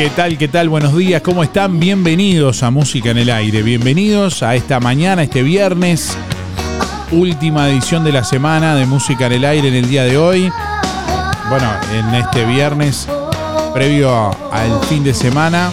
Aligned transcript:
¿Qué 0.00 0.08
tal? 0.08 0.38
¿Qué 0.38 0.48
tal? 0.48 0.70
Buenos 0.70 0.96
días, 0.96 1.20
¿cómo 1.20 1.42
están? 1.42 1.78
Bienvenidos 1.78 2.62
a 2.62 2.70
Música 2.70 3.10
en 3.10 3.18
el 3.18 3.28
Aire, 3.28 3.62
bienvenidos 3.62 4.42
a 4.42 4.54
esta 4.54 4.80
mañana, 4.80 5.24
este 5.24 5.42
viernes, 5.42 6.16
última 7.10 7.68
edición 7.68 8.02
de 8.02 8.10
la 8.10 8.24
semana 8.24 8.74
de 8.76 8.86
Música 8.86 9.26
en 9.26 9.32
el 9.32 9.44
Aire 9.44 9.68
en 9.68 9.74
el 9.74 9.90
día 9.90 10.04
de 10.04 10.16
hoy. 10.16 10.50
Bueno, 11.50 11.70
en 11.92 12.14
este 12.14 12.46
viernes, 12.46 13.06
previo 13.74 14.30
al 14.50 14.80
fin 14.88 15.04
de 15.04 15.12
semana. 15.12 15.70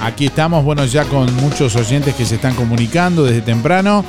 Aquí 0.00 0.26
estamos, 0.26 0.62
bueno, 0.62 0.84
ya 0.84 1.04
con 1.04 1.34
muchos 1.34 1.74
oyentes 1.74 2.14
que 2.14 2.24
se 2.24 2.36
están 2.36 2.54
comunicando 2.54 3.24
desde 3.24 3.42
temprano, 3.42 4.04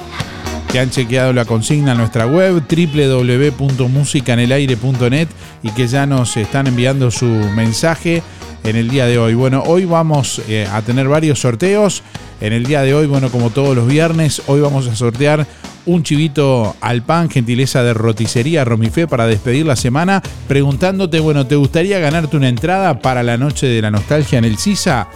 que 0.71 0.79
han 0.79 0.91
chequeado 0.91 1.33
la 1.33 1.45
consigna 1.45 1.93
en 1.93 1.97
nuestra 1.97 2.27
web 2.27 2.61
www.musicanelaire.net 2.69 5.27
y 5.63 5.71
que 5.71 5.87
ya 5.87 6.05
nos 6.05 6.37
están 6.37 6.67
enviando 6.67 7.09
su 7.09 7.25
mensaje 7.25 8.21
en 8.65 8.75
el 8.75 8.89
día 8.89 9.05
de 9.05 9.17
hoy. 9.17 9.35
Bueno, 9.35 9.63
hoy 9.65 9.85
vamos 9.85 10.41
eh, 10.47 10.67
a 10.71 10.81
tener 10.81 11.07
varios 11.07 11.39
sorteos. 11.39 12.03
En 12.41 12.51
el 12.51 12.65
día 12.65 12.81
de 12.81 12.93
hoy, 12.93 13.07
bueno, 13.07 13.29
como 13.29 13.51
todos 13.51 13.75
los 13.75 13.87
viernes, 13.87 14.41
hoy 14.47 14.59
vamos 14.59 14.87
a 14.87 14.95
sortear 14.95 15.47
un 15.85 16.03
chivito 16.03 16.75
al 16.81 17.03
pan, 17.03 17.29
gentileza 17.29 17.83
de 17.83 17.93
roticería 17.93 18.65
Romifé 18.65 19.07
para 19.07 19.27
despedir 19.27 19.65
la 19.65 19.75
semana, 19.75 20.21
preguntándote, 20.47 21.19
bueno, 21.19 21.45
¿te 21.45 21.55
gustaría 21.55 21.99
ganarte 21.99 22.35
una 22.37 22.49
entrada 22.49 22.99
para 22.99 23.23
la 23.23 23.37
noche 23.37 23.67
de 23.67 23.81
la 23.81 23.91
nostalgia 23.91 24.39
en 24.39 24.45
el 24.45 24.57
CISA? 24.57 25.07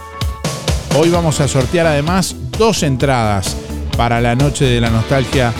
Hoy 0.96 1.10
vamos 1.10 1.40
a 1.40 1.48
sortear 1.48 1.86
además 1.86 2.36
dos 2.56 2.82
entradas 2.84 3.56
para 3.96 4.20
la 4.20 4.34
noche 4.36 4.64
de 4.64 4.80
la 4.80 4.90
nostalgia 4.90 5.52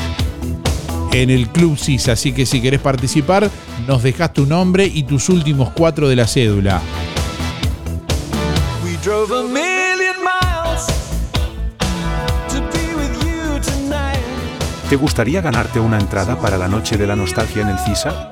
en 1.12 1.28
el 1.28 1.48
Club 1.48 1.76
CISA. 1.76 2.12
Así 2.12 2.32
que 2.32 2.46
si 2.46 2.62
querés 2.62 2.80
participar, 2.80 3.50
nos 3.86 4.02
dejas 4.02 4.32
tu 4.32 4.46
nombre 4.46 4.86
y 4.86 5.02
tus 5.02 5.28
últimos 5.28 5.70
cuatro 5.70 6.08
de 6.08 6.16
la 6.16 6.26
cédula. 6.26 6.80
Drove 9.02 9.32
a 9.32 9.42
million 9.42 10.14
miles 10.22 10.86
to 12.48 12.60
be 12.60 12.94
with 12.96 13.12
you 13.24 13.58
tonight. 13.60 14.20
¿Te 14.88 14.96
gustaría 14.96 15.40
ganarte 15.40 15.80
una 15.80 15.98
entrada 15.98 16.38
para 16.38 16.56
la 16.58 16.68
Noche 16.68 16.96
de 16.96 17.06
la 17.06 17.16
Nostalgia 17.16 17.62
en 17.62 17.68
el 17.68 17.78
CISA? 17.78 18.30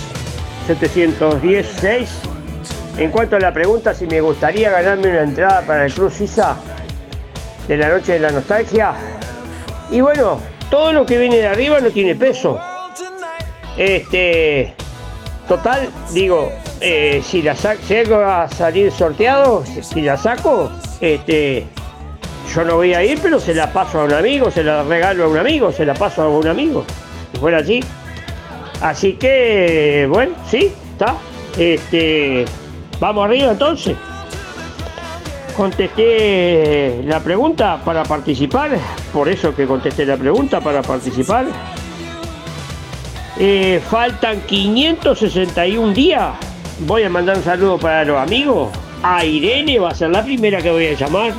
716. 0.66 2.08
En 2.98 3.10
cuanto 3.10 3.36
a 3.36 3.40
la 3.40 3.52
pregunta 3.52 3.94
si 3.94 4.06
me 4.06 4.20
gustaría 4.20 4.70
ganarme 4.70 5.10
una 5.10 5.22
entrada 5.22 5.62
para 5.62 5.86
el 5.86 5.92
Cruz 5.92 6.20
Isa 6.20 6.56
de 7.68 7.76
la 7.76 7.88
Noche 7.88 8.14
de 8.14 8.20
la 8.20 8.30
Nostalgia. 8.30 8.94
Y 9.90 10.00
bueno, 10.00 10.40
todo 10.70 10.92
lo 10.92 11.06
que 11.06 11.18
viene 11.18 11.36
de 11.36 11.46
arriba 11.46 11.80
no 11.80 11.90
tiene 11.90 12.14
peso. 12.14 12.58
Este, 13.76 14.74
total, 15.46 15.88
digo, 16.12 16.50
eh, 16.80 17.22
si 17.24 17.42
la 17.42 17.54
saco, 17.54 17.80
si 17.86 17.94
a 17.94 18.48
salir 18.48 18.90
sorteado, 18.90 19.64
si 19.64 20.00
la 20.00 20.16
saco, 20.16 20.70
este, 21.00 21.66
yo 22.54 22.64
no 22.64 22.76
voy 22.76 22.94
a 22.94 23.04
ir, 23.04 23.18
pero 23.22 23.38
se 23.38 23.54
la 23.54 23.72
paso 23.72 24.00
a 24.00 24.04
un 24.04 24.12
amigo, 24.14 24.50
se 24.50 24.64
la 24.64 24.82
regalo 24.82 25.24
a 25.24 25.28
un 25.28 25.36
amigo, 25.36 25.70
se 25.70 25.84
la 25.84 25.94
paso 25.94 26.22
a 26.22 26.28
un 26.28 26.46
amigo. 26.46 26.84
Si 27.32 27.38
fuera 27.38 27.58
así. 27.58 27.84
Así 28.81 29.14
que, 29.14 30.06
bueno, 30.08 30.34
sí, 30.49 30.73
está. 30.93 31.17
Este, 31.56 32.44
vamos 33.00 33.25
arriba 33.25 33.52
entonces. 33.52 33.96
Contesté 35.56 37.02
la 37.05 37.20
pregunta 37.20 37.81
para 37.82 38.05
participar, 38.05 38.73
por 39.12 39.28
eso 39.28 39.55
que 39.55 39.67
contesté 39.67 40.05
la 40.05 40.19
pregunta 40.19 40.61
para 40.61 40.82
participar. 40.82 41.46
Eh, 43.38 43.81
faltan 43.88 44.40
561 44.43 45.94
días. 45.94 46.34
Voy 46.81 47.05
a 47.05 47.08
mandar 47.08 47.38
un 47.38 47.43
saludo 47.43 47.78
para 47.78 48.05
los 48.05 48.19
amigos. 48.19 48.69
A 49.02 49.25
Irene 49.25 49.78
va 49.78 49.90
a 49.90 49.94
ser 49.94 50.11
la 50.11 50.23
primera 50.23 50.61
que 50.61 50.70
voy 50.70 50.87
a 50.88 50.93
llamar. 50.93 51.32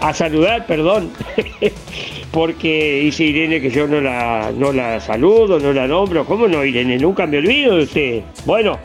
A 0.00 0.14
saludar, 0.14 0.64
perdón. 0.66 1.10
Porque 2.32 3.00
dice 3.02 3.24
Irene 3.24 3.60
que 3.60 3.70
yo 3.70 3.86
no 3.86 4.00
la, 4.00 4.52
no 4.56 4.72
la 4.72 5.00
saludo, 5.00 5.58
no 5.58 5.72
la 5.72 5.86
nombro. 5.86 6.24
¿Cómo 6.24 6.46
no, 6.46 6.64
Irene? 6.64 6.98
Nunca 6.98 7.26
me 7.26 7.38
olvido 7.38 7.76
de 7.76 7.82
usted. 7.82 8.22
Bueno, 8.44 8.78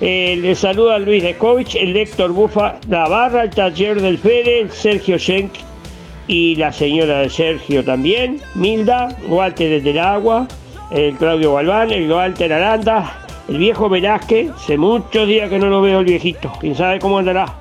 eh, 0.00 0.38
le 0.40 0.54
saluda 0.54 0.98
Luis 0.98 1.22
Descovich, 1.22 1.74
el 1.74 1.94
Héctor 1.94 2.32
Bufa 2.32 2.78
Navarra, 2.88 3.42
el 3.42 3.50
taller 3.50 4.00
del 4.00 4.16
Fede, 4.16 4.60
el 4.60 4.70
Sergio 4.70 5.18
Schenk 5.18 5.52
y 6.26 6.54
la 6.56 6.72
señora 6.72 7.18
de 7.18 7.28
Sergio 7.28 7.84
también, 7.84 8.40
Milda, 8.54 9.14
Walter 9.28 9.68
desde 9.68 9.90
el 9.90 9.98
agua, 9.98 10.48
el 10.90 11.16
Claudio 11.16 11.54
Galván, 11.54 11.90
el 11.90 12.10
Walter 12.10 12.50
Aranda, 12.50 13.26
el 13.48 13.58
viejo 13.58 13.90
Velázquez, 13.90 14.50
hace 14.52 14.78
muchos 14.78 15.28
días 15.28 15.50
que 15.50 15.58
no 15.58 15.66
lo 15.66 15.82
veo 15.82 16.00
el 16.00 16.06
viejito, 16.06 16.50
quién 16.60 16.74
sabe 16.74 16.98
cómo 16.98 17.18
andará. 17.18 17.59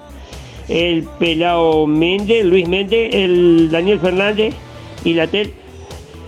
El 0.70 1.04
pelao 1.18 1.88
Méndez, 1.88 2.46
Luis 2.46 2.68
Méndez, 2.68 3.10
el 3.14 3.70
Daniel 3.72 4.00
Fernández 4.00 4.54
y 5.04 5.14
la 5.14 5.28
tel, 5.28 5.54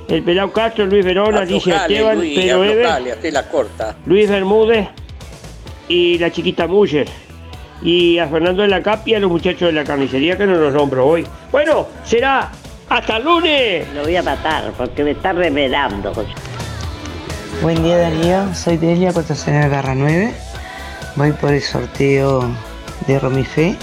el 0.08 0.24
pelao 0.24 0.52
Castro, 0.52 0.86
Luis 0.88 1.06
Verona, 1.06 1.42
Alicia 1.42 1.84
Esteban, 1.84 2.18
Luis, 2.18 2.38
Pedro 2.38 3.32
la 3.32 3.48
corta. 3.48 3.96
Luis 4.06 4.28
Bermúdez 4.28 4.88
y 5.88 6.18
la 6.18 6.32
chiquita 6.32 6.68
Muller. 6.68 7.08
Y 7.84 8.20
a 8.20 8.28
Fernando 8.28 8.62
de 8.62 8.68
la 8.68 8.82
Capia, 8.82 9.20
los 9.20 9.32
muchachos 9.32 9.68
de 9.68 9.72
la 9.72 9.84
carnicería 9.84 10.38
que 10.38 10.46
no 10.46 10.56
los 10.56 10.74
nombro 10.74 11.08
hoy. 11.08 11.26
Bueno, 11.52 11.88
será 12.04 12.52
hasta 12.90 13.18
el 13.18 13.24
lunes. 13.24 13.88
Lo 13.94 14.04
voy 14.04 14.16
a 14.16 14.24
matar 14.24 14.72
porque 14.78 15.04
me 15.04 15.12
está 15.12 15.34
revelando. 15.34 16.14
Buen 17.62 17.84
día 17.84 17.98
Darío, 17.98 18.54
soy 18.54 18.78
Delia 18.78 19.14
Cotacional 19.14 19.70
Garra 19.70 19.96
9. 19.96 20.34
Voy 21.16 21.32
por 21.34 21.54
el 21.54 21.62
sorteo 21.62 22.50
de 23.08 23.20
Romifé 23.20 23.76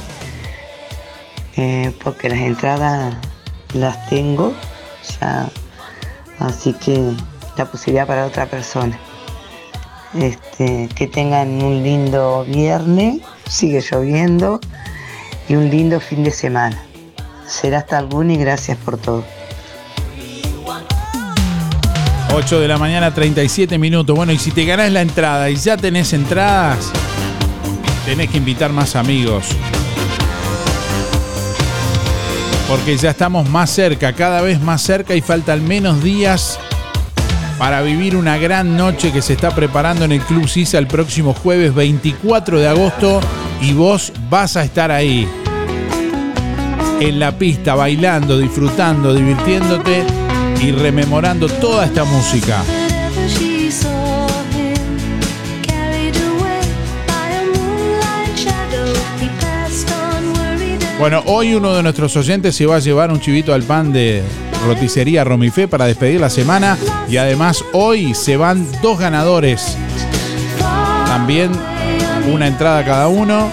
eh, 1.59 1.93
porque 2.05 2.29
las 2.29 2.39
entradas 2.39 3.17
las 3.75 4.09
tengo 4.09 4.55
ya, 5.21 5.49
así 6.39 6.73
que 6.73 7.13
la 7.57 7.65
posibilidad 7.65 8.07
para 8.07 8.27
otra 8.27 8.47
persona. 8.47 8.97
Este, 10.15 10.89
que 10.95 11.09
tengan 11.09 11.61
un 11.61 11.83
lindo 11.83 12.47
viernes, 12.49 13.21
sigue 13.49 13.81
lloviendo 13.81 14.61
y 15.49 15.57
un 15.57 15.69
lindo 15.69 15.99
fin 16.01 16.23
de 16.23 16.31
semana. 16.31 16.81
Será 17.47 17.79
hasta 17.79 18.03
lunes 18.03 18.39
y 18.39 18.41
gracias 18.41 18.79
por 18.79 18.97
todo. 18.97 19.25
8 22.33 22.61
de 22.61 22.69
la 22.69 22.79
mañana, 22.79 23.13
37 23.13 23.79
minutos. 23.79 24.15
Bueno, 24.15 24.31
y 24.31 24.39
si 24.39 24.53
te 24.53 24.65
ganás 24.65 24.93
la 24.93 25.03
entrada 25.03 25.51
y 25.51 25.57
ya 25.57 25.77
tenés 25.77 26.13
entradas, 26.13 26.93
tenés 28.07 28.31
que 28.31 28.37
invitar 28.37 28.73
más 28.73 28.95
amigos. 28.95 29.49
Porque 32.69 32.99
ya 32.99 33.11
estamos 33.11 33.49
más 33.49 33.71
cerca, 33.71 34.13
cada 34.13 34.43
vez 34.43 34.61
más 34.61 34.83
cerca 34.83 35.15
y 35.15 35.23
faltan 35.23 35.67
menos 35.67 36.03
días 36.03 36.61
para 37.59 37.83
vivir 37.83 38.15
una 38.15 38.37
gran 38.37 38.77
noche 38.77 39.11
que 39.11 39.23
se 39.23 39.33
está 39.33 39.51
preparando 39.51 40.05
en 40.05 40.13
el 40.13 40.21
Club 40.21 40.47
Sisa 40.47 40.79
el 40.79 40.87
próximo 40.87 41.35
jueves 41.35 41.75
24 41.75 42.59
de 42.59 42.69
agosto 42.69 43.21
y 43.61 43.73
vos 43.73 44.13
vas 44.31 44.57
a 44.57 44.65
estar 44.65 44.91
ahí. 44.91 45.27
En 47.01 47.19
la 47.19 47.39
pista, 47.39 47.75
bailando, 47.75 48.39
disfrutando, 48.39 49.15
divirtiéndote 49.15 50.05
y 50.63 50.73
rememorando 50.73 51.49
toda 51.49 51.87
esta 51.87 52.05
música. 52.05 52.63
Bueno, 60.99 61.23
hoy 61.27 61.55
uno 61.55 61.75
de 61.75 61.83
nuestros 61.85 62.17
oyentes 62.17 62.57
se 62.57 62.67
va 62.67 62.77
a 62.77 62.81
llevar 62.81 63.13
un 63.13 63.21
chivito 63.21 63.55
al 63.55 63.63
pan 63.63 63.93
de 63.93 64.25
roticería 64.67 65.23
Romifé 65.23 65.69
para 65.69 65.87
despedir 65.87 66.21
la 66.21 66.29
semana 66.29 66.77
y 67.09 67.19
además 67.19 67.65
hoy 67.73 68.15
se 68.15 68.37
van 68.37 68.67
dos 68.83 68.99
ganadores. 68.99 69.79
También 71.07 71.53
una 72.33 72.49
entrada 72.49 72.85
cada 72.85 73.07
uno 73.07 73.49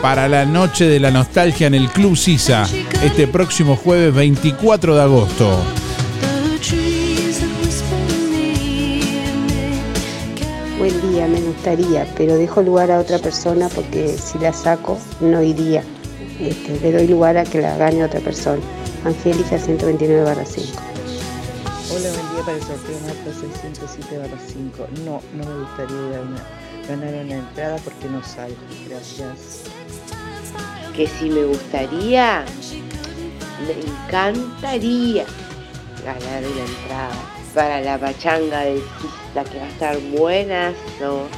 para 0.00 0.26
la 0.26 0.46
noche 0.46 0.86
de 0.86 1.00
la 1.00 1.10
nostalgia 1.10 1.66
en 1.66 1.74
el 1.74 1.90
Club 1.90 2.16
Sisa 2.16 2.66
este 3.02 3.26
próximo 3.26 3.76
jueves 3.76 4.14
24 4.14 4.94
de 4.96 5.02
agosto. 5.02 5.83
Buen 10.84 11.12
día, 11.12 11.26
me 11.26 11.40
gustaría, 11.40 12.06
pero 12.14 12.36
dejo 12.36 12.60
lugar 12.60 12.90
a 12.90 12.98
otra 12.98 13.18
persona 13.18 13.70
porque 13.70 14.06
si 14.18 14.38
la 14.38 14.52
saco 14.52 14.98
no 15.18 15.42
iría. 15.42 15.82
Este, 16.38 16.78
le 16.78 16.92
doy 16.92 17.08
lugar 17.08 17.38
a 17.38 17.44
que 17.44 17.62
la 17.62 17.74
gane 17.78 18.04
otra 18.04 18.20
persona. 18.20 18.60
Angélica 19.02 19.58
129 19.58 20.24
barra 20.24 20.44
5. 20.44 20.68
Hola, 21.90 22.10
buen 22.10 22.34
día 22.34 22.44
para 22.44 22.56
el 22.58 22.62
sorteo 22.62 23.00
Marta 23.00 23.30
607 23.40 24.18
barra 24.18 24.38
5. 24.46 24.86
No, 25.06 25.22
no 25.32 25.50
me 25.50 25.60
gustaría 25.64 25.96
ir 25.96 26.16
a 26.16 26.20
una- 26.20 26.46
ganar 26.86 27.24
una 27.24 27.34
entrada 27.34 27.78
porque 27.82 28.06
no 28.06 28.22
salgo. 28.22 28.56
Gracias. 28.86 29.62
que 30.94 31.06
si 31.08 31.30
me 31.30 31.44
gustaría, 31.46 32.44
me 33.66 33.72
encantaría 33.72 35.24
ganar 36.04 36.42
una 36.44 36.60
entrada 36.60 37.33
para 37.54 37.80
la 37.80 37.96
pachanga 37.98 38.60
de 38.60 38.82
Sista 39.00 39.44
que 39.44 39.58
va 39.58 39.64
a 39.64 39.68
estar 39.68 39.98
buenazo. 40.18 41.28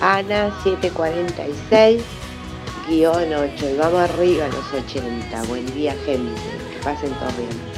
Ana 0.00 0.50
746 0.64 2.02
guion 2.88 3.32
8 3.32 3.70
y 3.70 3.76
vamos 3.76 4.00
arriba 4.00 4.46
a 4.46 4.48
los 4.48 4.72
80. 4.72 5.42
Buen 5.44 5.72
día 5.74 5.94
gente, 6.04 6.40
que 6.72 6.84
pasen 6.84 7.10
todos 7.14 7.36
bien. 7.36 7.72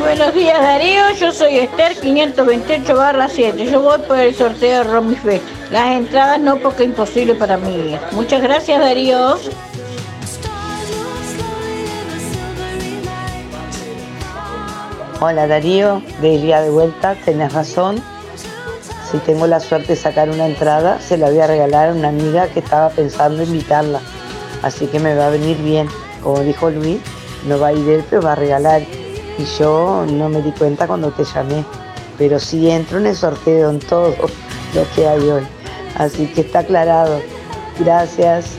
Buenos 0.00 0.34
días 0.34 0.60
Darío, 0.60 1.10
yo 1.18 1.32
soy 1.32 1.58
Esther 1.58 1.96
528 2.00 2.96
barra 2.96 3.28
7. 3.28 3.70
Yo 3.70 3.80
voy 3.80 4.00
por 4.00 4.18
el 4.18 4.34
sorteo 4.34 4.78
de 4.78 4.84
Romife. 4.84 5.40
Las 5.70 5.96
entradas 5.96 6.40
no 6.40 6.56
porque 6.58 6.82
es 6.82 6.88
imposible 6.88 7.36
para 7.36 7.56
mí. 7.56 7.96
Muchas 8.12 8.42
gracias 8.42 8.80
Darío. 8.80 9.38
Hola 15.26 15.46
Darío, 15.46 16.02
Delia 16.20 16.60
de 16.60 16.68
vuelta, 16.68 17.16
tenés 17.24 17.50
razón. 17.54 17.96
Si 19.10 19.16
tengo 19.16 19.46
la 19.46 19.58
suerte 19.58 19.94
de 19.94 19.96
sacar 19.96 20.28
una 20.28 20.44
entrada, 20.44 21.00
se 21.00 21.16
la 21.16 21.30
voy 21.30 21.38
a 21.38 21.46
regalar 21.46 21.88
a 21.88 21.92
una 21.94 22.08
amiga 22.08 22.46
que 22.48 22.60
estaba 22.60 22.90
pensando 22.90 23.42
invitarla. 23.42 24.00
Así 24.62 24.86
que 24.86 25.00
me 25.00 25.14
va 25.14 25.28
a 25.28 25.30
venir 25.30 25.56
bien. 25.62 25.88
Como 26.22 26.40
dijo 26.40 26.68
Luis, 26.68 27.00
no 27.48 27.58
va 27.58 27.68
a 27.68 27.72
ir 27.72 27.88
él, 27.88 28.04
pero 28.10 28.20
va 28.20 28.32
a 28.32 28.34
regalar. 28.34 28.82
Y 29.38 29.44
yo 29.58 30.04
no 30.06 30.28
me 30.28 30.42
di 30.42 30.52
cuenta 30.52 30.86
cuando 30.86 31.10
te 31.10 31.24
llamé. 31.24 31.64
Pero 32.18 32.38
sí 32.38 32.68
entro 32.68 32.98
en 32.98 33.06
el 33.06 33.16
sorteo 33.16 33.70
en 33.70 33.78
todo 33.78 34.10
lo 34.74 34.90
que 34.94 35.08
hay 35.08 35.26
hoy. 35.26 35.46
Así 35.96 36.26
que 36.26 36.42
está 36.42 36.58
aclarado. 36.58 37.18
Gracias. 37.78 38.58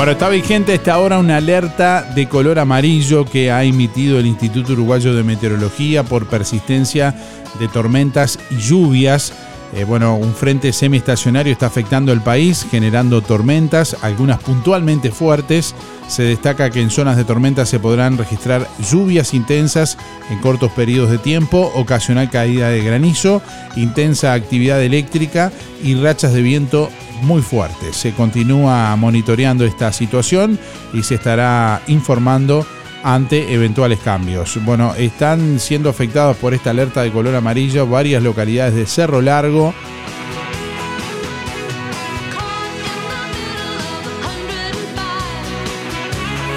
Bueno, 0.00 0.12
está 0.12 0.30
vigente 0.30 0.72
a 0.72 0.76
esta 0.76 0.98
hora 0.98 1.18
una 1.18 1.36
alerta 1.36 2.02
de 2.14 2.26
color 2.26 2.58
amarillo 2.58 3.26
que 3.26 3.52
ha 3.52 3.64
emitido 3.64 4.18
el 4.18 4.24
Instituto 4.24 4.72
Uruguayo 4.72 5.14
de 5.14 5.22
Meteorología 5.22 6.04
por 6.04 6.26
persistencia 6.26 7.14
de 7.58 7.68
tormentas 7.68 8.38
y 8.50 8.56
lluvias. 8.56 9.34
Eh, 9.74 9.84
bueno, 9.84 10.16
un 10.16 10.32
frente 10.32 10.72
semiestacionario 10.72 11.52
está 11.52 11.66
afectando 11.66 12.14
el 12.14 12.22
país, 12.22 12.66
generando 12.70 13.20
tormentas, 13.20 13.94
algunas 14.00 14.42
puntualmente 14.42 15.10
fuertes. 15.10 15.74
Se 16.08 16.22
destaca 16.22 16.70
que 16.70 16.80
en 16.80 16.88
zonas 16.88 17.18
de 17.18 17.24
tormenta 17.24 17.66
se 17.66 17.78
podrán 17.78 18.16
registrar 18.16 18.66
lluvias 18.90 19.34
intensas 19.34 19.98
en 20.30 20.38
cortos 20.38 20.72
periodos 20.72 21.10
de 21.10 21.18
tiempo, 21.18 21.70
ocasional 21.74 22.30
caída 22.30 22.70
de 22.70 22.82
granizo, 22.82 23.42
intensa 23.76 24.32
actividad 24.32 24.82
eléctrica 24.82 25.52
y 25.84 25.94
rachas 25.94 26.32
de 26.32 26.40
viento 26.40 26.88
muy 27.22 27.42
fuertes. 27.42 27.96
Se 27.96 28.12
continúa 28.12 28.94
monitoreando 28.96 29.64
esta 29.64 29.92
situación 29.92 30.58
y 30.92 31.02
se 31.02 31.16
estará 31.16 31.82
informando 31.86 32.66
ante 33.02 33.52
eventuales 33.52 33.98
cambios. 34.00 34.58
Bueno, 34.64 34.94
están 34.94 35.58
siendo 35.58 35.88
afectados 35.88 36.36
por 36.36 36.54
esta 36.54 36.70
alerta 36.70 37.02
de 37.02 37.10
color 37.10 37.34
amarillo 37.34 37.86
varias 37.86 38.22
localidades 38.22 38.74
de 38.74 38.86
Cerro 38.86 39.20
Largo. 39.22 39.74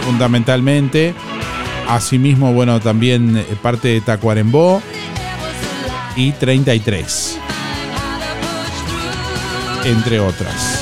Fundamentalmente, 0.06 1.14
asimismo, 1.88 2.54
bueno, 2.54 2.80
también 2.80 3.38
eh, 3.38 3.46
parte 3.62 3.88
de 3.88 4.02
Tacuarembó 4.02 4.82
y 6.16 6.34
33, 6.34 7.40
entre 9.86 10.20
otras. 10.20 10.82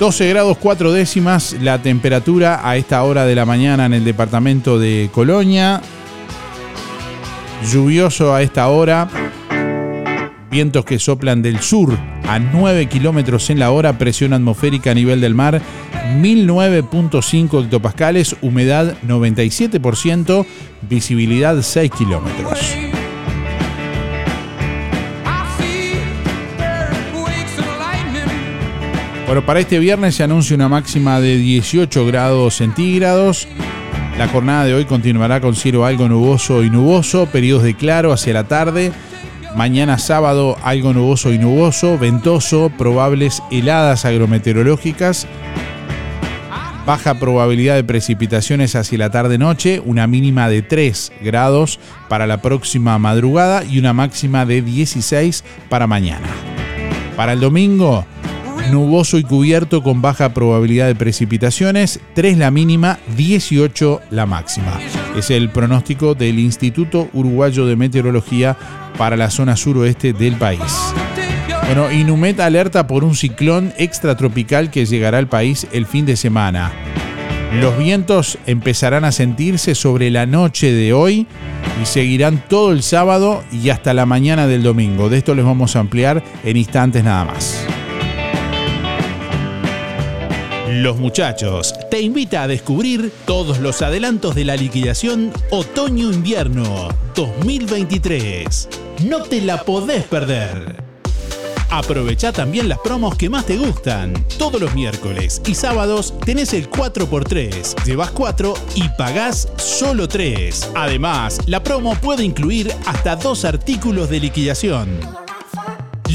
...12 0.00 0.28
grados 0.28 0.58
4 0.58 0.92
décimas 0.92 1.56
la 1.62 1.80
temperatura 1.80 2.68
a 2.68 2.76
esta 2.76 3.02
hora 3.04 3.24
de 3.24 3.34
la 3.34 3.46
mañana 3.46 3.86
en 3.86 3.94
el 3.94 4.04
departamento 4.04 4.78
de 4.78 5.08
Colonia. 5.12 5.80
Lluvioso 7.72 8.34
a 8.34 8.42
esta 8.42 8.68
hora. 8.68 9.08
Vientos 10.54 10.84
que 10.84 11.00
soplan 11.00 11.42
del 11.42 11.58
sur 11.58 11.98
a 12.28 12.38
9 12.38 12.86
kilómetros 12.86 13.50
en 13.50 13.58
la 13.58 13.72
hora. 13.72 13.98
Presión 13.98 14.32
atmosférica 14.32 14.92
a 14.92 14.94
nivel 14.94 15.20
del 15.20 15.34
mar 15.34 15.60
1009.5 16.20 17.64
hectopascales. 17.64 18.36
Humedad 18.40 18.96
97%. 19.04 20.46
Visibilidad 20.88 21.60
6 21.60 21.90
kilómetros. 21.90 22.76
Bueno, 29.26 29.44
para 29.44 29.58
este 29.58 29.80
viernes 29.80 30.14
se 30.14 30.22
anuncia 30.22 30.54
una 30.54 30.68
máxima 30.68 31.18
de 31.18 31.36
18 31.36 32.06
grados 32.06 32.54
centígrados. 32.54 33.48
La 34.18 34.28
jornada 34.28 34.66
de 34.66 34.74
hoy 34.74 34.84
continuará 34.84 35.40
con 35.40 35.56
cielo 35.56 35.84
algo 35.84 36.08
nuboso 36.08 36.62
y 36.62 36.70
nuboso, 36.70 37.26
periodos 37.26 37.64
de 37.64 37.74
claro 37.74 38.12
hacia 38.12 38.34
la 38.34 38.46
tarde. 38.46 38.92
Mañana 39.54 39.98
sábado 39.98 40.56
algo 40.64 40.92
nuboso 40.92 41.32
y 41.32 41.38
nuboso, 41.38 41.96
ventoso, 41.96 42.72
probables 42.76 43.40
heladas 43.52 44.04
agrometeorológicas. 44.04 45.28
Baja 46.84 47.20
probabilidad 47.20 47.76
de 47.76 47.84
precipitaciones 47.84 48.74
hacia 48.74 48.98
la 48.98 49.10
tarde-noche, 49.10 49.80
una 49.84 50.08
mínima 50.08 50.48
de 50.48 50.62
3 50.62 51.12
grados 51.22 51.78
para 52.08 52.26
la 52.26 52.42
próxima 52.42 52.98
madrugada 52.98 53.64
y 53.64 53.78
una 53.78 53.92
máxima 53.92 54.44
de 54.44 54.60
16 54.60 55.44
para 55.68 55.86
mañana. 55.86 56.26
Para 57.16 57.32
el 57.32 57.40
domingo, 57.40 58.04
nuboso 58.72 59.18
y 59.18 59.22
cubierto 59.22 59.84
con 59.84 60.02
baja 60.02 60.34
probabilidad 60.34 60.88
de 60.88 60.96
precipitaciones, 60.96 62.00
3 62.14 62.38
la 62.38 62.50
mínima, 62.50 62.98
18 63.16 64.00
la 64.10 64.26
máxima. 64.26 64.72
Es 65.16 65.30
el 65.30 65.48
pronóstico 65.50 66.14
del 66.14 66.38
Instituto 66.38 67.08
Uruguayo 67.12 67.66
de 67.66 67.76
Meteorología 67.76 68.56
para 68.98 69.16
la 69.16 69.30
zona 69.30 69.56
suroeste 69.56 70.12
del 70.12 70.34
país. 70.36 70.60
Bueno, 71.66 71.90
Inumet 71.90 72.40
alerta 72.40 72.86
por 72.86 73.04
un 73.04 73.14
ciclón 73.14 73.72
extratropical 73.78 74.70
que 74.70 74.86
llegará 74.86 75.18
al 75.18 75.28
país 75.28 75.66
el 75.72 75.86
fin 75.86 76.04
de 76.04 76.16
semana. 76.16 76.72
Los 77.54 77.78
vientos 77.78 78.38
empezarán 78.46 79.04
a 79.04 79.12
sentirse 79.12 79.74
sobre 79.74 80.10
la 80.10 80.26
noche 80.26 80.72
de 80.72 80.92
hoy 80.92 81.26
y 81.80 81.86
seguirán 81.86 82.42
todo 82.48 82.72
el 82.72 82.82
sábado 82.82 83.44
y 83.52 83.70
hasta 83.70 83.94
la 83.94 84.06
mañana 84.06 84.46
del 84.48 84.62
domingo. 84.62 85.08
De 85.08 85.18
esto 85.18 85.34
les 85.34 85.44
vamos 85.44 85.76
a 85.76 85.80
ampliar 85.80 86.22
en 86.42 86.56
instantes 86.56 87.04
nada 87.04 87.24
más. 87.24 87.64
Los 90.68 90.98
muchachos 90.98 91.72
te 91.94 92.00
invita 92.00 92.42
a 92.42 92.48
descubrir 92.48 93.12
todos 93.24 93.60
los 93.60 93.80
adelantos 93.80 94.34
de 94.34 94.44
la 94.44 94.56
liquidación 94.56 95.32
Otoño-Invierno 95.50 96.88
2023. 97.14 98.68
No 99.04 99.22
te 99.22 99.40
la 99.40 99.62
podés 99.62 100.02
perder. 100.02 100.82
Aprovecha 101.70 102.32
también 102.32 102.68
las 102.68 102.80
promos 102.80 103.16
que 103.16 103.30
más 103.30 103.46
te 103.46 103.56
gustan. 103.56 104.12
Todos 104.38 104.60
los 104.60 104.74
miércoles 104.74 105.40
y 105.46 105.54
sábados 105.54 106.14
tenés 106.24 106.52
el 106.52 106.68
4x3. 106.68 107.84
Llevas 107.84 108.10
4 108.10 108.54
y 108.74 108.88
pagás 108.98 109.48
solo 109.54 110.08
3. 110.08 110.72
Además, 110.74 111.38
la 111.46 111.62
promo 111.62 111.94
puede 111.94 112.24
incluir 112.24 112.74
hasta 112.86 113.14
dos 113.14 113.44
artículos 113.44 114.10
de 114.10 114.18
liquidación. 114.18 115.23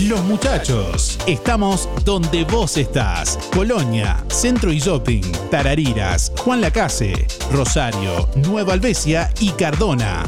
Los 0.08 0.24
muchachos, 0.24 1.20
estamos 1.28 1.90
donde 2.06 2.46
vos 2.46 2.78
estás. 2.78 3.38
Colonia, 3.54 4.24
Centro 4.30 4.72
y 4.72 4.80
Shopping, 4.80 5.24
Tarariras, 5.52 6.32
Juan 6.38 6.62
Lacase, 6.62 7.28
Rosario, 7.52 8.30
Nueva 8.36 8.74
Albesia 8.74 9.30
y 9.42 9.50
Cardona. 9.50 10.24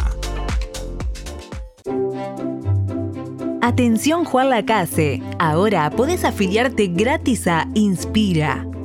Atención 3.62 4.26
Juan 4.26 4.50
Lacase, 4.50 5.22
ahora 5.40 5.90
podés 5.92 6.26
afiliarte 6.26 6.88
gratis 6.88 7.48
a 7.48 7.66
Inspira. 7.74 8.71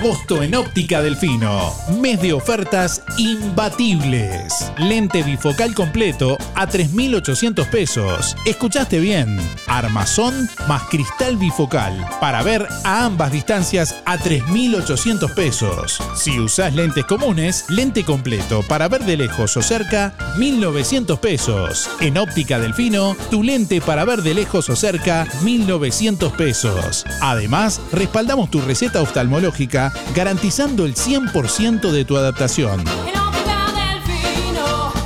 Agosto 0.00 0.42
en 0.42 0.54
Óptica 0.54 1.02
Delfino. 1.02 1.74
Mes 2.00 2.22
de 2.22 2.32
ofertas 2.32 3.02
imbatibles. 3.18 4.72
Lente 4.78 5.22
bifocal 5.22 5.74
completo 5.74 6.38
a 6.54 6.66
3.800 6.66 7.68
pesos. 7.68 8.34
¿Escuchaste 8.46 8.98
bien? 8.98 9.38
Armazón 9.66 10.48
más 10.66 10.84
cristal 10.84 11.36
bifocal. 11.36 12.02
Para 12.18 12.42
ver 12.42 12.66
a 12.82 13.04
ambas 13.04 13.30
distancias 13.30 13.94
a 14.06 14.16
3.800 14.16 15.34
pesos. 15.34 15.98
Si 16.16 16.40
usás 16.40 16.74
lentes 16.74 17.04
comunes, 17.04 17.66
lente 17.68 18.02
completo 18.02 18.62
para 18.66 18.88
ver 18.88 19.04
de 19.04 19.18
lejos 19.18 19.54
o 19.58 19.62
cerca, 19.62 20.14
1.900 20.38 21.18
pesos. 21.18 21.90
En 22.00 22.16
Óptica 22.16 22.58
Delfino, 22.58 23.14
tu 23.30 23.42
lente 23.42 23.82
para 23.82 24.06
ver 24.06 24.22
de 24.22 24.32
lejos 24.32 24.70
o 24.70 24.76
cerca, 24.76 25.26
1.900 25.42 26.32
pesos. 26.36 27.04
Además, 27.20 27.82
respaldamos 27.92 28.50
tu 28.50 28.62
receta 28.62 29.02
oftalmológica 29.02 29.89
garantizando 30.14 30.84
el 30.84 30.94
100% 30.94 31.90
de 31.90 32.04
tu 32.04 32.16
adaptación. 32.16 32.84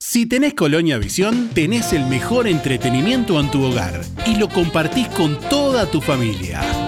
Si 0.00 0.26
tenés 0.26 0.54
Colonia 0.54 0.98
Visión, 0.98 1.50
tenés 1.54 1.92
el 1.92 2.04
mejor 2.06 2.48
entretenimiento 2.48 3.38
en 3.38 3.48
tu 3.52 3.62
hogar 3.62 4.00
y 4.26 4.34
lo 4.34 4.48
compartís 4.48 5.06
con 5.10 5.38
toda 5.48 5.86
tu 5.86 6.00
familia. 6.00 6.87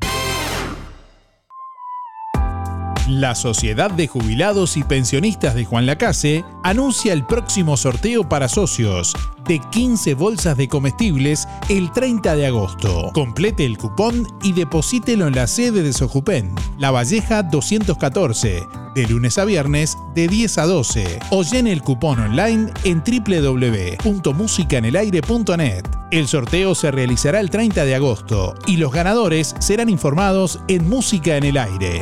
La 3.11 3.35
Sociedad 3.35 3.91
de 3.91 4.07
Jubilados 4.07 4.77
y 4.77 4.85
Pensionistas 4.85 5.53
de 5.53 5.65
Juan 5.65 5.85
Lacase 5.85 6.45
anuncia 6.63 7.11
el 7.11 7.25
próximo 7.25 7.75
sorteo 7.75 8.29
para 8.29 8.47
socios 8.47 9.13
de 9.45 9.59
15 9.59 10.13
bolsas 10.13 10.55
de 10.55 10.69
comestibles 10.69 11.45
el 11.67 11.91
30 11.91 12.37
de 12.37 12.47
agosto. 12.47 13.11
Complete 13.13 13.65
el 13.65 13.77
cupón 13.77 14.25
y 14.41 14.53
deposítelo 14.53 15.27
en 15.27 15.35
la 15.35 15.47
sede 15.47 15.83
de 15.83 15.91
Sojupen, 15.91 16.55
La 16.77 16.91
Valleja 16.91 17.43
214, 17.43 18.65
de 18.95 19.07
lunes 19.07 19.37
a 19.37 19.43
viernes 19.43 19.97
de 20.15 20.29
10 20.29 20.57
a 20.59 20.65
12 20.67 21.19
o 21.31 21.43
llene 21.43 21.73
el 21.73 21.81
cupón 21.81 22.17
online 22.17 22.71
en 22.85 23.03
www.musicaenelaire.net. 23.03 25.83
El 26.11 26.29
sorteo 26.29 26.75
se 26.75 26.91
realizará 26.91 27.41
el 27.41 27.49
30 27.49 27.83
de 27.83 27.95
agosto 27.95 28.55
y 28.67 28.77
los 28.77 28.93
ganadores 28.93 29.53
serán 29.59 29.89
informados 29.89 30.61
en 30.69 30.87
Música 30.87 31.35
en 31.35 31.43
el 31.43 31.57
Aire. 31.57 32.01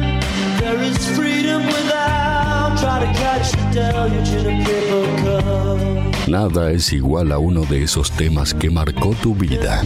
there 0.60 0.82
is 0.84 0.98
freedom 1.16 1.66
without. 1.66 2.78
Try 2.80 3.00
to 3.06 3.12
catch 3.20 3.52
the 3.52 3.66
deluge 3.74 4.32
in 4.40 4.46
a 4.46 4.64
paper 4.64 5.06
cup. 5.24 6.28
Nada 6.28 6.72
es 6.72 6.92
igual 6.94 7.32
a 7.32 7.38
uno 7.40 7.66
de 7.66 7.84
esos 7.84 8.12
temas 8.12 8.54
que 8.54 8.70
marcó 8.70 9.14
tu 9.22 9.36
vida. 9.36 9.84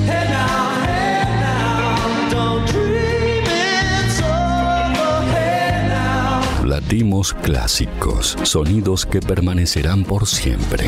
Latimos 6.63 7.33
clásicos, 7.33 8.37
sonidos 8.43 9.05
que 9.05 9.19
permanecerán 9.19 10.03
por 10.03 10.27
siempre. 10.27 10.87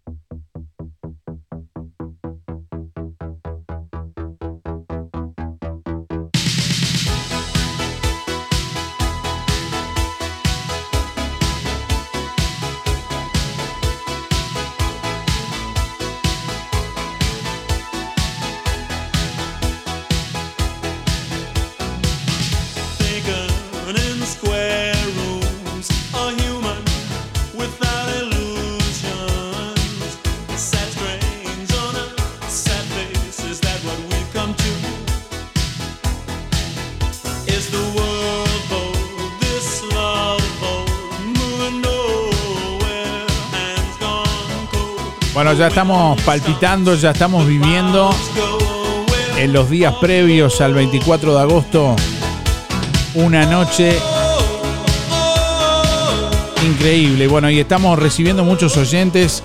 Ya 45.57 45.67
estamos 45.67 46.19
palpitando, 46.21 46.95
ya 46.95 47.11
estamos 47.11 47.45
viviendo 47.45 48.09
en 49.37 49.51
los 49.51 49.69
días 49.69 49.93
previos 49.99 50.61
al 50.61 50.73
24 50.73 51.35
de 51.35 51.41
agosto 51.41 51.95
una 53.15 53.45
noche 53.45 53.99
increíble. 56.65 57.27
Bueno, 57.27 57.49
y 57.49 57.59
estamos 57.59 57.99
recibiendo 57.99 58.45
muchos 58.45 58.77
oyentes 58.77 59.43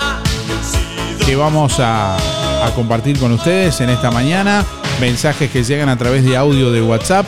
que 1.27 1.35
vamos 1.35 1.81
a 1.81 2.17
compartir 2.77 3.19
con 3.19 3.33
ustedes 3.33 3.81
en 3.81 3.91
esta 3.91 4.13
mañana. 4.13 4.65
Mensajes 5.01 5.51
que 5.51 5.65
llegan 5.65 5.89
a 5.89 5.99
través 5.99 6.25
de 6.25 6.37
audio 6.37 6.71
de 6.71 6.83
WhatsApp. 6.83 7.27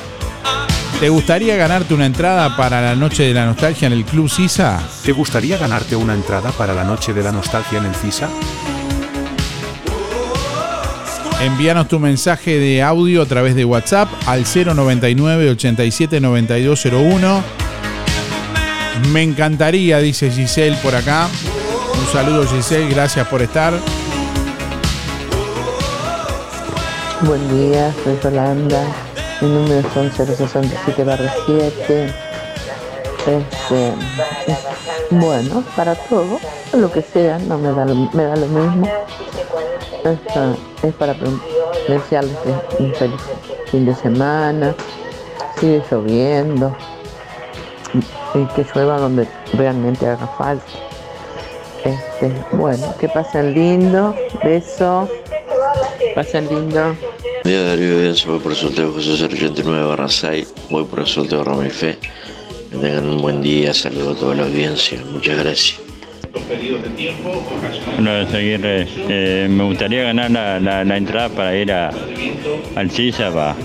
¿Te 1.00 1.08
gustaría 1.10 1.54
ganarte 1.54 1.94
una 1.94 2.06
entrada 2.06 2.56
para 2.56 2.82
la 2.82 2.96
Noche 2.96 3.22
de 3.22 3.32
la 3.32 3.46
Nostalgia 3.46 3.86
en 3.86 3.92
el 3.92 4.04
Club 4.04 4.28
Sisa? 4.28 4.82
¿Te 5.04 5.12
gustaría 5.12 5.56
ganarte 5.56 5.94
una 5.94 6.12
entrada 6.12 6.50
para 6.50 6.74
la 6.74 6.82
noche 6.82 7.14
de 7.14 7.22
la 7.22 7.30
nostalgia 7.30 7.78
en 7.78 7.84
el 7.84 7.94
CISA? 7.94 8.28
Envíanos 11.40 11.86
tu 11.86 12.00
mensaje 12.00 12.58
de 12.58 12.82
audio 12.82 13.22
a 13.22 13.26
través 13.26 13.54
de 13.54 13.64
WhatsApp 13.64 14.08
al 14.26 14.42
099 14.42 15.50
87 15.50 16.20
9201. 16.20 17.44
Me 19.12 19.22
encantaría, 19.22 19.98
dice 19.98 20.32
Giselle 20.32 20.76
por 20.78 20.96
acá. 20.96 21.28
Un 21.96 22.06
saludo 22.12 22.44
Giselle, 22.44 22.92
gracias 22.92 23.24
por 23.28 23.40
estar. 23.40 23.72
Buen 27.20 27.48
día, 27.56 27.94
soy 28.02 28.18
Yolanda. 28.20 29.07
Mi 29.40 29.48
número 29.48 29.88
son 29.94 30.10
067 30.10 31.04
7. 31.46 32.14
Este, 33.26 33.92
bueno, 35.10 35.62
para 35.76 35.94
todo, 35.94 36.38
lo 36.72 36.90
que 36.90 37.02
sea, 37.02 37.38
no 37.38 37.58
me 37.58 37.70
da 37.72 37.84
me 37.84 38.24
da 38.24 38.36
lo 38.36 38.46
mismo. 38.46 38.88
Esto 40.04 40.56
es 40.82 40.94
para 40.94 41.14
desearles 41.86 42.36
un 42.78 42.94
feliz 42.94 43.20
fin 43.70 43.86
de 43.86 43.94
semana. 43.94 44.74
Sigue 45.60 45.82
lloviendo. 45.90 46.74
Y 48.34 48.44
que 48.54 48.66
llueva 48.74 48.98
donde 48.98 49.28
realmente 49.52 50.06
haga 50.06 50.26
falta. 50.38 50.64
Este, 51.84 52.32
bueno, 52.52 52.94
que 52.98 53.08
pasen 53.08 53.54
lindo. 53.54 54.14
Beso. 54.42 55.08
Pasen 56.14 56.48
lindo. 56.48 56.94
Día 57.44 57.62
Darío 57.62 58.00
bien, 58.00 58.14
voy 58.26 58.38
por 58.40 58.52
el 58.52 58.58
sorteo 58.58 58.92
José 58.92 59.12
089 59.24 59.86
barra 59.86 60.08
6, 60.08 60.54
voy 60.70 60.84
por 60.84 61.00
el 61.00 61.06
sorteo 61.06 61.44
Roma 61.44 61.66
y 61.66 61.70
Fe. 61.70 61.96
Que 62.70 62.76
tengan 62.76 63.08
un 63.08 63.22
buen 63.22 63.40
día, 63.42 63.72
saludo 63.72 64.10
a 64.12 64.16
toda 64.16 64.34
la 64.34 64.42
audiencia, 64.44 64.98
muchas 65.12 65.38
gracias. 65.38 65.80
Hola, 67.98 68.20
Aguirre. 68.32 68.86
Eh, 69.08 69.46
me 69.50 69.64
gustaría 69.64 70.02
ganar 70.04 70.30
la, 70.30 70.60
la- 70.60 70.84
la 70.84 70.96
entrada 70.96 71.28
para 71.30 71.56
ir 71.56 71.72
a, 71.72 71.90
al 72.76 72.90
CISA, 72.90 73.32
para, 73.32 73.56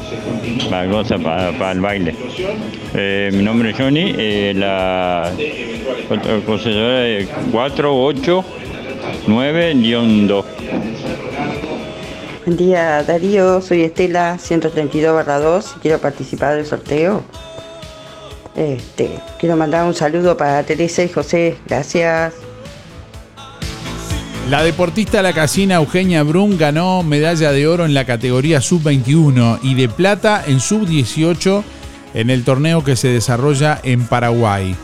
para, 0.70 0.90
cosa, 0.90 1.18
para, 1.20 1.52
para 1.58 1.72
el 1.74 1.82
baile. 1.82 2.16
Eh, 2.96 3.30
mi 3.34 3.44
nombre 3.44 3.72
es 3.72 3.78
Johnny, 3.78 4.16
eh, 4.18 4.54
la 4.56 5.32
concesora 6.46 7.06
es 7.08 7.28
489-2. 7.52 10.44
Buen 12.46 12.58
día 12.58 13.02
Darío, 13.04 13.62
soy 13.62 13.84
Estela 13.84 14.38
132 14.38 15.26
2 15.26 15.74
y 15.78 15.80
quiero 15.80 16.00
participar 16.00 16.58
del 16.58 16.66
sorteo. 16.66 17.24
Este, 18.54 19.18
quiero 19.40 19.56
mandar 19.56 19.86
un 19.86 19.94
saludo 19.94 20.36
para 20.36 20.62
Teresa 20.64 21.04
y 21.04 21.10
José, 21.10 21.56
gracias. 21.66 22.34
La 24.50 24.62
deportista 24.62 25.22
la 25.22 25.32
casina 25.32 25.76
Eugenia 25.76 26.22
Brun 26.24 26.58
ganó 26.58 27.02
medalla 27.02 27.54
de 27.54 27.66
oro 27.66 27.86
en 27.86 27.94
la 27.94 28.04
categoría 28.04 28.60
sub-21 28.60 29.60
y 29.64 29.76
de 29.76 29.88
plata 29.88 30.44
en 30.46 30.60
sub-18 30.60 31.64
en 32.14 32.30
el 32.30 32.44
torneo 32.44 32.84
que 32.84 32.98
se 32.98 33.08
desarrolla 33.08 33.80
en 33.84 34.06
Paraguay. 34.06 34.76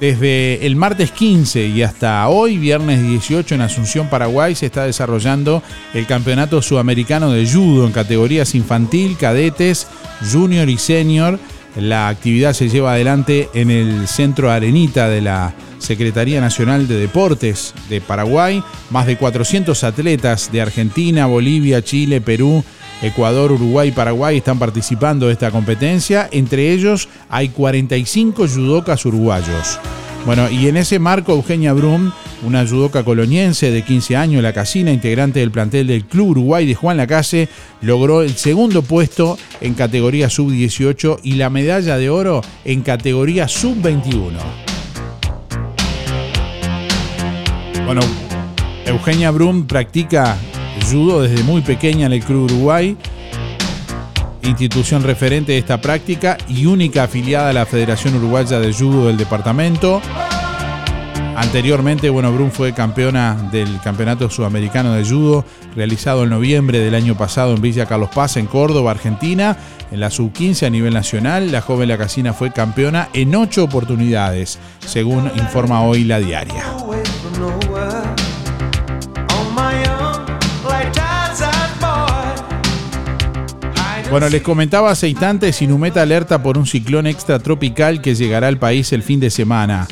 Desde 0.00 0.66
el 0.66 0.76
martes 0.76 1.12
15 1.12 1.66
y 1.68 1.82
hasta 1.82 2.28
hoy, 2.28 2.58
viernes 2.58 3.02
18, 3.02 3.54
en 3.54 3.60
Asunción, 3.60 4.10
Paraguay, 4.10 4.54
se 4.54 4.66
está 4.66 4.84
desarrollando 4.84 5.62
el 5.94 6.06
Campeonato 6.06 6.60
Sudamericano 6.60 7.30
de 7.30 7.46
Judo 7.46 7.86
en 7.86 7.92
categorías 7.92 8.54
infantil, 8.54 9.16
cadetes, 9.16 9.86
junior 10.32 10.68
y 10.68 10.78
senior. 10.78 11.38
La 11.76 12.08
actividad 12.08 12.52
se 12.52 12.68
lleva 12.68 12.92
adelante 12.92 13.48
en 13.54 13.70
el 13.70 14.06
Centro 14.06 14.50
Arenita 14.50 15.08
de 15.08 15.20
la 15.20 15.54
Secretaría 15.78 16.40
Nacional 16.40 16.88
de 16.88 16.98
Deportes 16.98 17.74
de 17.88 18.00
Paraguay. 18.00 18.62
Más 18.90 19.06
de 19.06 19.16
400 19.16 19.84
atletas 19.84 20.50
de 20.52 20.60
Argentina, 20.60 21.26
Bolivia, 21.26 21.82
Chile, 21.82 22.20
Perú, 22.20 22.64
Ecuador, 23.02 23.52
Uruguay 23.52 23.88
y 23.88 23.92
Paraguay 23.92 24.38
están 24.38 24.58
participando 24.58 25.26
de 25.26 25.32
esta 25.32 25.50
competencia. 25.50 26.28
Entre 26.32 26.72
ellos 26.72 27.08
hay 27.28 27.50
45 27.50 28.48
judocas 28.48 29.04
uruguayos. 29.04 29.78
Bueno, 30.26 30.50
y 30.50 30.68
en 30.68 30.78
ese 30.78 30.98
marco, 30.98 31.32
Eugenia 31.32 31.74
Brum, 31.74 32.10
una 32.44 32.66
judoca 32.66 33.04
coloniense 33.04 33.70
de 33.70 33.82
15 33.82 34.16
años, 34.16 34.42
la 34.42 34.54
casina, 34.54 34.90
integrante 34.90 35.40
del 35.40 35.50
plantel 35.50 35.86
del 35.86 36.06
Club 36.06 36.30
Uruguay 36.30 36.66
de 36.66 36.74
Juan 36.74 36.96
Lacase, 36.96 37.50
logró 37.82 38.22
el 38.22 38.34
segundo 38.34 38.80
puesto 38.80 39.36
en 39.60 39.74
categoría 39.74 40.30
sub-18 40.30 41.20
y 41.22 41.34
la 41.34 41.50
medalla 41.50 41.98
de 41.98 42.08
oro 42.08 42.40
en 42.64 42.80
categoría 42.80 43.48
sub-21. 43.48 44.32
Bueno, 47.84 48.00
Eugenia 48.86 49.30
Brum 49.30 49.66
practica 49.66 50.38
judo 50.84 51.22
desde 51.22 51.42
muy 51.42 51.62
pequeña 51.62 52.06
en 52.06 52.12
el 52.12 52.22
Club 52.22 52.44
Uruguay, 52.44 52.96
institución 54.42 55.02
referente 55.02 55.52
de 55.52 55.58
esta 55.58 55.80
práctica 55.80 56.36
y 56.48 56.66
única 56.66 57.04
afiliada 57.04 57.50
a 57.50 57.52
la 57.52 57.66
Federación 57.66 58.16
Uruguaya 58.16 58.60
de 58.60 58.72
Judo 58.72 59.06
del 59.06 59.16
departamento. 59.16 60.00
Anteriormente, 61.36 62.10
bueno, 62.10 62.32
Brum 62.32 62.50
fue 62.50 62.72
campeona 62.72 63.48
del 63.50 63.80
Campeonato 63.80 64.30
Sudamericano 64.30 64.92
de 64.94 65.04
Judo, 65.04 65.44
realizado 65.74 66.22
en 66.22 66.30
noviembre 66.30 66.78
del 66.78 66.94
año 66.94 67.16
pasado 67.16 67.54
en 67.54 67.60
Villa 67.60 67.86
Carlos 67.86 68.10
Paz, 68.14 68.36
en 68.36 68.46
Córdoba, 68.46 68.92
Argentina. 68.92 69.56
En 69.90 70.00
la 70.00 70.10
sub-15 70.10 70.66
a 70.66 70.70
nivel 70.70 70.94
nacional, 70.94 71.50
la 71.50 71.60
joven 71.60 71.88
La 71.88 71.98
Casina 71.98 72.32
fue 72.32 72.52
campeona 72.52 73.08
en 73.12 73.34
ocho 73.34 73.64
oportunidades, 73.64 74.58
según 74.86 75.30
informa 75.36 75.82
hoy 75.82 76.04
la 76.04 76.20
diaria. 76.20 76.64
Bueno, 84.14 84.28
les 84.28 84.42
comentaba 84.42 84.92
hace 84.92 85.08
instantes, 85.08 85.60
Inumeta 85.60 86.00
alerta 86.00 86.40
por 86.40 86.56
un 86.56 86.68
ciclón 86.68 87.08
extratropical 87.08 88.00
que 88.00 88.14
llegará 88.14 88.46
al 88.46 88.58
país 88.58 88.92
el 88.92 89.02
fin 89.02 89.18
de 89.18 89.28
semana. 89.28 89.88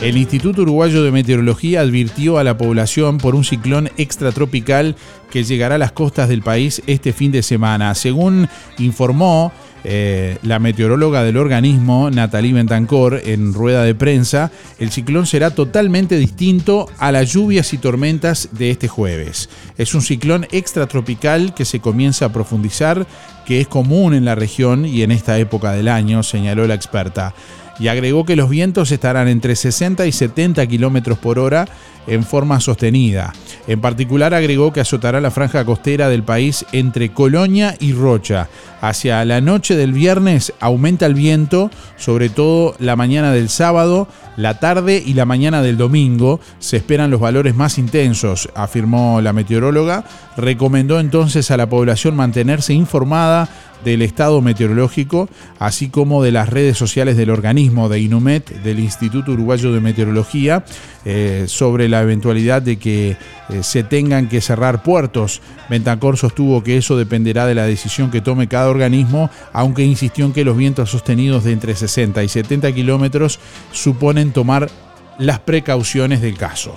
El 0.00 0.16
Instituto 0.16 0.62
Uruguayo 0.62 1.02
de 1.02 1.10
Meteorología 1.10 1.82
advirtió 1.82 2.38
a 2.38 2.44
la 2.44 2.56
población 2.56 3.18
por 3.18 3.34
un 3.34 3.44
ciclón 3.44 3.90
extratropical 3.98 4.96
que 5.30 5.44
llegará 5.44 5.74
a 5.74 5.78
las 5.78 5.92
costas 5.92 6.30
del 6.30 6.40
país 6.40 6.82
este 6.86 7.12
fin 7.12 7.30
de 7.30 7.42
semana. 7.42 7.94
Según 7.94 8.48
informó 8.78 9.52
eh, 9.84 10.38
la 10.42 10.58
meteoróloga 10.58 11.24
del 11.24 11.36
organismo, 11.36 12.10
Natalie 12.10 12.52
Bentancor, 12.52 13.20
en 13.24 13.52
rueda 13.52 13.82
de 13.82 13.94
prensa, 13.94 14.52
el 14.78 14.90
ciclón 14.90 15.26
será 15.26 15.50
totalmente 15.50 16.16
distinto 16.16 16.88
a 16.98 17.10
las 17.10 17.32
lluvias 17.32 17.72
y 17.72 17.78
tormentas 17.78 18.50
de 18.52 18.70
este 18.70 18.86
jueves. 18.86 19.48
Es 19.76 19.94
un 19.94 20.02
ciclón 20.02 20.46
extratropical 20.52 21.54
que 21.54 21.64
se 21.64 21.80
comienza 21.80 22.26
a 22.26 22.32
profundizar, 22.32 23.06
que 23.52 23.60
es 23.60 23.68
común 23.68 24.14
en 24.14 24.24
la 24.24 24.34
región 24.34 24.86
y 24.86 25.02
en 25.02 25.10
esta 25.10 25.38
época 25.38 25.72
del 25.72 25.88
año, 25.88 26.22
señaló 26.22 26.66
la 26.66 26.72
experta 26.72 27.34
y 27.78 27.88
agregó 27.88 28.24
que 28.24 28.34
los 28.34 28.48
vientos 28.48 28.90
estarán 28.92 29.28
entre 29.28 29.56
60 29.56 30.06
y 30.06 30.12
70 30.12 30.66
kilómetros 30.66 31.18
por 31.18 31.38
hora 31.38 31.68
en 32.06 32.24
forma 32.24 32.60
sostenida. 32.60 33.34
En 33.66 33.82
particular 33.82 34.32
agregó 34.32 34.72
que 34.72 34.80
azotará 34.80 35.20
la 35.20 35.30
franja 35.30 35.66
costera 35.66 36.08
del 36.08 36.22
país 36.22 36.64
entre 36.72 37.12
Colonia 37.12 37.76
y 37.78 37.92
Rocha. 37.92 38.48
Hacia 38.80 39.22
la 39.26 39.42
noche 39.42 39.76
del 39.76 39.92
viernes 39.92 40.54
aumenta 40.58 41.04
el 41.04 41.14
viento, 41.14 41.70
sobre 41.98 42.30
todo 42.30 42.74
la 42.78 42.96
mañana 42.96 43.32
del 43.32 43.50
sábado, 43.50 44.08
la 44.36 44.58
tarde 44.58 45.02
y 45.04 45.14
la 45.14 45.24
mañana 45.24 45.62
del 45.62 45.76
domingo. 45.76 46.40
Se 46.58 46.76
esperan 46.76 47.10
los 47.10 47.20
valores 47.20 47.54
más 47.54 47.78
intensos, 47.78 48.48
afirmó 48.54 49.20
la 49.20 49.32
meteoróloga. 49.32 50.04
Recomendó 50.36 51.00
entonces 51.00 51.50
a 51.50 51.56
la 51.56 51.68
población 51.68 52.16
mantenerse 52.16 52.74
informada 52.74 53.48
del 53.84 54.02
estado 54.02 54.40
meteorológico, 54.40 55.28
así 55.58 55.88
como 55.88 56.22
de 56.22 56.32
las 56.32 56.48
redes 56.48 56.78
sociales 56.78 57.16
del 57.16 57.30
organismo 57.30 57.88
de 57.88 58.00
INUMET, 58.00 58.62
del 58.62 58.78
Instituto 58.78 59.32
Uruguayo 59.32 59.72
de 59.72 59.80
Meteorología, 59.80 60.64
eh, 61.04 61.44
sobre 61.48 61.88
la 61.88 62.02
eventualidad 62.02 62.62
de 62.62 62.78
que 62.78 63.16
eh, 63.52 63.62
se 63.62 63.82
tengan 63.82 64.28
que 64.28 64.40
cerrar 64.40 64.82
puertos. 64.82 65.42
Bentancor 65.68 66.16
sostuvo 66.16 66.62
que 66.62 66.76
eso 66.76 66.96
dependerá 66.96 67.46
de 67.46 67.54
la 67.54 67.66
decisión 67.66 68.10
que 68.10 68.20
tome 68.20 68.48
cada 68.48 68.70
organismo, 68.70 69.30
aunque 69.52 69.84
insistió 69.84 70.24
en 70.24 70.32
que 70.32 70.44
los 70.44 70.56
vientos 70.56 70.90
sostenidos 70.90 71.44
de 71.44 71.52
entre 71.52 71.74
60 71.74 72.22
y 72.22 72.28
70 72.28 72.72
kilómetros 72.72 73.38
suponen 73.72 74.32
tomar 74.32 74.70
las 75.18 75.40
precauciones 75.40 76.20
del 76.22 76.36
caso. 76.36 76.74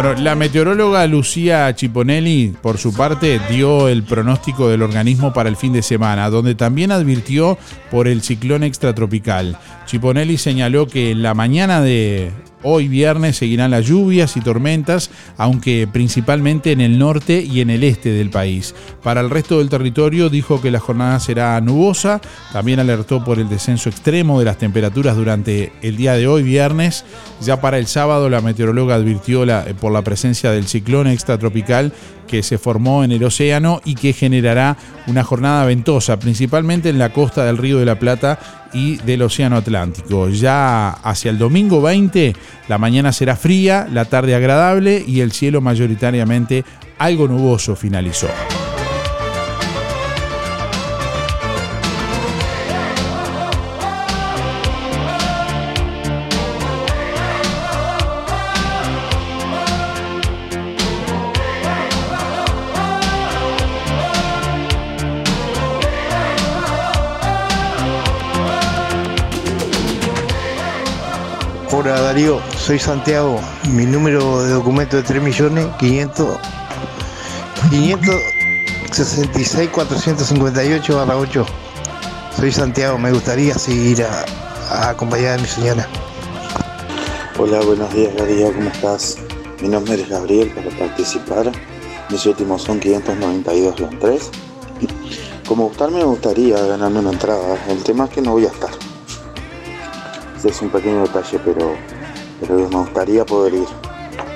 Bueno, 0.00 0.14
la 0.14 0.36
meteoróloga 0.36 1.04
Lucía 1.08 1.74
Chiponelli, 1.74 2.54
por 2.62 2.78
su 2.78 2.94
parte, 2.94 3.40
dio 3.50 3.88
el 3.88 4.04
pronóstico 4.04 4.68
del 4.68 4.82
organismo 4.82 5.32
para 5.32 5.48
el 5.48 5.56
fin 5.56 5.72
de 5.72 5.82
semana, 5.82 6.30
donde 6.30 6.54
también 6.54 6.92
advirtió 6.92 7.58
por 7.90 8.06
el 8.06 8.22
ciclón 8.22 8.62
extratropical. 8.62 9.58
Chiponelli 9.88 10.36
señaló 10.36 10.86
que 10.86 11.10
en 11.12 11.22
la 11.22 11.32
mañana 11.32 11.80
de 11.80 12.30
hoy 12.62 12.88
viernes 12.88 13.38
seguirán 13.38 13.70
las 13.70 13.86
lluvias 13.86 14.36
y 14.36 14.42
tormentas, 14.42 15.10
aunque 15.38 15.88
principalmente 15.90 16.72
en 16.72 16.82
el 16.82 16.98
norte 16.98 17.40
y 17.40 17.62
en 17.62 17.70
el 17.70 17.82
este 17.84 18.10
del 18.10 18.28
país. 18.28 18.74
Para 19.02 19.22
el 19.22 19.30
resto 19.30 19.58
del 19.60 19.70
territorio 19.70 20.28
dijo 20.28 20.60
que 20.60 20.70
la 20.70 20.78
jornada 20.78 21.18
será 21.20 21.58
nubosa, 21.62 22.20
también 22.52 22.80
alertó 22.80 23.24
por 23.24 23.38
el 23.38 23.48
descenso 23.48 23.88
extremo 23.88 24.38
de 24.38 24.44
las 24.44 24.58
temperaturas 24.58 25.16
durante 25.16 25.72
el 25.80 25.96
día 25.96 26.12
de 26.14 26.26
hoy 26.26 26.42
viernes. 26.42 27.06
Ya 27.40 27.62
para 27.62 27.78
el 27.78 27.86
sábado 27.86 28.28
la 28.28 28.42
meteoróloga 28.42 28.96
advirtió 28.96 29.46
la- 29.46 29.64
por 29.80 29.90
la 29.92 30.02
presencia 30.02 30.50
del 30.50 30.66
ciclón 30.66 31.06
extratropical 31.06 31.94
que 32.28 32.44
se 32.44 32.58
formó 32.58 33.02
en 33.02 33.10
el 33.10 33.24
océano 33.24 33.80
y 33.84 33.96
que 33.96 34.12
generará 34.12 34.76
una 35.08 35.24
jornada 35.24 35.64
ventosa, 35.64 36.20
principalmente 36.20 36.88
en 36.88 37.00
la 37.00 37.12
costa 37.12 37.44
del 37.44 37.56
Río 37.56 37.78
de 37.78 37.86
la 37.86 37.98
Plata 37.98 38.38
y 38.72 38.98
del 38.98 39.22
Océano 39.22 39.56
Atlántico. 39.56 40.28
Ya 40.28 40.90
hacia 40.90 41.32
el 41.32 41.38
domingo 41.38 41.82
20, 41.82 42.36
la 42.68 42.78
mañana 42.78 43.12
será 43.12 43.34
fría, 43.34 43.88
la 43.90 44.04
tarde 44.04 44.36
agradable 44.36 45.02
y 45.04 45.20
el 45.20 45.32
cielo 45.32 45.60
mayoritariamente 45.60 46.64
algo 46.98 47.26
nuboso 47.26 47.74
finalizó. 47.74 48.28
Darío, 72.08 72.40
soy 72.56 72.78
Santiago. 72.78 73.38
Mi 73.74 73.84
número 73.84 74.42
de 74.42 74.54
documento 74.54 74.96
es 74.96 75.04
3 75.04 75.22
millones 75.22 75.66
500 75.78 76.38
566 77.68 79.68
458 79.68 80.96
barra 80.96 81.18
8. 81.18 81.46
Soy 82.34 82.50
Santiago, 82.50 82.96
me 82.96 83.12
gustaría 83.12 83.52
seguir 83.52 84.04
a, 84.04 84.24
a 84.70 84.88
acompañar 84.88 85.38
a 85.38 85.42
mi 85.42 85.46
señora. 85.46 85.86
Hola, 87.38 87.60
buenos 87.60 87.92
días 87.92 88.16
Darío, 88.16 88.54
¿cómo 88.54 88.70
estás? 88.70 89.18
Mi 89.60 89.68
nombre 89.68 90.00
es 90.00 90.08
Gabriel 90.08 90.50
para 90.52 90.70
participar. 90.78 91.52
Mis 92.08 92.24
últimos 92.24 92.62
son 92.62 92.80
592-3. 92.80 94.20
Como 95.46 95.64
gustarme 95.64 95.98
me 95.98 96.04
gustaría 96.04 96.58
ganarme 96.58 97.00
una 97.00 97.10
entrada. 97.10 97.58
El 97.68 97.84
tema 97.84 98.06
es 98.06 98.10
que 98.12 98.22
no 98.22 98.32
voy 98.32 98.46
a 98.46 98.48
estar. 98.48 98.70
Ese 100.38 100.48
es 100.48 100.62
un 100.62 100.70
pequeño 100.70 101.02
detalle, 101.02 101.38
pero, 101.44 101.76
pero 102.40 102.56
me 102.56 102.76
gustaría 102.76 103.24
poder 103.24 103.54
ir. 103.54 103.66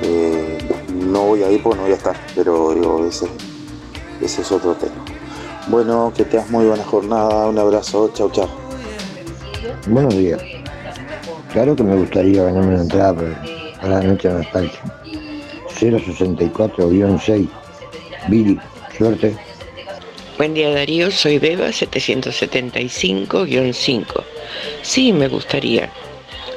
Eh, 0.02 0.58
no 0.94 1.26
voy 1.26 1.42
a 1.42 1.50
ir 1.50 1.62
porque 1.62 1.76
no 1.76 1.82
voy 1.84 1.92
a 1.92 1.96
estar, 1.96 2.16
pero 2.34 2.74
digo, 2.74 3.06
ese, 3.06 3.26
ese 4.20 4.42
es 4.42 4.52
otro 4.52 4.74
tema. 4.74 4.92
Bueno, 5.68 6.12
que 6.14 6.24
tengas 6.24 6.50
muy 6.50 6.66
buena 6.66 6.84
jornada. 6.84 7.48
Un 7.48 7.58
abrazo. 7.58 8.10
Chau, 8.14 8.30
chau. 8.30 8.48
Buenos 9.86 10.14
días. 10.16 10.42
Claro 11.52 11.76
que 11.76 11.82
me 11.82 11.96
gustaría 11.96 12.44
ganarme 12.44 12.74
una 12.74 12.82
entrada 12.82 13.14
para, 13.14 13.42
para 13.80 14.00
la 14.00 14.02
noche 14.02 14.28
de 14.28 14.34
nostalgia. 14.34 14.80
064-6. 15.80 17.48
Billy, 18.28 18.58
suerte. 18.96 19.36
Buen 20.38 20.54
día 20.54 20.70
Darío, 20.70 21.10
soy 21.10 21.38
Beba 21.38 21.66
775-5. 21.68 24.06
Sí, 24.82 25.12
me 25.12 25.28
gustaría. 25.28 25.90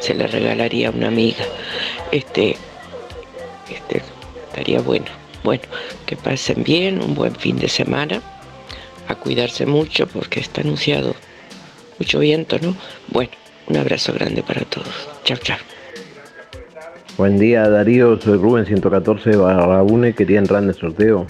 Se 0.06 0.14
le 0.14 0.28
regalaría 0.28 0.90
a 0.90 0.92
una 0.92 1.08
amiga. 1.08 1.44
Este, 2.12 2.56
este, 3.72 4.04
estaría 4.50 4.80
bueno. 4.80 5.08
Bueno, 5.44 5.64
que 6.06 6.16
pasen 6.16 6.64
bien, 6.64 7.02
un 7.02 7.16
buen 7.16 7.36
fin 7.36 7.58
de 7.58 7.68
semana. 7.68 8.22
A 9.08 9.16
cuidarse 9.16 9.66
mucho 9.66 10.06
porque 10.06 10.42
está 10.42 10.62
anunciado 10.62 11.16
mucho 11.98 12.20
viento, 12.20 12.60
¿no? 12.60 12.76
Bueno, 13.08 13.32
un 13.66 13.78
abrazo 13.78 14.14
grande 14.14 14.44
para 14.44 14.62
todos. 14.62 15.10
Chao, 15.24 15.38
chao. 15.38 15.58
Buen 17.18 17.40
día 17.40 17.68
Darío, 17.68 18.22
soy 18.22 18.38
Rubén 18.38 18.68
114 18.68 19.38
barra 19.38 19.82
1 19.82 20.10
y 20.10 20.14
quería 20.14 20.38
entrar 20.38 20.62
en 20.62 20.70
el 20.70 20.76
sorteo. 20.76 21.26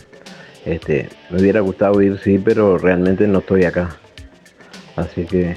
Este, 0.65 1.07
me 1.29 1.39
hubiera 1.39 1.61
gustado 1.61 2.01
ir, 2.01 2.19
sí, 2.21 2.39
pero 2.43 2.77
realmente 2.77 3.25
no 3.25 3.39
estoy 3.39 3.63
acá. 3.63 3.95
Así 4.97 5.23
que 5.23 5.55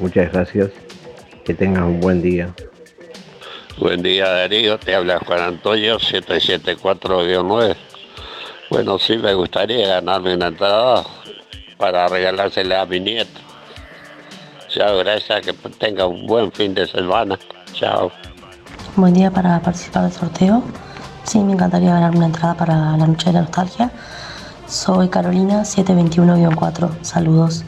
muchas 0.00 0.30
gracias, 0.32 0.70
que 1.48 1.54
tengan 1.54 1.84
un 1.84 2.00
buen 2.00 2.20
día. 2.20 2.54
Buen 3.78 4.02
día 4.02 4.28
Darío, 4.28 4.78
te 4.78 4.94
habla 4.94 5.18
Juan 5.18 5.40
Antonio 5.40 5.96
774-9. 5.98 7.74
Bueno, 8.68 8.98
sí 8.98 9.16
me 9.16 9.32
gustaría 9.32 9.88
ganarme 9.88 10.34
una 10.34 10.48
entrada 10.48 11.06
para 11.78 12.06
regalársela 12.06 12.82
a 12.82 12.86
mi 12.86 13.00
nieto. 13.00 13.40
Chao, 14.68 14.98
gracias, 14.98 15.40
que 15.40 15.54
tenga 15.78 16.04
un 16.04 16.26
buen 16.26 16.52
fin 16.52 16.74
de 16.74 16.86
semana. 16.86 17.38
Chao. 17.72 18.12
Buen 18.96 19.14
día 19.14 19.30
para 19.30 19.58
participar 19.60 20.02
del 20.02 20.12
sorteo. 20.12 20.62
Sí, 21.22 21.38
me 21.38 21.54
encantaría 21.54 21.94
ganar 21.94 22.14
una 22.14 22.26
entrada 22.26 22.54
para 22.58 22.74
la 22.74 23.06
noche 23.06 23.28
de 23.28 23.32
la 23.32 23.40
nostalgia. 23.40 23.90
Soy 24.66 25.08
Carolina 25.08 25.62
721-4. 25.62 26.90
Saludos. 27.00 27.64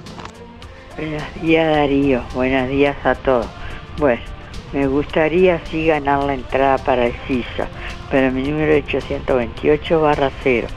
Buenos 0.98 1.22
días 1.40 1.74
Darío, 1.74 2.22
buenos 2.34 2.68
días 2.68 2.96
a 3.04 3.14
todos. 3.14 3.59
Bueno, 4.00 4.22
me 4.72 4.86
gustaría 4.86 5.60
sí 5.66 5.84
ganar 5.84 6.24
la 6.24 6.32
entrada 6.32 6.78
para 6.78 7.04
el 7.04 7.12
CISA, 7.28 7.68
pero 8.10 8.32
mi 8.32 8.42
número 8.44 8.72
es 8.72 8.86
828 8.86 10.00
barra 10.00 10.30
0. 10.42 10.68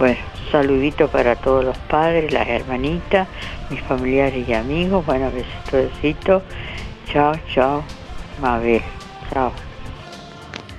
Bueno, 0.00 0.18
saludito 0.50 1.06
para 1.06 1.36
todos 1.36 1.64
los 1.64 1.78
padres, 1.78 2.32
las 2.32 2.48
hermanitas, 2.48 3.28
mis 3.70 3.80
familiares 3.82 4.48
y 4.48 4.52
amigos. 4.52 5.06
Bueno, 5.06 5.30
besito, 5.30 5.76
besito. 5.76 6.42
Chao, 7.06 7.34
chao, 7.54 7.84
Mabel. 8.40 8.82
Chao. 9.32 9.52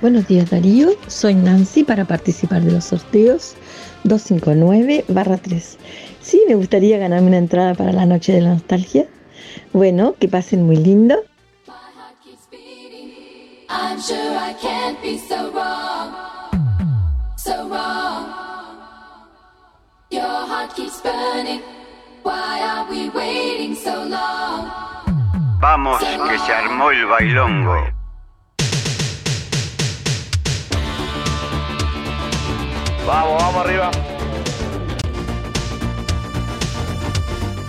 Buenos 0.02 0.28
días 0.28 0.50
Darío, 0.50 0.90
soy 1.06 1.32
Nancy 1.34 1.84
para 1.84 2.04
participar 2.04 2.60
de 2.60 2.72
los 2.72 2.84
sorteos 2.84 3.54
259-3. 4.04 5.78
Sí, 6.20 6.42
me 6.46 6.54
gustaría 6.54 6.98
ganarme 6.98 7.28
una 7.28 7.38
entrada 7.38 7.72
para 7.72 7.92
la 7.92 8.04
noche 8.04 8.32
de 8.32 8.42
la 8.42 8.50
nostalgia. 8.50 9.06
Bueno, 9.72 10.16
que 10.20 10.28
pasen 10.28 10.66
muy 10.66 10.76
lindo. 10.76 11.16
I'm 13.68 14.00
sure 14.00 14.36
I 14.36 14.52
can't 14.60 15.00
be 15.02 15.18
so 15.18 15.50
wrong, 15.52 16.12
so 17.36 17.68
wrong. 17.68 18.28
Your 20.10 20.22
heart 20.22 20.74
keeps 20.76 21.00
burning. 21.00 21.62
Why 22.22 22.60
are 22.60 22.90
we 22.90 23.08
waiting 23.10 23.74
so 23.74 24.04
long? 24.04 24.70
Vamos, 25.60 25.98
que 25.98 26.38
se 26.38 26.52
armó 26.52 26.90
el 26.90 27.06
bailongo. 27.06 27.88
Vamos, 33.06 33.42
vamos 33.42 33.66
arriba. 33.66 33.90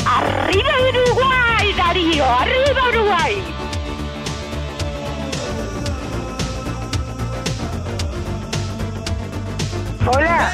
¡Arriba 0.05 0.71
Uruguay, 0.89 1.73
Darío! 1.77 2.25
¡Arriba 2.25 2.89
Uruguay! 2.89 3.64
Hola. 10.07 10.51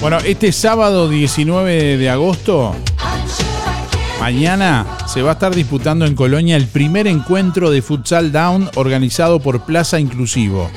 Bueno, 0.00 0.18
este 0.18 0.52
sábado 0.52 1.08
19 1.08 1.96
de 1.96 2.10
agosto, 2.10 2.74
mañana 4.20 4.93
se 5.14 5.22
va 5.22 5.30
a 5.30 5.34
estar 5.34 5.54
disputando 5.54 6.06
en 6.06 6.16
Colonia 6.16 6.56
el 6.56 6.66
primer 6.66 7.06
encuentro 7.06 7.70
de 7.70 7.82
futsal 7.82 8.32
down 8.32 8.68
organizado 8.74 9.38
por 9.38 9.60
Plaza 9.60 10.00
Inclusivo, 10.00 10.68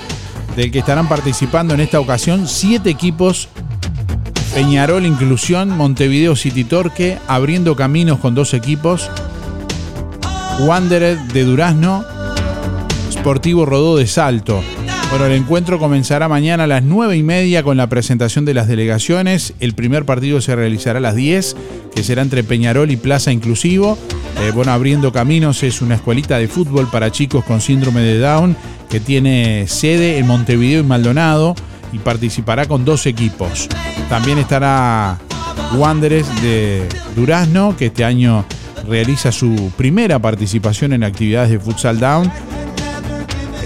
del 0.56 0.69
que 0.69 0.78
estarán 0.78 1.10
participando 1.10 1.73
en 1.73 1.80
esta 1.80 2.00
ocasión 2.00 2.47
siete 2.47 2.91
equipos 2.91 3.50
Peñarol 4.54 5.08
Inclusión, 5.08 5.76
Montevideo 5.76 6.36
City 6.36 6.65
Torque, 6.65 7.17
abriendo 7.28 7.76
caminos 7.76 8.19
con 8.19 8.36
dos 8.36 8.54
equipos. 8.54 9.10
Wanderer 10.60 11.17
de 11.34 11.43
Durazno, 11.43 12.06
Sportivo 13.12 13.65
Rodó 13.65 13.97
de 13.97 14.06
Salto. 14.06 14.62
Bueno, 15.10 15.26
el 15.26 15.32
encuentro 15.32 15.80
comenzará 15.80 16.28
mañana 16.28 16.65
a 16.65 16.67
las 16.67 16.84
9 16.84 17.17
y 17.17 17.23
media 17.23 17.63
con 17.63 17.76
la 17.78 17.88
presentación 17.88 18.45
de 18.45 18.54
las 18.54 18.67
delegaciones. 18.67 19.56
El 19.60 19.73
primer 19.73 20.06
partido 20.06 20.41
se 20.41 20.56
realizará 20.56 21.00
a 21.00 21.02
las 21.02 21.15
10, 21.15 21.56
que 21.95 22.04
será 22.04 22.21
entre 22.21 22.43
Peñarol 22.43 22.91
y 22.91 22.97
Plaza 22.97 23.32
Inclusivo. 23.32 23.97
Eh, 24.39 24.52
bueno, 24.54 24.71
Abriendo 24.71 25.12
Caminos 25.12 25.63
es 25.63 25.82
una 25.82 25.95
escuelita 25.95 26.38
de 26.38 26.47
fútbol 26.47 26.88
para 26.91 27.12
chicos 27.12 27.43
con 27.43 27.60
síndrome 27.60 28.02
de 28.02 28.19
Down 28.19 28.56
que 28.89 29.00
tiene 29.00 29.67
sede 29.67 30.19
en 30.19 30.28
Montevideo 30.28 30.82
y 30.82 30.84
Maldonado 30.84 31.56
y 31.91 31.97
participará 32.00 32.65
con 32.67 32.86
dos 32.86 33.06
equipos. 33.08 33.67
También 34.10 34.38
estará 34.38 35.17
Wanderers 35.76 36.41
de 36.41 36.88
Durazno, 37.15 37.76
que 37.76 37.88
este 37.88 38.06
año 38.06 38.45
realiza 38.88 39.32
su 39.32 39.71
primera 39.76 40.19
participación 40.19 40.93
en 40.93 41.04
actividades 41.04 41.50
de 41.50 41.60
futsal 41.60 42.00
down. 42.00 42.32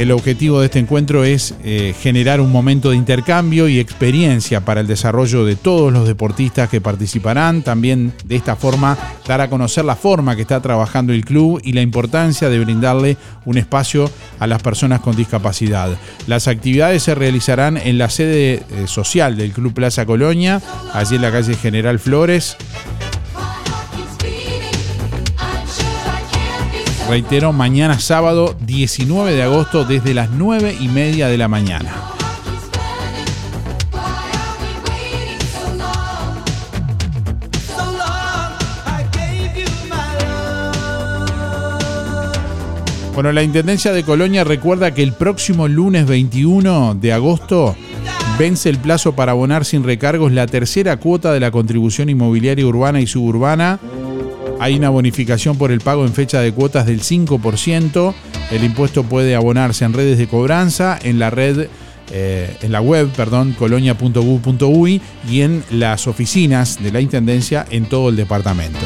El 0.01 0.11
objetivo 0.11 0.59
de 0.59 0.65
este 0.65 0.79
encuentro 0.79 1.23
es 1.23 1.53
eh, 1.63 1.93
generar 2.01 2.41
un 2.41 2.51
momento 2.51 2.89
de 2.89 2.95
intercambio 2.95 3.67
y 3.67 3.79
experiencia 3.79 4.61
para 4.61 4.81
el 4.81 4.87
desarrollo 4.87 5.45
de 5.45 5.55
todos 5.55 5.93
los 5.93 6.07
deportistas 6.07 6.69
que 6.69 6.81
participarán. 6.81 7.61
También 7.61 8.11
de 8.25 8.35
esta 8.35 8.55
forma 8.55 8.97
dar 9.27 9.41
a 9.41 9.49
conocer 9.51 9.85
la 9.85 9.95
forma 9.95 10.35
que 10.35 10.41
está 10.41 10.59
trabajando 10.59 11.13
el 11.13 11.23
club 11.23 11.61
y 11.63 11.73
la 11.73 11.83
importancia 11.83 12.49
de 12.49 12.59
brindarle 12.59 13.15
un 13.45 13.59
espacio 13.59 14.09
a 14.39 14.47
las 14.47 14.63
personas 14.63 15.01
con 15.01 15.15
discapacidad. 15.15 15.95
Las 16.25 16.47
actividades 16.47 17.03
se 17.03 17.13
realizarán 17.13 17.77
en 17.77 17.99
la 17.99 18.09
sede 18.09 18.63
eh, 18.71 18.87
social 18.87 19.37
del 19.37 19.51
Club 19.51 19.75
Plaza 19.75 20.07
Colonia, 20.07 20.63
allí 20.93 21.17
en 21.17 21.21
la 21.21 21.31
calle 21.31 21.53
General 21.53 21.99
Flores. 21.99 22.57
Reitero, 27.11 27.51
mañana 27.51 27.99
sábado 27.99 28.55
19 28.61 29.33
de 29.33 29.43
agosto 29.43 29.83
desde 29.83 30.13
las 30.13 30.29
9 30.29 30.77
y 30.79 30.87
media 30.87 31.27
de 31.27 31.37
la 31.37 31.49
mañana. 31.49 31.93
Bueno, 43.13 43.33
la 43.33 43.43
Intendencia 43.43 43.91
de 43.91 44.03
Colonia 44.03 44.45
recuerda 44.45 44.93
que 44.93 45.03
el 45.03 45.11
próximo 45.11 45.67
lunes 45.67 46.07
21 46.07 46.95
de 46.95 47.11
agosto 47.11 47.75
vence 48.39 48.69
el 48.69 48.77
plazo 48.77 49.17
para 49.17 49.33
abonar 49.33 49.65
sin 49.65 49.83
recargos 49.83 50.31
la 50.31 50.47
tercera 50.47 50.95
cuota 50.95 51.33
de 51.33 51.41
la 51.41 51.51
contribución 51.51 52.07
inmobiliaria 52.07 52.65
urbana 52.65 53.01
y 53.01 53.05
suburbana 53.05 53.81
hay 54.61 54.75
una 54.75 54.91
bonificación 54.91 55.57
por 55.57 55.71
el 55.71 55.81
pago 55.81 56.05
en 56.05 56.13
fecha 56.13 56.39
de 56.39 56.53
cuotas 56.53 56.85
del 56.85 57.01
5%. 57.01 58.13
El 58.51 58.63
impuesto 58.63 59.03
puede 59.03 59.33
abonarse 59.33 59.85
en 59.85 59.93
redes 59.93 60.19
de 60.19 60.27
cobranza, 60.27 60.99
en 61.01 61.17
la 61.17 61.31
red, 61.31 61.67
eh, 62.11 62.55
en 62.61 62.71
la 62.71 62.79
web, 62.79 63.09
perdón, 63.09 63.55
colonia.gov.uy 63.57 65.01
y 65.27 65.41
en 65.41 65.63
las 65.71 66.05
oficinas 66.05 66.77
de 66.79 66.91
la 66.91 67.01
Intendencia 67.01 67.65
en 67.71 67.85
todo 67.85 68.09
el 68.09 68.15
departamento. 68.15 68.85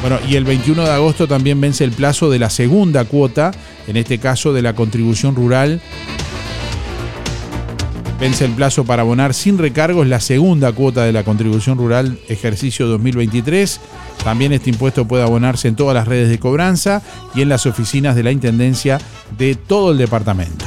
Bueno, 0.00 0.18
y 0.26 0.36
el 0.36 0.44
21 0.44 0.82
de 0.82 0.92
agosto 0.92 1.28
también 1.28 1.60
vence 1.60 1.84
el 1.84 1.92
plazo 1.92 2.30
de 2.30 2.38
la 2.38 2.48
segunda 2.48 3.04
cuota, 3.04 3.50
en 3.86 3.98
este 3.98 4.16
caso 4.16 4.54
de 4.54 4.62
la 4.62 4.72
contribución 4.72 5.36
rural 5.36 5.82
Vence 8.22 8.44
el 8.44 8.52
plazo 8.52 8.84
para 8.84 9.02
abonar 9.02 9.34
sin 9.34 9.58
recargos 9.58 10.06
la 10.06 10.20
segunda 10.20 10.70
cuota 10.70 11.02
de 11.02 11.12
la 11.12 11.24
contribución 11.24 11.76
rural 11.76 12.20
ejercicio 12.28 12.86
2023. 12.86 13.80
También 14.22 14.52
este 14.52 14.70
impuesto 14.70 15.08
puede 15.08 15.24
abonarse 15.24 15.66
en 15.66 15.74
todas 15.74 15.96
las 15.96 16.06
redes 16.06 16.28
de 16.28 16.38
cobranza 16.38 17.02
y 17.34 17.42
en 17.42 17.48
las 17.48 17.66
oficinas 17.66 18.14
de 18.14 18.22
la 18.22 18.30
Intendencia 18.30 19.00
de 19.36 19.56
todo 19.56 19.90
el 19.90 19.98
departamento. 19.98 20.66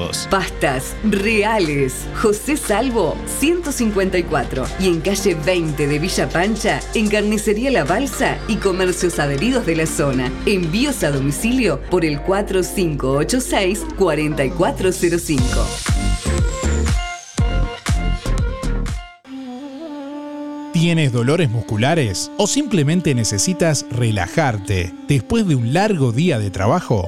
Pastas 0.29 0.95
reales. 1.03 2.07
José 2.21 2.57
Salvo 2.57 3.15
154 3.39 4.65
y 4.79 4.87
en 4.87 5.01
calle 5.01 5.35
20 5.35 5.87
de 5.87 5.99
Villa 5.99 6.27
Pancha, 6.29 6.79
en 6.93 7.09
Carnicería 7.09 7.71
La 7.71 7.83
Balsa 7.83 8.37
y 8.47 8.55
comercios 8.55 9.19
adheridos 9.19 9.65
de 9.65 9.75
la 9.75 9.85
zona. 9.85 10.31
Envíos 10.45 11.03
a 11.03 11.11
domicilio 11.11 11.81
por 11.89 12.05
el 12.05 12.21
4586 12.21 13.85
4405. 13.97 15.91
¿Tienes 20.73 21.11
dolores 21.11 21.49
musculares 21.49 22.31
o 22.37 22.47
simplemente 22.47 23.13
necesitas 23.13 23.85
relajarte 23.91 24.91
después 25.07 25.47
de 25.47 25.55
un 25.55 25.73
largo 25.73 26.11
día 26.11 26.39
de 26.39 26.49
trabajo? 26.49 27.07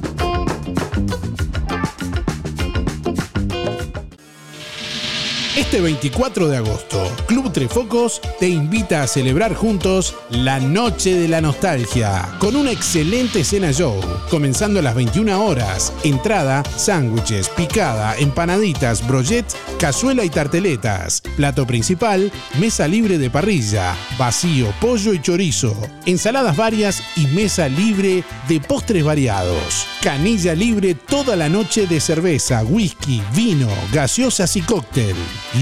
Este 5.71 5.83
24 5.83 6.49
de 6.49 6.57
agosto, 6.57 7.09
Club 7.27 7.49
Tres 7.53 7.71
Focos 7.71 8.19
te 8.41 8.49
invita 8.49 9.03
a 9.03 9.07
celebrar 9.07 9.55
juntos 9.55 10.13
la 10.29 10.59
Noche 10.59 11.17
de 11.17 11.29
la 11.29 11.39
Nostalgia 11.39 12.27
con 12.39 12.57
una 12.57 12.71
excelente 12.71 13.45
cena 13.45 13.71
show, 13.71 13.97
comenzando 14.29 14.79
a 14.79 14.81
las 14.81 14.95
21 14.95 15.45
horas. 15.45 15.93
Entrada, 16.03 16.61
sándwiches, 16.75 17.47
picada, 17.47 18.17
empanaditas, 18.17 19.07
brochet, 19.07 19.45
cazuela 19.79 20.25
y 20.25 20.29
tarteletas. 20.29 21.21
Plato 21.37 21.65
principal, 21.65 22.33
mesa 22.59 22.85
libre 22.89 23.17
de 23.17 23.29
parrilla, 23.29 23.95
vacío, 24.19 24.73
pollo 24.81 25.13
y 25.13 25.21
chorizo, 25.21 25.73
ensaladas 26.05 26.57
varias 26.57 27.01
y 27.15 27.27
mesa 27.27 27.69
libre 27.69 28.25
de 28.49 28.59
postres 28.59 29.05
variados. 29.05 29.87
Canilla 30.03 30.53
libre 30.53 30.95
toda 30.95 31.37
la 31.37 31.47
noche 31.47 31.87
de 31.87 32.01
cerveza, 32.01 32.61
whisky, 32.65 33.23
vino, 33.33 33.69
gaseosas 33.93 34.57
y 34.57 34.61
cóctel. 34.63 35.15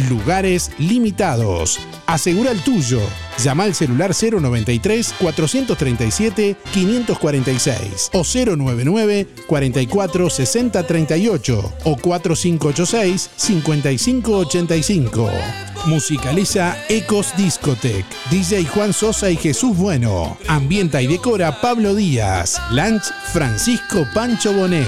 Lugares 0.07 0.71
limitados. 0.77 1.79
Asegura 2.05 2.51
el 2.51 2.61
tuyo. 2.61 3.01
Llama 3.43 3.63
al 3.63 3.75
celular 3.75 4.13
093 4.13 5.13
437 5.19 6.55
546 6.73 8.11
o 8.13 8.23
099 8.23 9.27
44 9.47 10.29
60 10.29 10.87
38 10.87 11.73
o 11.83 11.97
4586 11.97 13.29
5585. 13.35 15.29
Musicaliza 15.85 16.77
Ecos 16.89 17.33
Discotech. 17.37 18.05
DJ 18.29 18.65
Juan 18.65 18.93
Sosa 18.93 19.29
y 19.29 19.37
Jesús 19.37 19.75
Bueno. 19.77 20.37
Ambienta 20.47 21.01
y 21.01 21.07
decora 21.07 21.61
Pablo 21.61 21.95
Díaz. 21.95 22.61
Lunch 22.71 23.05
Francisco 23.31 24.05
Pancho 24.13 24.53
Bonet. 24.53 24.87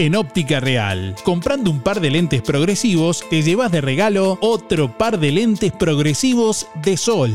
En 0.00 0.16
Óptica 0.16 0.60
Real, 0.60 1.14
comprando 1.24 1.70
un 1.70 1.80
par 1.80 2.00
de 2.00 2.08
lentes 2.08 2.40
progresivos, 2.40 3.22
te 3.28 3.42
llevas 3.42 3.70
de 3.70 3.82
regalo 3.82 4.38
otro 4.40 4.96
par 4.96 5.20
de 5.20 5.30
lentes 5.30 5.72
progresivos 5.72 6.68
de 6.82 6.96
sol. 6.96 7.34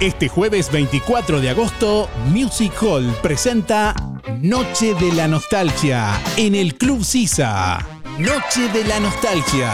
Este 0.00 0.26
jueves 0.28 0.72
24 0.72 1.40
de 1.40 1.50
agosto, 1.50 2.08
Music 2.32 2.72
Hall 2.80 3.06
presenta 3.22 3.94
Noche 4.28 4.94
de 4.94 5.12
la 5.12 5.28
Nostalgia 5.28 6.20
en 6.36 6.54
el 6.54 6.74
Club 6.76 7.04
Sisa. 7.04 7.78
Noche 8.18 8.68
de 8.72 8.84
la 8.84 9.00
Nostalgia 9.00 9.72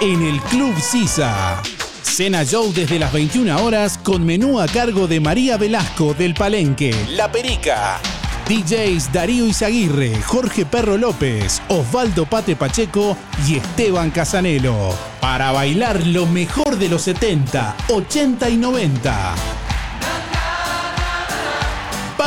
en 0.00 0.22
el 0.22 0.40
Club 0.42 0.74
Sisa. 0.80 1.60
Cena 2.02 2.44
Show 2.44 2.72
desde 2.72 2.98
las 2.98 3.12
21 3.12 3.62
horas 3.62 3.98
con 3.98 4.24
menú 4.24 4.60
a 4.60 4.66
cargo 4.66 5.06
de 5.06 5.20
María 5.20 5.56
Velasco 5.56 6.14
del 6.14 6.34
Palenque, 6.34 6.94
La 7.10 7.30
Perica. 7.30 7.98
DJs 8.48 9.12
Darío 9.12 9.46
Izaguirre, 9.46 10.22
Jorge 10.22 10.64
Perro 10.64 10.96
López, 10.96 11.60
Osvaldo 11.68 12.24
Pate 12.24 12.56
Pacheco 12.56 13.16
y 13.46 13.56
Esteban 13.56 14.10
Casanelo. 14.10 14.94
Para 15.20 15.52
bailar 15.52 16.06
lo 16.06 16.26
mejor 16.26 16.78
de 16.78 16.88
los 16.88 17.02
70, 17.02 17.76
80 17.88 18.48
y 18.48 18.56
90. 18.56 19.34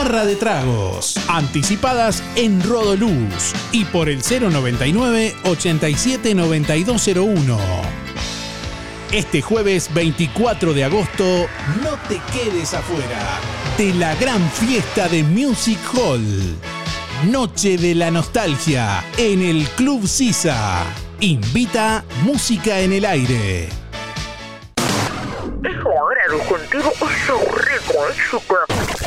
Barra 0.04 0.26
de 0.26 0.36
tragos. 0.36 1.16
Anticipadas 1.28 2.24
en 2.36 2.60
Rodoluz 2.64 3.54
y 3.72 3.86
por 3.86 4.10
el 4.10 4.24
099 4.24 5.36
87 5.44 6.34
9201. 6.34 7.60
Este 9.12 9.44
jueves 9.44 9.94
24 9.94 10.74
de 10.74 10.86
agosto, 10.86 11.48
no 11.84 11.92
te 12.10 12.20
quedes 12.34 12.74
afuera 12.74 13.40
de 13.78 13.94
la 13.94 14.16
gran 14.16 14.42
fiesta 14.50 15.08
de 15.08 15.22
Music 15.22 15.78
Hall. 15.94 16.56
Noche 17.30 17.78
de 17.78 17.94
la 17.94 18.10
Nostalgia 18.10 19.06
en 19.18 19.44
el 19.44 19.68
Club 19.76 20.08
Sisa. 20.08 20.84
Invita 21.20 22.04
Música 22.24 22.80
en 22.80 22.94
el 22.94 23.06
Aire. 23.06 23.70
Es 25.64 25.78
hora 25.86 26.22
de 26.28 26.38
rico 26.38 26.58
éxito. 28.10 29.01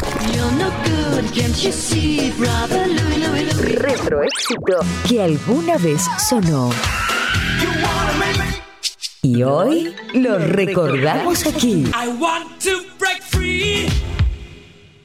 Retro 3.59 4.23
éxito 4.23 4.79
que 5.09 5.23
alguna 5.23 5.77
vez 5.79 6.03
sonó. 6.29 6.71
Y 9.23 9.43
hoy 9.43 9.95
lo 10.15 10.39
recordamos 10.39 11.47
aquí. 11.47 11.85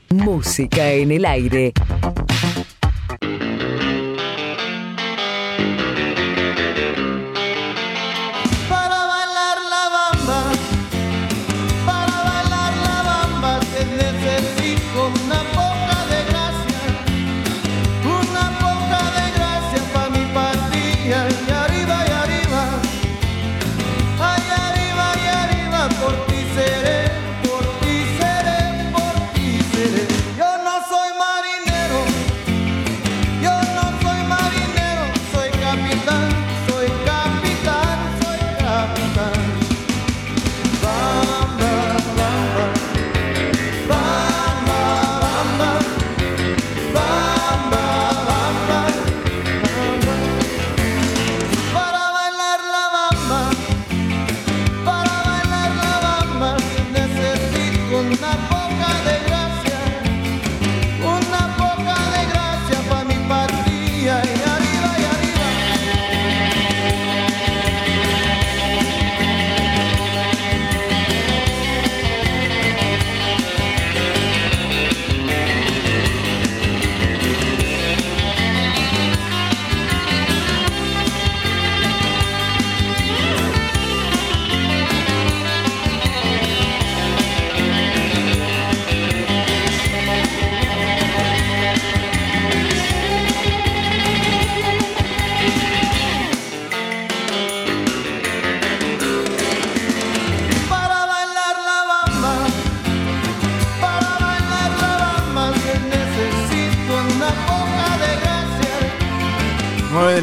Música 0.10 0.92
en 0.92 1.12
el 1.12 1.26
aire. 1.26 1.74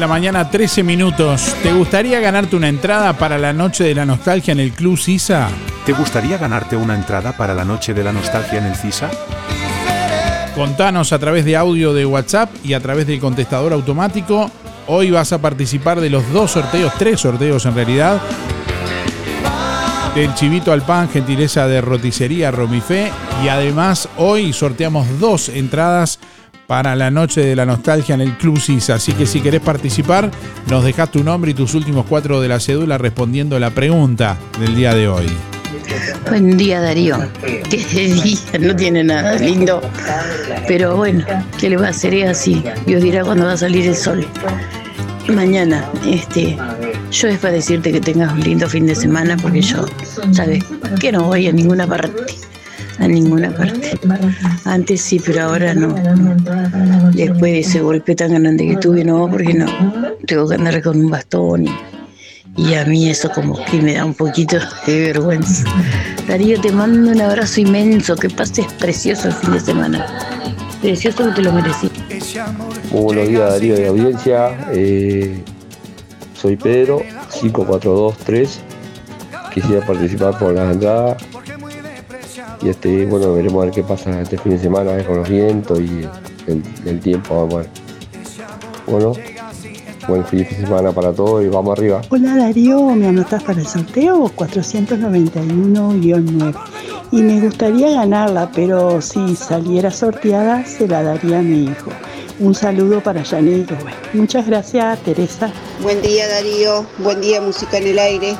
La 0.07 0.13
mañana, 0.13 0.49
13 0.49 0.83
minutos. 0.83 1.53
¿Te 1.61 1.73
gustaría 1.73 2.21
ganarte 2.21 2.55
una 2.55 2.69
entrada 2.69 3.11
para 3.11 3.37
la 3.37 3.51
noche 3.51 3.83
de 3.83 3.93
la 3.93 4.05
nostalgia 4.05 4.53
en 4.53 4.61
el 4.61 4.71
Club 4.71 4.97
Sisa? 4.97 5.49
¿Te 5.85 5.91
gustaría 5.91 6.37
ganarte 6.37 6.77
una 6.77 6.95
entrada 6.95 7.35
para 7.35 7.53
la 7.53 7.65
noche 7.65 7.93
de 7.93 8.05
la 8.05 8.13
nostalgia 8.13 8.59
en 8.59 8.67
el 8.67 8.75
CISA? 8.75 9.09
Contanos 10.55 11.11
a 11.11 11.19
través 11.19 11.43
de 11.43 11.57
audio 11.57 11.93
de 11.93 12.05
WhatsApp 12.05 12.49
y 12.63 12.73
a 12.73 12.79
través 12.79 13.05
del 13.05 13.19
contestador 13.19 13.73
automático 13.73 14.49
Hoy 14.87 15.11
vas 15.11 15.33
a 15.33 15.41
participar 15.41 15.99
de 15.99 16.09
los 16.09 16.31
dos 16.31 16.51
sorteos, 16.51 16.93
tres 16.97 17.19
sorteos 17.19 17.65
en 17.65 17.75
realidad. 17.75 18.21
Del 20.15 20.33
chivito 20.35 20.71
al 20.71 20.83
pan, 20.83 21.09
gentileza 21.09 21.67
de 21.67 21.81
roticería 21.81 22.49
Romifé. 22.49 23.11
Y 23.43 23.49
además 23.49 24.07
hoy 24.15 24.53
sorteamos 24.53 25.19
dos 25.19 25.49
entradas 25.49 26.16
para 26.67 26.95
la 26.97 27.09
noche 27.09 27.41
de 27.41 27.55
la 27.55 27.65
nostalgia 27.65 28.13
en 28.13 28.21
el 28.21 28.37
Club 28.37 28.59
Sisa. 28.59 28.95
Así 28.95 29.13
que 29.13 29.25
si 29.25 29.41
querés 29.41 29.61
participar, 29.61 30.29
nos 30.69 30.83
dejás 30.83 31.09
tu 31.09 31.23
nombre 31.23 31.51
y 31.51 31.53
tus 31.53 31.73
últimos 31.73 32.05
cuatro 32.05 32.41
de 32.41 32.49
la 32.49 32.59
cédula 32.59 32.97
respondiendo 32.97 33.57
la 33.57 33.71
pregunta 33.71 34.37
del 34.59 34.75
día 34.75 34.93
de 34.93 35.07
hoy. 35.07 35.27
Buen 36.29 36.57
día 36.57 36.81
Darío. 36.81 37.17
Qué 37.69 37.77
día, 37.77 38.59
no 38.59 38.75
tiene 38.75 39.03
nada 39.03 39.35
lindo. 39.35 39.81
Pero 40.67 40.97
bueno, 40.97 41.25
¿qué 41.57 41.69
le 41.69 41.77
va 41.77 41.87
a 41.87 41.89
hacer? 41.89 42.13
Es 42.13 42.29
así. 42.29 42.63
Dios 42.85 43.01
dirá 43.01 43.23
cuándo 43.23 43.45
va 43.45 43.53
a 43.53 43.57
salir 43.57 43.87
el 43.87 43.95
sol. 43.95 44.27
Mañana, 45.29 45.85
este, 46.05 46.57
yo 47.11 47.27
es 47.27 47.39
para 47.39 47.53
decirte 47.53 47.91
que 47.91 47.99
tengas 47.99 48.31
un 48.31 48.39
lindo 48.41 48.67
fin 48.69 48.85
de 48.85 48.95
semana 48.95 49.35
porque 49.37 49.61
yo, 49.61 49.85
¿sabes? 50.31 50.63
Que 50.99 51.11
no 51.11 51.23
voy 51.23 51.47
a 51.47 51.51
ninguna 51.51 51.85
parte. 51.85 52.13
A 52.99 53.07
ninguna 53.07 53.51
parte. 53.51 53.99
Antes 54.65 55.01
sí, 55.01 55.21
pero 55.23 55.43
ahora 55.43 55.73
no. 55.73 55.93
Después 57.13 57.51
de 57.51 57.59
ese 57.59 57.81
golpe 57.81 58.15
tan 58.15 58.33
grande 58.33 58.67
que 58.67 58.77
tuve, 58.77 59.03
no, 59.03 59.29
porque 59.29 59.53
no. 59.53 59.67
Tengo 60.25 60.47
que 60.47 60.55
andar 60.55 60.81
con 60.81 60.99
un 60.99 61.09
bastón 61.09 61.67
y 62.57 62.73
a 62.73 62.83
mí 62.85 63.09
eso 63.09 63.29
como 63.29 63.63
que 63.65 63.79
me 63.81 63.93
da 63.93 64.03
un 64.03 64.15
poquito 64.15 64.57
de 64.87 64.99
vergüenza. 65.13 65.63
Darío, 66.27 66.59
te 66.59 66.71
mando 66.71 67.11
un 67.11 67.21
abrazo 67.21 67.61
inmenso, 67.61 68.15
que 68.15 68.29
pases 68.29 68.65
precioso 68.73 69.27
el 69.27 69.33
fin 69.35 69.53
de 69.53 69.59
semana. 69.59 70.05
Precioso 70.81 71.25
que 71.27 71.31
te 71.35 71.41
lo 71.43 71.53
merecí. 71.53 71.89
Muy 72.91 73.01
buenos 73.01 73.27
días 73.27 73.51
Darío 73.51 73.75
de 73.75 73.87
audiencia. 73.87 74.69
Eh, 74.71 75.39
soy 76.33 76.57
Pedro, 76.57 77.03
5423. 77.29 78.59
Quisiera 79.53 79.85
participar 79.85 80.37
por 80.39 80.53
las 80.53 80.73
entradas. 80.73 81.23
Y 82.61 82.69
este, 82.69 83.05
bueno, 83.05 83.33
veremos 83.33 83.61
a 83.61 83.65
ver 83.65 83.73
qué 83.73 83.83
pasa 83.83 84.21
este 84.21 84.37
fin 84.37 84.53
de 84.53 84.59
semana 84.59 84.97
eh, 84.97 85.05
con 85.05 85.17
los 85.17 85.29
vientos 85.29 85.79
y 85.79 86.07
el, 86.47 86.63
el 86.85 86.99
tiempo. 86.99 87.35
Vamos 87.35 87.53
a 87.53 87.57
ver. 87.57 87.69
Bueno, 88.87 89.13
buen 90.07 90.25
fin 90.25 90.39
de 90.39 90.49
semana 90.49 90.91
para 90.93 91.11
todos 91.11 91.43
y 91.43 91.49
vamos 91.49 91.77
arriba. 91.77 92.01
Hola 92.09 92.37
Darío, 92.37 92.79
¿me 92.95 93.07
anotas 93.07 93.43
para 93.43 93.59
el 93.59 93.67
sorteo? 93.67 94.31
491-9. 94.35 96.55
Y 97.11 97.21
me 97.21 97.41
gustaría 97.41 97.91
ganarla, 97.91 98.49
pero 98.53 99.01
si 99.01 99.35
saliera 99.35 99.91
sorteada, 99.91 100.65
se 100.65 100.87
la 100.87 101.03
daría 101.03 101.39
a 101.39 101.41
mi 101.41 101.65
hijo. 101.65 101.91
Un 102.39 102.55
saludo 102.55 103.01
para 103.01 103.25
Janet 103.25 103.69
Rubén. 103.69 103.93
Muchas 104.13 104.47
gracias, 104.47 104.99
Teresa. 104.99 105.51
Buen 105.81 106.01
día 106.01 106.27
Darío, 106.27 106.85
buen 106.99 107.19
día 107.21 107.41
Música 107.41 107.77
en 107.77 107.87
el 107.87 107.99
Aire. 107.99 108.35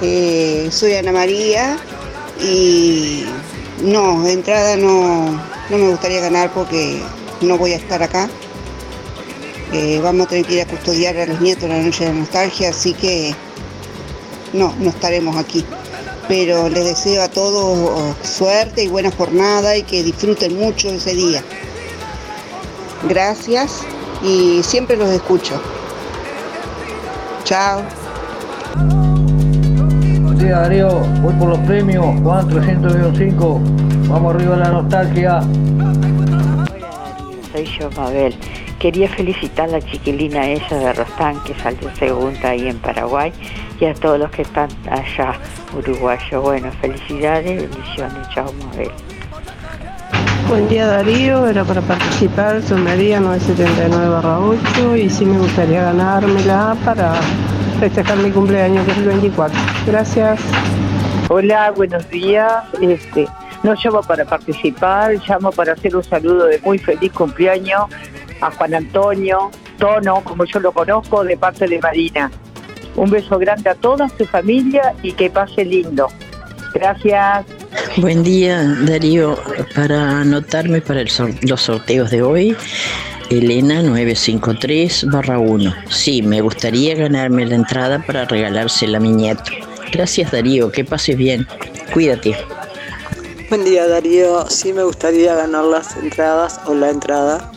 Eh, 0.00 0.68
soy 0.72 0.94
Ana 0.94 1.12
María 1.12 1.76
y 2.42 3.24
no, 3.82 4.22
de 4.22 4.32
entrada 4.32 4.76
no, 4.76 5.30
no 5.70 5.78
me 5.78 5.88
gustaría 5.88 6.20
ganar 6.20 6.52
porque 6.52 7.00
no 7.40 7.58
voy 7.58 7.72
a 7.72 7.76
estar 7.76 8.02
acá. 8.02 8.28
Eh, 9.72 10.00
vamos 10.02 10.26
a 10.26 10.28
tener 10.28 10.44
que 10.44 10.54
ir 10.54 10.60
a 10.60 10.66
custodiar 10.66 11.16
a 11.16 11.26
los 11.26 11.40
nietos 11.40 11.68
la 11.68 11.78
noche 11.78 12.04
de 12.04 12.12
nostalgia, 12.12 12.70
así 12.70 12.92
que 12.92 13.34
no, 14.52 14.74
no 14.78 14.90
estaremos 14.90 15.36
aquí. 15.36 15.64
Pero 16.28 16.68
les 16.68 16.84
deseo 16.84 17.22
a 17.22 17.28
todos 17.28 18.16
suerte 18.22 18.84
y 18.84 18.88
buena 18.88 19.10
jornada 19.10 19.76
y 19.76 19.82
que 19.82 20.02
disfruten 20.02 20.58
mucho 20.58 20.90
ese 20.90 21.14
día. 21.14 21.42
Gracias 23.08 23.80
y 24.22 24.62
siempre 24.62 24.96
los 24.96 25.10
escucho. 25.10 25.60
Chao. 27.44 28.01
Buen 30.42 30.50
día 30.50 30.60
Darío, 30.62 30.88
voy 31.22 31.34
por 31.34 31.48
los 31.50 31.58
premios, 31.60 32.04
Juan 32.20 32.48
305, 32.48 33.60
vamos 34.08 34.34
arriba 34.34 34.56
a 34.56 34.58
la 34.58 34.70
nostalgia. 34.70 35.40
Soy 37.52 37.64
yo, 37.78 37.88
Mabel. 37.96 38.34
Quería 38.80 39.08
felicitar 39.08 39.68
a 39.68 39.72
la 39.74 39.80
chiquilina 39.80 40.44
ella 40.44 40.76
de 40.76 40.92
Rostán 40.94 41.40
que 41.44 41.54
salió 41.54 41.94
segunda 41.94 42.48
ahí 42.48 42.66
en 42.66 42.76
Paraguay 42.78 43.32
y 43.78 43.84
a 43.84 43.94
todos 43.94 44.18
los 44.18 44.32
que 44.32 44.42
están 44.42 44.68
allá, 44.90 45.34
uruguayos. 45.78 46.42
Bueno, 46.42 46.72
felicidades, 46.80 47.62
bendiciones. 47.70 48.28
Chao, 48.34 48.52
Mabel. 48.64 48.90
Buen 50.48 50.68
día 50.68 50.88
Darío, 50.88 51.46
era 51.46 51.62
para 51.62 51.82
participar, 51.82 52.60
soy 52.62 52.80
María 52.80 53.20
979-8 53.20 55.04
y 55.04 55.08
sí 55.08 55.24
me 55.24 55.38
gustaría 55.38 55.84
ganármela 55.84 56.76
para 56.84 57.20
festejar 57.82 58.16
mi 58.18 58.30
cumpleaños 58.30 58.84
que 58.86 58.92
es 58.92 58.98
el 58.98 59.04
24. 59.06 59.58
Gracias. 59.88 60.40
Hola, 61.28 61.72
buenos 61.72 62.08
días. 62.10 62.62
Este, 62.80 63.26
no 63.64 63.74
llamo 63.74 64.02
para 64.02 64.24
participar, 64.24 65.14
llamo 65.28 65.50
para 65.50 65.72
hacer 65.72 65.96
un 65.96 66.04
saludo 66.04 66.46
de 66.46 66.60
muy 66.60 66.78
feliz 66.78 67.10
cumpleaños 67.12 67.86
a 68.40 68.52
Juan 68.52 68.74
Antonio 68.74 69.50
Tono, 69.78 70.20
como 70.22 70.44
yo 70.44 70.60
lo 70.60 70.70
conozco, 70.70 71.24
de 71.24 71.36
parte 71.36 71.66
de 71.66 71.80
Marina. 71.80 72.30
Un 72.94 73.10
beso 73.10 73.36
grande 73.36 73.70
a 73.70 73.74
toda 73.74 74.08
su 74.10 74.26
familia 74.26 74.94
y 75.02 75.10
que 75.10 75.28
pase 75.28 75.64
lindo. 75.64 76.06
Gracias. 76.74 77.44
Buen 77.96 78.22
día, 78.22 78.62
Darío. 78.86 79.36
Para 79.74 80.20
anotarme 80.20 80.80
para 80.82 81.00
el 81.00 81.08
sor- 81.08 81.34
los 81.42 81.62
sorteos 81.62 82.12
de 82.12 82.22
hoy, 82.22 82.56
Elena 83.30 83.82
953-1. 83.82 85.74
Sí, 85.88 86.22
me 86.22 86.40
gustaría 86.40 86.94
ganarme 86.94 87.46
la 87.46 87.54
entrada 87.56 88.04
para 88.06 88.24
regalársela 88.24 88.98
a 88.98 89.00
mi 89.00 89.10
nieto. 89.10 89.44
Gracias, 89.92 90.30
Darío. 90.32 90.70
Que 90.70 90.84
pases 90.84 91.16
bien. 91.16 91.46
Cuídate. 91.92 92.36
Buen 93.52 93.64
día 93.66 93.86
Darío, 93.86 94.48
sí 94.48 94.72
me 94.72 94.82
gustaría 94.82 95.34
ganar 95.34 95.64
las 95.64 95.94
entradas 95.98 96.58
o 96.64 96.72
la 96.74 96.88
entrada. 96.88 97.52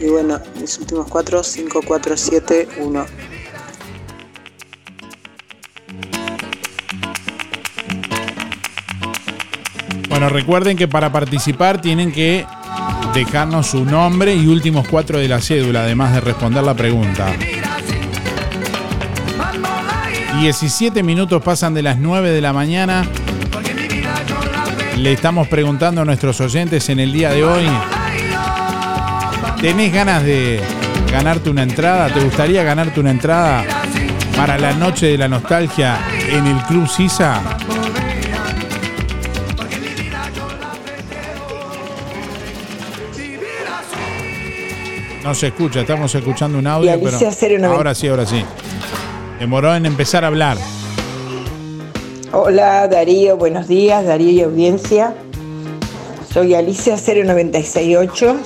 Y 0.00 0.08
bueno, 0.08 0.40
mis 0.58 0.78
últimos 0.78 1.06
cuatro, 1.08 1.42
5, 1.42 1.82
4, 1.86 2.16
7, 2.16 2.68
1. 2.78 3.06
Bueno, 10.08 10.28
recuerden 10.30 10.78
que 10.78 10.88
para 10.88 11.12
participar 11.12 11.80
tienen 11.80 12.10
que 12.10 12.46
dejarnos 13.14 13.68
su 13.68 13.84
nombre 13.84 14.34
y 14.34 14.48
últimos 14.48 14.88
cuatro 14.88 15.18
de 15.18 15.28
la 15.28 15.40
cédula, 15.40 15.82
además 15.82 16.12
de 16.12 16.20
responder 16.20 16.64
la 16.64 16.74
pregunta. 16.74 17.32
17 20.40 21.02
minutos 21.04 21.40
pasan 21.42 21.74
de 21.74 21.82
las 21.82 21.98
9 21.98 22.30
de 22.30 22.40
la 22.40 22.52
mañana. 22.52 23.06
Le 24.96 25.12
estamos 25.12 25.46
preguntando 25.46 26.02
a 26.02 26.04
nuestros 26.04 26.40
oyentes 26.40 26.88
en 26.88 26.98
el 26.98 27.12
día 27.12 27.30
de 27.30 27.44
hoy. 27.44 27.66
¿Tenés 29.60 29.92
ganas 29.92 30.24
de 30.24 30.60
ganarte 31.12 31.50
una 31.50 31.62
entrada? 31.62 32.12
¿Te 32.12 32.20
gustaría 32.20 32.64
ganarte 32.64 32.98
una 32.98 33.12
entrada 33.12 33.64
para 34.36 34.58
la 34.58 34.72
noche 34.72 35.06
de 35.06 35.18
la 35.18 35.28
nostalgia 35.28 36.00
en 36.28 36.46
el 36.46 36.56
Club 36.64 36.88
Sisa? 36.88 37.40
No 45.24 45.34
se 45.34 45.46
escucha, 45.46 45.80
estamos 45.80 46.14
escuchando 46.14 46.58
un 46.58 46.66
audio, 46.66 47.00
pero 47.02 47.18
090. 47.18 47.66
ahora 47.66 47.94
sí, 47.94 48.08
ahora 48.08 48.26
sí. 48.26 48.44
Demoró 49.40 49.74
en 49.74 49.86
empezar 49.86 50.22
a 50.22 50.26
hablar. 50.26 50.58
Hola 52.30 52.86
Darío, 52.88 53.38
buenos 53.38 53.66
días, 53.66 54.04
Darío 54.04 54.30
y 54.30 54.42
audiencia. 54.42 55.14
Soy 56.30 56.52
Alicia 56.52 56.96
0968. 56.98 58.36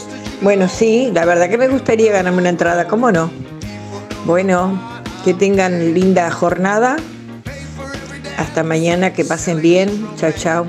Bueno, 0.41 0.69
sí, 0.69 1.11
la 1.13 1.25
verdad 1.25 1.49
que 1.49 1.59
me 1.59 1.67
gustaría 1.67 2.13
ganarme 2.13 2.39
una 2.39 2.51
entrada, 2.51 2.87
¿cómo 2.87 3.11
no? 3.11 3.29
Bueno, 4.25 4.81
que 5.25 5.35
tengan 5.35 5.95
linda 5.95 6.31
jornada. 6.31 6.97
Hasta 8.37 8.63
mañana, 8.63 9.13
que 9.13 9.25
pasen 9.25 9.61
bien. 9.61 10.07
Chao, 10.17 10.31
chao. 10.31 10.67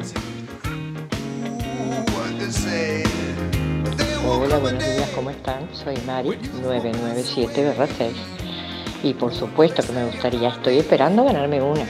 Soy 5.90 6.06
Mari, 6.06 6.30
997-6. 6.64 8.12
Y 9.02 9.16
por 9.16 9.34
supuesto 9.34 9.82
que 9.82 9.92
me 9.92 10.06
gustaría, 10.06 10.50
estoy 10.50 10.78
esperando 10.78 11.24
ganarme 11.24 11.64
una. 11.64 11.84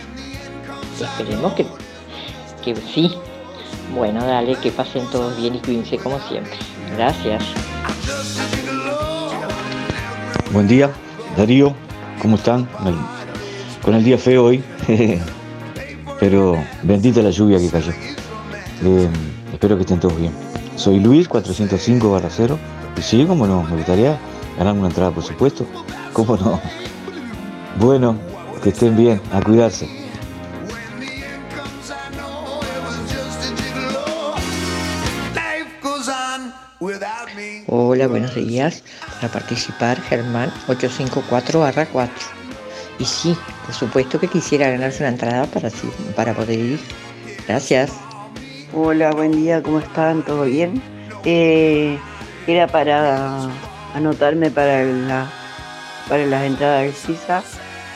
Esperemos 1.02 1.52
que, 1.52 1.66
que 2.64 2.78
sí. 2.78 3.12
Bueno, 3.93 4.26
dale, 4.26 4.56
que 4.56 4.72
pasen 4.72 5.06
todos 5.12 5.36
bien 5.36 5.56
y 5.56 5.60
cuídense 5.60 5.97
como 5.97 6.18
siempre. 6.30 6.54
Gracias. 6.95 7.43
Buen 10.54 10.70
día, 10.70 10.91
Darío, 11.36 11.74
¿cómo 12.22 12.38
están? 12.38 12.70
Con 13.84 13.95
el 13.95 14.04
día 14.06 14.18
feo 14.18 14.45
hoy, 14.45 14.64
pero 16.22 16.56
bendita 16.84 17.22
la 17.22 17.32
lluvia 17.32 17.58
que 17.58 17.68
cayó. 17.68 17.91
Eh, 17.91 19.10
espero 19.52 19.76
que 19.76 19.82
estén 19.82 20.00
todos 20.00 20.18
bien. 20.18 20.32
Soy 20.78 21.02
Luis, 21.02 21.28
405 21.28 22.22
0, 22.30 22.58
y 23.00 23.02
sí, 23.02 23.26
como 23.26 23.47
no, 23.47 23.64
me 23.64 23.78
gustaría 23.78 24.20
ganarme 24.58 24.82
una 24.82 24.89
entrada, 24.89 25.12
por 25.12 25.24
supuesto. 25.24 25.66
¿Cómo 26.12 26.36
no? 26.36 26.60
Bueno, 27.78 28.18
que 28.62 28.70
estén 28.70 28.97
bien, 28.97 29.22
a 29.32 29.41
cuidarse. 29.41 29.88
Hola, 37.68 38.08
buenos 38.08 38.36
días. 38.36 38.84
Para 39.22 39.32
participar, 39.32 40.02
Germán 40.02 40.52
854-4. 40.68 42.10
Y 43.00 43.06
sí, 43.06 43.38
por 43.66 43.76
supuesto 43.76 44.20
que 44.20 44.28
quisiera 44.28 44.70
ganarse 44.70 45.04
una 45.04 45.10
entrada 45.10 45.45
para, 45.45 45.70
para 46.18 46.34
poder 46.34 46.60
ir. 46.60 46.80
Gracias. 47.47 47.91
Hola, 48.74 49.12
buen 49.12 49.32
día, 49.32 49.64
¿cómo 49.64 49.80
están? 49.80 50.22
¿Todo 50.24 50.43
bien? 50.43 50.82
Eh, 51.24 51.97
era 52.50 52.68
para 52.68 53.50
anotarme 53.93 54.50
para, 54.50 54.84
la, 54.84 55.28
para 56.08 56.26
las 56.26 56.43
entradas 56.43 56.82
del 56.84 56.93
CISA 56.93 57.43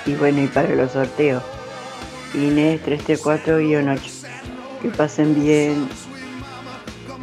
y 0.06 0.14
bueno, 0.14 0.42
y 0.42 0.48
para 0.48 0.70
los 0.70 0.92
sorteos. 0.92 1.44
Inés 2.34 2.82
334-8. 2.86 4.00
Que 4.82 4.90
pasen 4.90 5.36
bien. 5.44 5.88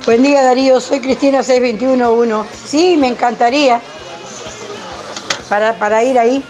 Buen 0.06 0.22
día 0.22 0.42
Darío, 0.42 0.80
soy 0.80 1.00
Cristina 1.00 1.42
6211. 1.42 2.48
Sí, 2.66 2.96
me 2.96 3.08
encantaría. 3.08 3.80
Para, 5.48 5.74
para 5.74 6.02
ir 6.02 6.18
ahí. 6.18 6.42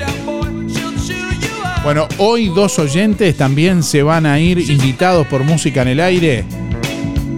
Bueno, 1.82 2.06
hoy 2.18 2.48
dos 2.48 2.78
oyentes 2.78 3.36
también 3.36 3.82
se 3.82 4.02
van 4.02 4.26
a 4.26 4.38
ir 4.38 4.58
invitados 4.58 5.26
por 5.26 5.44
Música 5.44 5.82
en 5.82 5.88
el 5.88 6.00
Aire 6.00 6.44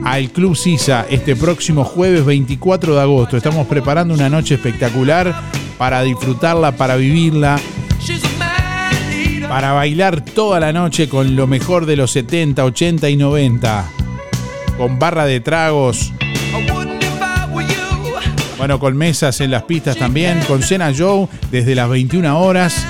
al 0.05 0.31
Club 0.31 0.57
Sisa 0.57 1.07
este 1.09 1.37
próximo 1.37 1.85
jueves 1.85 2.24
24 2.24 2.95
de 2.95 3.01
agosto. 3.01 3.37
Estamos 3.37 3.66
preparando 3.66 4.14
una 4.14 4.28
noche 4.28 4.55
espectacular 4.55 5.35
para 5.78 6.03
disfrutarla, 6.03 6.72
para 6.72 6.97
vivirla, 6.97 7.61
para 9.49 9.72
bailar 9.72 10.24
toda 10.24 10.61
la 10.61 10.72
noche 10.72 11.09
con 11.09 11.37
lo 11.37 11.47
mejor 11.47 11.87
de 11.87 11.97
los 11.97 12.11
70, 12.12 12.64
80 12.64 13.11
y 13.11 13.16
90, 13.16 13.91
con 14.76 14.99
barra 14.99 15.26
de 15.26 15.41
tragos. 15.41 16.12
Bueno, 18.61 18.79
con 18.79 18.95
mesas 18.95 19.41
en 19.41 19.51
las 19.51 19.63
pistas 19.63 19.97
también, 19.97 20.39
con 20.47 20.63
cena 20.63 20.93
show 20.93 21.31
desde 21.51 21.75
las 21.75 21.89
21 21.89 22.39
horas. 22.39 22.87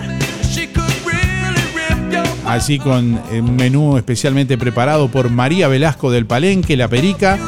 Así 2.45 2.81
con 2.81 3.21
eh, 3.31 3.41
un 3.41 3.55
menú 3.55 3.97
especialmente 3.97 4.59
preparado 4.59 5.07
por 5.07 5.31
María 5.31 5.69
Velasco 5.69 6.11
del 6.11 6.27
Palenque, 6.27 6.77
La 6.77 6.89
Perica, 6.89 7.39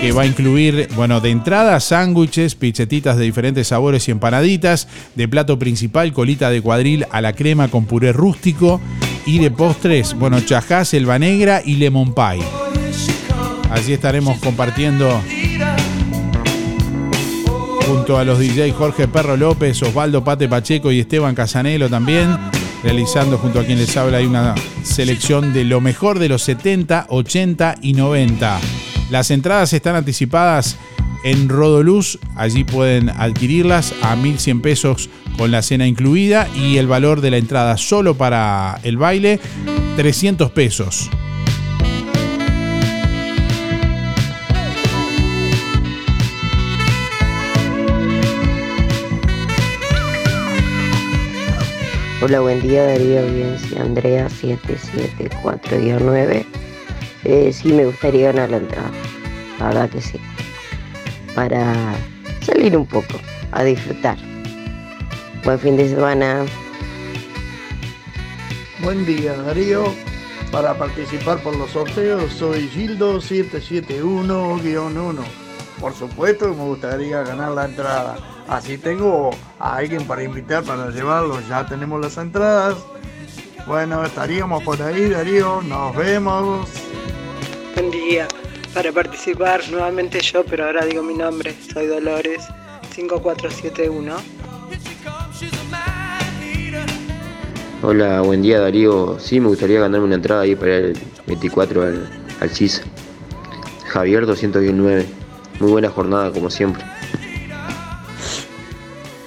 que 0.00 0.12
va 0.12 0.22
a 0.22 0.26
incluir, 0.26 0.88
bueno, 0.94 1.20
de 1.20 1.30
entrada 1.30 1.80
sándwiches, 1.80 2.54
pizzetitas 2.54 3.16
de 3.16 3.24
diferentes 3.24 3.66
sabores 3.66 4.06
y 4.06 4.12
empanaditas, 4.12 4.86
de 5.16 5.26
plato 5.26 5.58
principal 5.58 6.12
colita 6.12 6.48
de 6.48 6.62
cuadril 6.62 7.06
a 7.10 7.20
la 7.20 7.32
crema 7.32 7.66
con 7.66 7.86
puré 7.86 8.12
rústico 8.12 8.80
y 9.26 9.40
de 9.40 9.50
postres, 9.50 10.14
bueno, 10.14 10.38
chajá, 10.42 10.84
selva 10.84 11.18
negra 11.18 11.60
y 11.64 11.74
lemon 11.74 12.14
pie. 12.14 12.44
Allí 13.72 13.92
estaremos 13.92 14.38
compartiendo 14.38 15.20
junto 17.86 18.18
a 18.18 18.24
los 18.24 18.38
DJ 18.38 18.72
Jorge 18.72 19.08
Perro 19.08 19.36
López, 19.36 19.82
Osvaldo 19.82 20.24
Pate 20.24 20.48
Pacheco 20.48 20.90
y 20.90 21.00
Esteban 21.00 21.34
Casanelo 21.34 21.88
también, 21.88 22.36
realizando 22.82 23.38
junto 23.38 23.60
a 23.60 23.64
quien 23.64 23.78
les 23.78 23.96
habla 23.96 24.18
ahí 24.18 24.26
una 24.26 24.54
selección 24.82 25.52
de 25.52 25.64
lo 25.64 25.80
mejor 25.80 26.18
de 26.18 26.28
los 26.28 26.42
70, 26.42 27.06
80 27.08 27.76
y 27.82 27.92
90. 27.94 28.60
Las 29.10 29.30
entradas 29.30 29.72
están 29.72 29.96
anticipadas 29.96 30.76
en 31.24 31.48
Rodoluz, 31.48 32.18
allí 32.36 32.64
pueden 32.64 33.10
adquirirlas 33.10 33.94
a 34.02 34.16
1.100 34.16 34.60
pesos 34.60 35.10
con 35.36 35.50
la 35.50 35.62
cena 35.62 35.86
incluida 35.86 36.48
y 36.54 36.76
el 36.76 36.86
valor 36.86 37.20
de 37.20 37.30
la 37.30 37.38
entrada 37.38 37.76
solo 37.76 38.14
para 38.14 38.78
el 38.82 38.96
baile, 38.96 39.40
300 39.96 40.50
pesos. 40.50 41.10
Hola, 52.26 52.40
buen 52.40 52.62
día 52.62 52.86
Darío 52.86 53.20
Audiencia, 53.20 53.82
Andrea 53.82 54.30
774-9. 54.30 56.46
Eh, 57.24 57.52
sí, 57.52 57.70
me 57.70 57.84
gustaría 57.84 58.32
ganar 58.32 58.48
la 58.48 58.56
entrada, 58.56 58.90
la 59.58 59.66
verdad 59.66 59.90
que 59.90 60.00
sí. 60.00 60.18
Para 61.34 61.94
salir 62.40 62.78
un 62.78 62.86
poco, 62.86 63.20
a 63.52 63.62
disfrutar. 63.62 64.16
Buen 65.44 65.58
fin 65.58 65.76
de 65.76 65.90
semana. 65.90 66.46
Buen 68.82 69.04
día 69.04 69.36
Darío, 69.36 69.92
para 70.50 70.78
participar 70.78 71.42
por 71.42 71.54
los 71.56 71.72
sorteos 71.72 72.32
soy 72.32 72.68
Gildo 72.68 73.20
771-1. 73.20 75.18
Por 75.78 75.92
supuesto 75.92 76.54
me 76.54 76.64
gustaría 76.64 77.22
ganar 77.22 77.52
la 77.52 77.66
entrada. 77.66 78.33
Así 78.48 78.76
tengo 78.76 79.30
a 79.58 79.76
alguien 79.76 80.06
para 80.06 80.22
invitar 80.22 80.62
para 80.64 80.90
llevarlo. 80.90 81.40
Ya 81.48 81.66
tenemos 81.66 82.00
las 82.00 82.16
entradas. 82.18 82.76
Bueno, 83.66 84.04
estaríamos 84.04 84.62
por 84.62 84.80
ahí, 84.82 85.08
Darío. 85.08 85.62
Nos 85.62 85.96
vemos. 85.96 86.68
Buen 87.74 87.90
día. 87.90 88.28
Para 88.74 88.92
participar, 88.92 89.62
nuevamente 89.70 90.20
yo, 90.20 90.44
pero 90.44 90.66
ahora 90.66 90.84
digo 90.84 91.02
mi 91.02 91.14
nombre. 91.14 91.54
Soy 91.72 91.86
Dolores 91.86 92.42
5471. 92.94 94.16
Hola, 97.82 98.20
buen 98.22 98.42
día 98.42 98.60
Darío. 98.60 99.18
Sí, 99.18 99.40
me 99.40 99.48
gustaría 99.48 99.80
ganarme 99.80 100.06
una 100.06 100.14
entrada 100.16 100.42
ahí 100.42 100.54
para 100.54 100.76
el 100.76 100.98
24 101.26 101.82
al, 101.82 102.10
al 102.40 102.50
CISA. 102.50 102.82
Javier 103.86 104.26
219. 104.26 105.06
Muy 105.60 105.70
buena 105.70 105.88
jornada 105.88 106.30
como 106.32 106.50
siempre. 106.50 106.93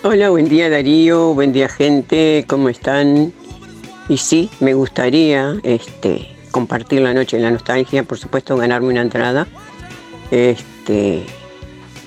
Hola, 0.03 0.29
buen 0.29 0.47
día 0.47 0.69
Darío, 0.69 1.33
buen 1.33 1.51
día 1.51 1.67
gente, 1.67 2.45
¿cómo 2.47 2.69
están? 2.69 3.33
Y 4.07 4.17
sí, 4.17 4.47
me 4.59 4.75
gustaría 4.75 5.55
este, 5.63 6.29
compartir 6.51 7.01
la 7.01 7.15
noche 7.15 7.37
de 7.37 7.43
la 7.43 7.49
nostalgia, 7.49 8.03
por 8.03 8.19
supuesto 8.19 8.55
ganarme 8.55 8.89
una 8.89 9.01
entrada. 9.01 9.47
Este, 10.29 11.25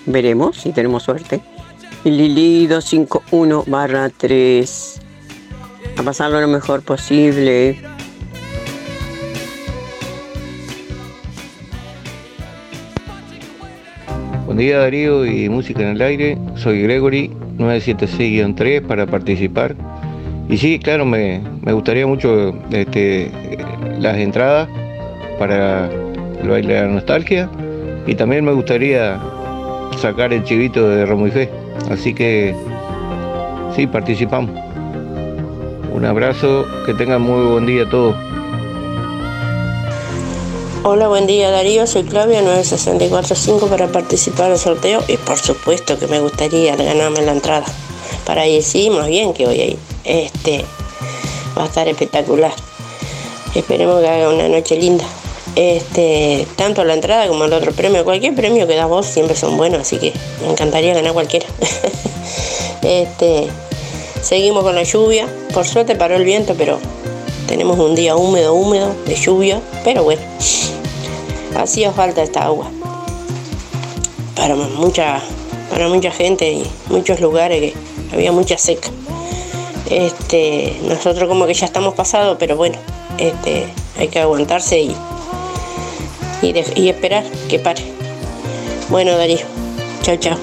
veremos 0.07 0.57
si 0.57 0.71
tenemos 0.71 1.03
suerte. 1.03 1.43
Lili 2.05 2.69
251 2.69 3.65
barra 3.67 4.09
3. 4.09 5.01
A 5.99 6.03
pasarlo 6.05 6.41
lo 6.41 6.49
mejor 6.49 6.83
posible. 6.83 7.83
Día 14.61 14.81
Darío 14.81 15.25
y 15.25 15.49
Música 15.49 15.81
en 15.81 15.89
el 15.89 16.03
Aire. 16.03 16.37
Soy 16.55 16.83
Gregory 16.83 17.31
976-3 17.57 18.83
para 18.83 19.07
participar. 19.07 19.75
Y 20.51 20.59
sí, 20.59 20.79
claro, 20.79 21.07
me, 21.07 21.41
me 21.63 21.73
gustaría 21.73 22.07
mucho 22.07 22.55
este, 22.71 23.31
las 23.99 24.19
entradas 24.19 24.69
para 25.39 25.91
el 26.43 26.47
baile 26.47 26.75
de 26.75 26.81
la 26.83 26.89
nostalgia. 26.89 27.49
Y 28.07 28.15
también 28.15 28.45
me 28.45 28.53
gustaría 28.53 29.19
sacar 29.97 30.31
el 30.35 30.45
chivito 30.45 30.87
de 30.91 31.07
Romo 31.07 31.27
y 31.27 31.31
Fe. 31.31 31.49
Así 31.91 32.13
que 32.13 32.55
sí, 33.75 33.87
participamos. 33.87 34.51
Un 35.91 36.05
abrazo, 36.05 36.67
que 36.85 36.93
tengan 36.93 37.23
muy 37.23 37.47
buen 37.47 37.65
día 37.65 37.89
todos. 37.89 38.15
Hola, 40.83 41.09
buen 41.09 41.27
día 41.27 41.51
Darío, 41.51 41.87
soy 41.87 42.05
Claudia 42.05 42.41
9645 42.41 43.67
para 43.67 43.89
participar 43.89 44.49
del 44.49 44.59
sorteo 44.59 45.05
y 45.09 45.19
por 45.19 45.37
supuesto 45.37 45.99
que 45.99 46.07
me 46.07 46.21
gustaría 46.21 46.75
ganarme 46.75 47.21
la 47.21 47.33
entrada. 47.33 47.67
Para 48.25 48.47
ir, 48.47 48.63
sí, 48.63 48.89
más 48.89 49.07
bien 49.07 49.35
que 49.35 49.45
voy 49.45 49.61
a 49.61 49.65
ir. 49.67 49.79
Este 50.05 50.65
va 51.57 51.65
a 51.65 51.67
estar 51.67 51.87
espectacular. 51.87 52.53
Esperemos 53.55 54.01
que 54.01 54.09
haga 54.09 54.31
una 54.31 54.49
noche 54.49 54.77
linda. 54.77 55.05
Este, 55.55 56.47
tanto 56.57 56.83
la 56.83 56.95
entrada 56.95 57.29
como 57.29 57.45
el 57.45 57.53
otro 57.53 57.73
premio, 57.73 58.03
cualquier 58.03 58.35
premio 58.35 58.67
que 58.67 58.75
da 58.75 58.87
vos 58.87 59.05
siempre 59.05 59.37
son 59.37 59.59
buenos, 59.59 59.83
así 59.83 59.99
que 59.99 60.15
me 60.41 60.51
encantaría 60.51 60.95
ganar 60.95 61.13
cualquiera. 61.13 61.47
este, 62.83 63.49
seguimos 64.23 64.63
con 64.63 64.75
la 64.75 64.85
lluvia. 64.85 65.29
Por 65.53 65.67
suerte 65.67 65.95
paró 65.95 66.17
el 66.17 66.25
viento, 66.25 66.55
pero 66.57 66.79
tenemos 67.51 67.81
un 67.81 67.97
día 67.97 68.15
húmedo, 68.15 68.55
húmedo, 68.55 68.95
de 69.07 69.17
lluvia, 69.17 69.61
pero 69.83 70.05
bueno, 70.05 70.23
hacía 71.57 71.91
falta 71.91 72.23
esta 72.23 72.45
agua. 72.45 72.71
Para 74.37 74.55
mucha, 74.55 75.21
para 75.69 75.89
mucha 75.89 76.13
gente 76.13 76.49
y 76.49 76.65
muchos 76.89 77.21
lugares 77.21 77.61
que 77.61 77.75
había 78.15 78.31
mucha 78.31 78.57
seca. 78.57 78.89
Este, 79.91 80.79
nosotros 80.85 81.29
como 81.29 81.45
que 81.49 81.55
ya 81.55 81.67
estamos 81.67 81.95
pasados, 81.95 82.37
pero 82.39 82.55
bueno, 82.55 82.79
este, 83.19 83.67
hay 83.99 84.07
que 84.07 84.21
aguantarse 84.21 84.81
y, 84.81 84.95
y, 86.43 86.55
y 86.77 86.89
esperar 86.89 87.25
que 87.49 87.59
pare. 87.59 87.83
Bueno, 88.91 89.17
Darío, 89.17 89.45
chao, 90.03 90.15
chao. 90.19 90.39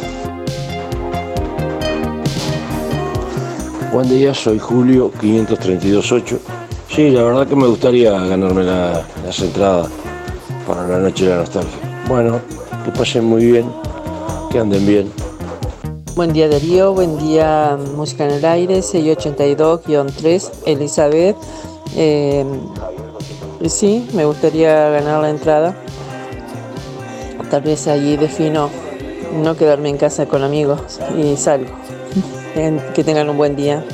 Buen 3.93 4.09
día, 4.09 4.33
soy 4.33 4.59
Julio 4.59 5.09
5328. 5.21 6.66
Sí, 6.97 7.11
la 7.11 7.21
verdad 7.21 7.45
que 7.45 7.55
me 7.55 7.67
gustaría 7.67 8.09
ganarme 8.09 8.63
la- 8.63 9.05
las 9.23 9.39
entradas 9.39 9.87
para 10.65 10.87
la 10.87 10.97
noche 10.97 11.25
de 11.25 11.29
la 11.29 11.37
nostalgia. 11.37 11.77
Bueno, 12.07 12.39
que 12.83 12.91
pasen 12.91 13.23
muy 13.23 13.45
bien, 13.51 13.71
que 14.49 14.57
anden 14.57 14.83
bien. 14.83 15.11
Buen 16.15 16.33
día 16.33 16.49
Darío, 16.49 16.95
buen 16.95 17.19
día 17.19 17.77
Música 17.95 18.25
en 18.25 18.31
el 18.31 18.43
Aire, 18.45 18.81
682-3, 18.81 20.51
Elizabeth. 20.65 21.35
Eh, 21.95 22.43
sí, 23.67 24.09
me 24.13 24.25
gustaría 24.25 24.89
ganar 24.89 25.21
la 25.21 25.29
entrada. 25.29 25.75
Tal 27.51 27.61
vez 27.61 27.87
allí 27.87 28.17
defino 28.17 28.71
no 29.43 29.55
quedarme 29.55 29.89
en 29.89 29.97
casa 29.97 30.25
con 30.25 30.41
amigos 30.41 30.81
y 31.15 31.37
salgo. 31.37 31.69
Que 32.95 33.03
tengan 33.03 33.29
un 33.29 33.37
buen 33.37 33.55
día. 33.55 33.85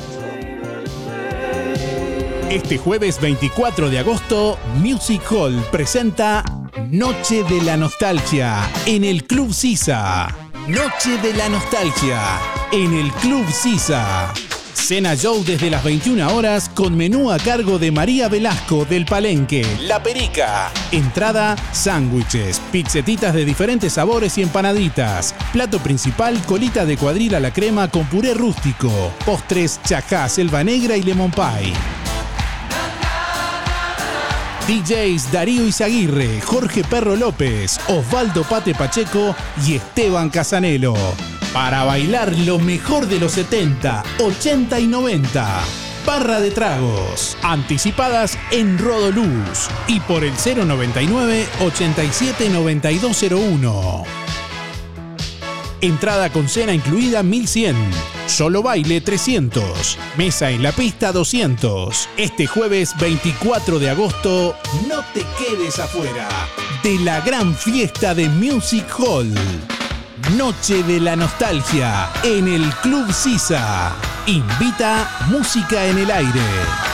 Este 2.54 2.78
jueves 2.78 3.20
24 3.20 3.90
de 3.90 3.98
agosto, 3.98 4.60
Music 4.76 5.20
Hall 5.28 5.60
presenta 5.72 6.44
Noche 6.88 7.42
de 7.42 7.60
la 7.62 7.76
Nostalgia 7.76 8.70
en 8.86 9.02
el 9.02 9.24
Club 9.24 9.52
Sisa. 9.52 10.28
Noche 10.68 11.18
de 11.20 11.34
la 11.34 11.48
Nostalgia 11.48 12.22
en 12.70 12.94
el 12.94 13.10
Club 13.14 13.44
Sisa. 13.50 14.32
Cena 14.72 15.16
Show 15.16 15.42
desde 15.44 15.68
las 15.68 15.82
21 15.82 16.32
horas 16.32 16.68
con 16.68 16.96
menú 16.96 17.32
a 17.32 17.38
cargo 17.38 17.80
de 17.80 17.90
María 17.90 18.28
Velasco 18.28 18.84
del 18.84 19.04
Palenque. 19.04 19.66
La 19.80 20.00
Perica. 20.00 20.70
Entrada, 20.92 21.56
sándwiches, 21.72 22.60
pizzetitas 22.70 23.34
de 23.34 23.44
diferentes 23.44 23.94
sabores 23.94 24.38
y 24.38 24.42
empanaditas. 24.42 25.34
Plato 25.52 25.80
principal, 25.80 26.40
colita 26.46 26.84
de 26.84 26.96
cuadril 26.98 27.34
a 27.34 27.40
la 27.40 27.52
crema 27.52 27.88
con 27.88 28.04
puré 28.06 28.32
rústico. 28.32 29.12
Postres, 29.26 29.80
chacá, 29.84 30.28
selva 30.28 30.62
negra 30.62 30.96
y 30.96 31.02
lemon 31.02 31.32
pie. 31.32 32.03
DJs 34.66 35.30
Darío 35.30 35.66
Izaguirre, 35.66 36.40
Jorge 36.40 36.84
Perro 36.84 37.16
López, 37.16 37.78
Osvaldo 37.88 38.44
Pate 38.44 38.74
Pacheco 38.74 39.36
y 39.66 39.74
Esteban 39.74 40.30
Casanelo. 40.30 40.94
Para 41.52 41.84
bailar 41.84 42.34
lo 42.38 42.58
mejor 42.58 43.06
de 43.06 43.20
los 43.20 43.32
70, 43.32 44.02
80 44.20 44.80
y 44.80 44.86
90. 44.86 45.60
Barra 46.06 46.40
de 46.40 46.50
tragos, 46.50 47.36
anticipadas 47.42 48.38
en 48.52 48.78
Rodoluz 48.78 49.68
y 49.86 50.00
por 50.00 50.24
el 50.24 50.32
099 50.32 51.46
87 51.60 52.48
9201. 52.48 54.23
Entrada 55.84 56.32
con 56.32 56.48
cena 56.48 56.72
incluida 56.72 57.22
1100. 57.22 57.76
Solo 58.26 58.62
baile 58.62 59.02
300. 59.02 59.98
Mesa 60.16 60.48
en 60.48 60.62
la 60.62 60.72
pista 60.72 61.12
200. 61.12 62.08
Este 62.16 62.46
jueves 62.46 62.94
24 62.98 63.78
de 63.78 63.90
agosto, 63.90 64.56
no 64.88 65.04
te 65.12 65.22
quedes 65.38 65.78
afuera 65.78 66.26
de 66.82 66.98
la 67.00 67.20
gran 67.20 67.54
fiesta 67.54 68.14
de 68.14 68.30
Music 68.30 68.86
Hall. 68.98 69.34
Noche 70.38 70.82
de 70.84 71.00
la 71.00 71.16
Nostalgia 71.16 72.08
en 72.22 72.48
el 72.48 72.64
Club 72.76 73.12
Sisa. 73.12 73.94
Invita 74.26 75.26
Música 75.28 75.84
en 75.84 75.98
el 75.98 76.10
Aire. 76.10 76.93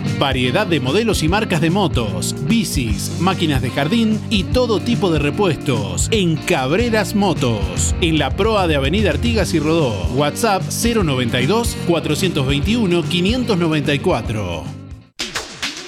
Variedad 0.21 0.67
de 0.67 0.79
modelos 0.79 1.23
y 1.23 1.27
marcas 1.27 1.61
de 1.61 1.71
motos, 1.71 2.35
bicis, 2.41 3.11
máquinas 3.19 3.63
de 3.63 3.71
jardín 3.71 4.19
y 4.29 4.43
todo 4.43 4.79
tipo 4.79 5.09
de 5.09 5.17
repuestos 5.17 6.09
en 6.11 6.35
Cabreras 6.35 7.15
Motos, 7.15 7.95
en 8.01 8.19
la 8.19 8.29
proa 8.29 8.67
de 8.67 8.75
Avenida 8.75 9.09
Artigas 9.09 9.55
y 9.55 9.59
Rodó. 9.59 9.95
WhatsApp 10.13 10.61
092 10.61 11.75
421 11.87 13.01
594. 13.01 14.63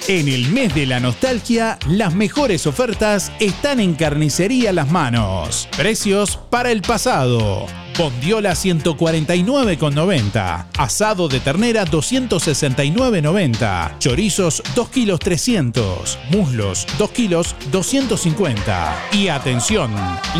En 0.08 0.26
el 0.26 0.48
mes 0.48 0.74
de 0.74 0.86
la 0.86 0.98
nostalgia, 0.98 1.78
las 1.88 2.16
mejores 2.16 2.66
ofertas 2.66 3.30
están 3.38 3.78
en 3.78 3.94
Carnicería 3.94 4.72
Las 4.72 4.90
Manos. 4.90 5.68
Precios 5.76 6.40
para 6.50 6.72
el 6.72 6.82
pasado. 6.82 7.66
Bondiola 7.96 8.52
149,90. 8.52 10.66
Asado 10.76 11.28
de 11.28 11.40
ternera 11.40 11.84
269,90. 11.84 13.98
Chorizos 13.98 14.62
2 14.74 14.88
kilos 14.88 15.20
300. 15.20 16.18
Muslos 16.30 16.86
2 16.98 17.10
kilos 17.10 17.54
250. 17.70 19.08
Y 19.12 19.28
atención, 19.28 19.94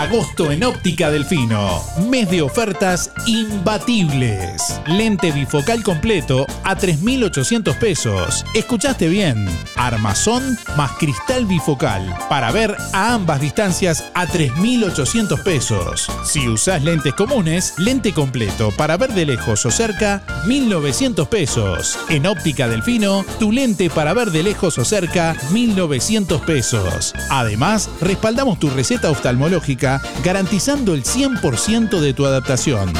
Agosto 0.05 0.51
en 0.51 0.63
Óptica 0.63 1.09
Delfino. 1.09 1.81
Mes 2.11 2.29
de 2.29 2.43
ofertas 2.43 3.09
imbatibles. 3.25 4.79
Lente 4.85 5.31
bifocal 5.31 5.81
completo 5.81 6.45
a 6.63 6.77
3.800 6.77 7.75
pesos. 7.79 8.45
¿Escuchaste 8.53 9.07
bien? 9.09 9.49
Armazón 9.75 10.59
más 10.77 10.91
cristal 10.99 11.47
bifocal. 11.47 12.15
Para 12.29 12.51
ver 12.51 12.77
a 12.93 13.15
ambas 13.15 13.41
distancias 13.41 14.05
a 14.13 14.27
3.800 14.27 15.41
pesos. 15.41 16.07
Si 16.23 16.47
usás 16.47 16.83
lentes 16.83 17.15
comunes, 17.15 17.73
lente 17.79 18.13
completo 18.13 18.71
para 18.77 18.97
ver 18.97 19.11
de 19.11 19.25
lejos 19.25 19.65
o 19.65 19.71
cerca, 19.71 20.21
1.900 20.45 21.27
pesos. 21.27 21.97
En 22.09 22.27
Óptica 22.27 22.67
Delfino, 22.67 23.25
tu 23.39 23.51
lente 23.51 23.89
para 23.89 24.13
ver 24.13 24.29
de 24.29 24.43
lejos 24.43 24.77
o 24.77 24.85
cerca, 24.85 25.35
1.900 25.49 26.41
pesos. 26.41 27.15
Además, 27.31 27.89
respaldamos 28.01 28.59
tu 28.59 28.69
receta 28.69 29.09
oftalmológica 29.09 29.94
garantizando 30.23 30.93
el 30.93 31.03
100% 31.03 31.99
de 31.99 32.13
tu 32.13 32.25
adaptación. 32.25 32.93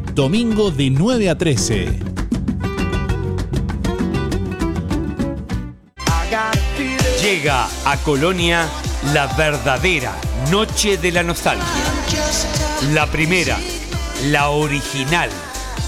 Domingo 0.13 0.71
de 0.71 0.89
9 0.89 1.29
a 1.29 1.37
13. 1.37 1.99
Llega 7.21 7.67
a 7.85 7.97
Colonia 8.03 8.67
la 9.13 9.27
verdadera 9.27 10.13
Noche 10.51 10.97
de 10.97 11.13
la 11.13 11.23
Nostalgia. 11.23 11.65
La 12.93 13.07
primera, 13.07 13.57
la 14.25 14.49
original 14.49 15.29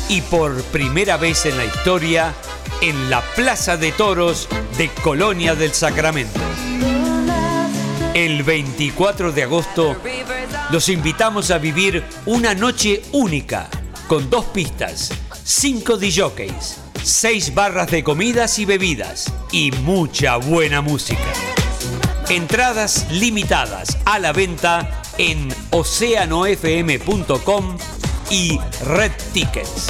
y 0.07 0.21
por 0.21 0.61
primera 0.63 1.17
vez 1.17 1.45
en 1.45 1.57
la 1.57 1.65
historia 1.65 2.33
en 2.81 3.09
la 3.09 3.21
Plaza 3.35 3.75
de 3.75 3.91
Toros 3.91 4.47
de 4.77 4.87
Colonia 5.03 5.53
del 5.53 5.73
Sacramento. 5.73 6.39
El 8.13 8.43
24 8.43 9.33
de 9.33 9.43
agosto 9.43 9.97
los 10.71 10.87
invitamos 10.87 11.51
a 11.51 11.57
vivir 11.57 12.03
una 12.25 12.53
noche 12.53 13.01
única 13.11 13.69
con 14.07 14.29
dos 14.29 14.45
pistas, 14.45 15.11
cinco 15.43 15.97
DJs, 15.97 16.77
seis 17.03 17.53
barras 17.53 17.91
de 17.91 18.01
comidas 18.03 18.57
y 18.59 18.65
bebidas 18.65 19.31
y 19.51 19.71
mucha 19.71 20.37
buena 20.37 20.81
música. 20.81 21.19
Entradas 22.29 23.07
limitadas 23.11 23.97
a 24.05 24.19
la 24.19 24.31
venta 24.33 25.01
en 25.17 25.49
oceanofm.com 25.71 27.77
y 28.29 28.59
Red 28.85 29.11
Tickets. 29.33 29.87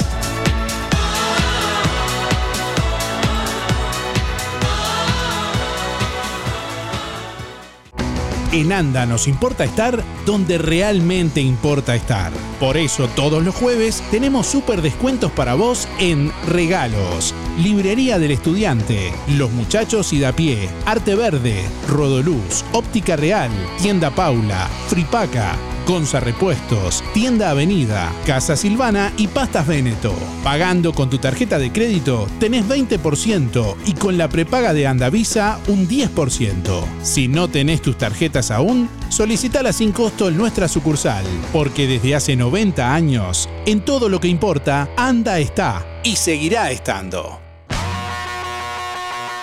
En 8.54 8.72
ANDA 8.72 9.04
nos 9.04 9.26
importa 9.26 9.64
estar 9.64 10.00
donde 10.24 10.58
realmente 10.58 11.40
importa 11.40 11.96
estar. 11.96 12.32
Por 12.60 12.76
eso 12.76 13.08
todos 13.08 13.42
los 13.42 13.52
jueves 13.52 14.00
tenemos 14.12 14.46
súper 14.46 14.80
descuentos 14.80 15.32
para 15.32 15.54
vos 15.54 15.88
en 15.98 16.30
regalos. 16.46 17.34
Librería 17.58 18.20
del 18.20 18.30
Estudiante, 18.30 19.12
Los 19.36 19.50
Muchachos 19.50 20.12
y 20.12 20.20
da 20.20 20.30
pie, 20.30 20.68
Arte 20.86 21.16
Verde, 21.16 21.64
Rodoluz, 21.88 22.64
Óptica 22.70 23.16
Real, 23.16 23.50
Tienda 23.82 24.12
Paula, 24.12 24.70
Fripaca, 24.86 25.56
Gonza 25.86 26.18
Repuestos, 26.20 27.04
Tienda 27.12 27.50
Avenida, 27.50 28.10
Casa 28.26 28.56
Silvana 28.56 29.12
y 29.18 29.28
Pastas 29.28 29.66
Veneto. 29.66 30.14
Pagando 30.42 30.94
con 30.94 31.10
tu 31.10 31.18
tarjeta 31.18 31.58
de 31.58 31.72
crédito 31.72 32.26
tenés 32.40 32.66
20% 32.66 33.76
y 33.84 33.92
con 33.92 34.16
la 34.16 34.28
prepaga 34.28 34.72
de 34.72 34.86
Andavisa 34.86 35.58
un 35.68 35.86
10%. 35.86 36.84
Si 37.02 37.28
no 37.28 37.48
tenés 37.48 37.82
tus 37.82 37.98
tarjetas 37.98 38.50
aún, 38.50 38.88
solicitala 39.10 39.72
sin 39.72 39.92
costo 39.92 40.28
en 40.28 40.38
nuestra 40.38 40.68
sucursal, 40.68 41.24
porque 41.52 41.86
desde 41.86 42.14
hace 42.14 42.36
90 42.36 42.94
años, 42.94 43.48
en 43.66 43.84
todo 43.84 44.08
lo 44.08 44.20
que 44.20 44.28
importa, 44.28 44.88
Anda 44.96 45.38
está 45.38 45.86
y 46.02 46.16
seguirá 46.16 46.70
estando. 46.70 47.40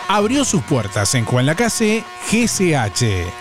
Abrió 0.08 0.44
sus 0.44 0.62
puertas 0.64 1.16
en 1.16 1.24
Juan 1.24 1.46
Lacase 1.46 2.04
GCH 2.30 3.41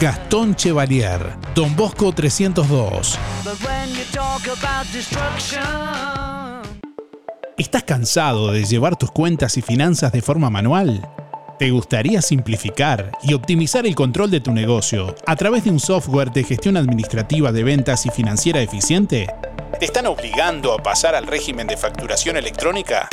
Gastón 0.00 0.56
Chevalier, 0.56 1.36
Don 1.54 1.76
Bosco 1.76 2.12
302. 2.12 3.18
¿Estás 7.56 7.82
cansado 7.84 8.50
de 8.50 8.64
llevar 8.64 8.96
tus 8.96 9.12
cuentas 9.12 9.56
y 9.56 9.62
finanzas 9.62 10.10
de 10.12 10.20
forma 10.20 10.50
manual? 10.50 11.08
¿Te 11.58 11.70
gustaría 11.70 12.20
simplificar 12.20 13.12
y 13.22 13.34
optimizar 13.34 13.86
el 13.86 13.94
control 13.94 14.30
de 14.32 14.40
tu 14.40 14.52
negocio 14.52 15.14
a 15.26 15.36
través 15.36 15.64
de 15.64 15.70
un 15.70 15.78
software 15.78 16.32
de 16.32 16.42
gestión 16.42 16.76
administrativa 16.76 17.52
de 17.52 17.62
ventas 17.62 18.04
y 18.06 18.10
financiera 18.10 18.60
eficiente? 18.60 19.28
¿Te 19.78 19.84
están 19.84 20.06
obligando 20.06 20.72
a 20.72 20.82
pasar 20.82 21.14
al 21.14 21.26
régimen 21.26 21.68
de 21.68 21.76
facturación 21.76 22.36
electrónica? 22.36 23.08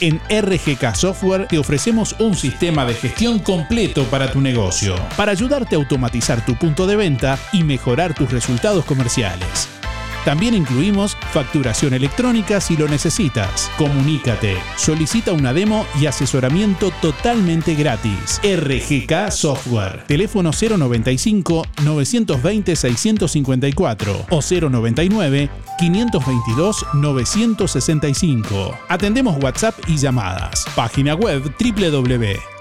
En 0.00 0.18
RGK 0.30 0.94
Software 0.94 1.46
te 1.46 1.58
ofrecemos 1.58 2.16
un 2.18 2.34
sistema 2.34 2.86
de 2.86 2.94
gestión 2.94 3.38
completo 3.38 4.04
para 4.04 4.32
tu 4.32 4.40
negocio, 4.40 4.94
para 5.16 5.32
ayudarte 5.32 5.74
a 5.74 5.78
automatizar 5.78 6.44
tu 6.44 6.56
punto 6.56 6.86
de 6.86 6.96
venta 6.96 7.38
y 7.52 7.64
mejorar 7.64 8.14
tus 8.14 8.30
resultados 8.30 8.86
comerciales. 8.86 9.79
También 10.24 10.54
incluimos 10.54 11.16
facturación 11.32 11.94
electrónica 11.94 12.60
si 12.60 12.76
lo 12.76 12.88
necesitas. 12.88 13.70
Comunícate, 13.78 14.56
solicita 14.76 15.32
una 15.32 15.52
demo 15.52 15.86
y 16.00 16.06
asesoramiento 16.06 16.90
totalmente 17.00 17.74
gratis. 17.74 18.40
RGK 18.44 19.30
Software. 19.30 20.04
Teléfono 20.06 20.50
095 20.52 21.66
920 21.84 22.76
654 22.76 24.26
o 24.30 24.40
099 24.40 25.50
522 25.78 26.86
965. 26.94 28.78
Atendemos 28.88 29.42
WhatsApp 29.42 29.74
y 29.88 29.96
llamadas. 29.96 30.66
Página 30.76 31.14
web 31.14 31.42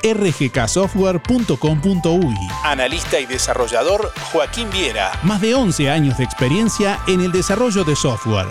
www.rgksoftware.com.uy. 0.03 2.35
Analista 2.63 3.19
y 3.19 3.25
desarrollador 3.25 4.11
Joaquín 4.31 4.69
Viera. 4.71 5.11
Más 5.23 5.41
de 5.41 5.55
11 5.55 5.89
años 5.89 6.17
de 6.17 6.23
experiencia 6.23 6.99
en 7.07 7.21
el 7.21 7.31
desarrollo 7.31 7.83
de 7.83 7.95
software. 7.95 8.47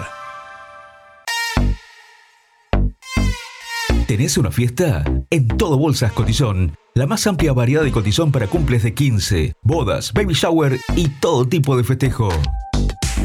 ¿Tenés 4.06 4.38
una 4.38 4.50
fiesta? 4.50 5.04
En 5.28 5.48
Todo 5.48 5.76
Bolsas 5.76 6.12
Cotizón. 6.12 6.74
La 6.94 7.06
más 7.06 7.26
amplia 7.26 7.52
variedad 7.52 7.84
de 7.84 7.92
cotizón 7.92 8.32
para 8.32 8.46
cumples 8.46 8.82
de 8.82 8.94
15, 8.94 9.52
bodas, 9.62 10.14
baby 10.14 10.32
shower 10.32 10.80
y 10.96 11.08
todo 11.08 11.46
tipo 11.46 11.76
de 11.76 11.84
festejo. 11.84 12.30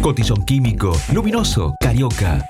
Cotizón 0.01 0.43
químico, 0.43 0.91
luminoso, 1.13 1.73
carioca. 1.79 2.49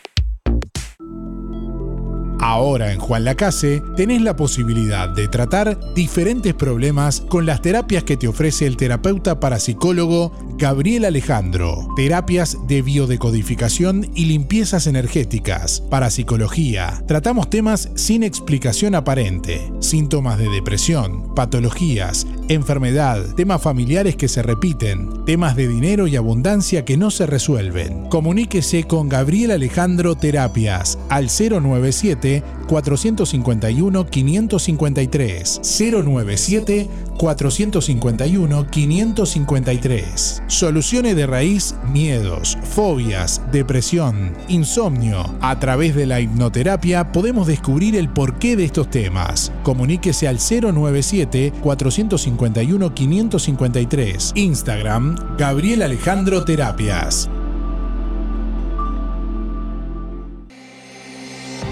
Ahora 2.41 2.91
en 2.91 2.99
Juan 2.99 3.23
Lacase 3.23 3.83
tenés 3.95 4.23
la 4.23 4.35
posibilidad 4.35 5.07
de 5.07 5.27
tratar 5.27 5.77
diferentes 5.93 6.55
problemas 6.55 7.21
con 7.21 7.45
las 7.45 7.61
terapias 7.61 8.03
que 8.03 8.17
te 8.17 8.27
ofrece 8.27 8.65
el 8.65 8.77
terapeuta 8.77 9.39
parapsicólogo 9.39 10.31
Gabriel 10.57 11.05
Alejandro. 11.05 11.87
Terapias 11.95 12.57
de 12.67 12.81
biodecodificación 12.81 14.09
y 14.15 14.25
limpiezas 14.25 14.87
energéticas, 14.87 15.81
parapsicología. 15.81 17.03
Tratamos 17.07 17.49
temas 17.51 17.89
sin 17.93 18.23
explicación 18.23 18.95
aparente, 18.95 19.71
síntomas 19.79 20.39
de 20.39 20.49
depresión, 20.49 21.35
patologías, 21.35 22.25
enfermedad, 22.47 23.23
temas 23.35 23.61
familiares 23.61 24.15
que 24.15 24.27
se 24.27 24.41
repiten, 24.41 25.25
temas 25.25 25.55
de 25.55 25.67
dinero 25.67 26.07
y 26.07 26.15
abundancia 26.15 26.85
que 26.85 26.97
no 26.97 27.11
se 27.11 27.27
resuelven. 27.27 28.09
Comuníquese 28.09 28.85
con 28.85 29.09
Gabriel 29.09 29.51
Alejandro 29.51 30.15
Terapias 30.15 30.97
al 31.09 31.27
097 31.27 32.30
451 32.67 34.05
553 34.05 35.61
097 35.63 36.89
451 37.17 38.67
553 38.67 40.43
Soluciones 40.47 41.15
de 41.15 41.27
raíz, 41.27 41.75
miedos, 41.91 42.57
fobias, 42.63 43.41
depresión, 43.51 44.33
insomnio. 44.47 45.23
A 45.41 45.59
través 45.59 45.95
de 45.95 46.05
la 46.05 46.19
hipnoterapia 46.21 47.11
podemos 47.11 47.47
descubrir 47.47 47.95
el 47.95 48.09
porqué 48.09 48.55
de 48.55 48.65
estos 48.65 48.89
temas. 48.89 49.51
Comuníquese 49.63 50.27
al 50.27 50.37
097 50.37 51.53
451 51.61 52.93
553 52.93 54.31
Instagram 54.35 55.15
Gabriel 55.37 55.81
Alejandro 55.81 56.43
Terapias. 56.43 57.29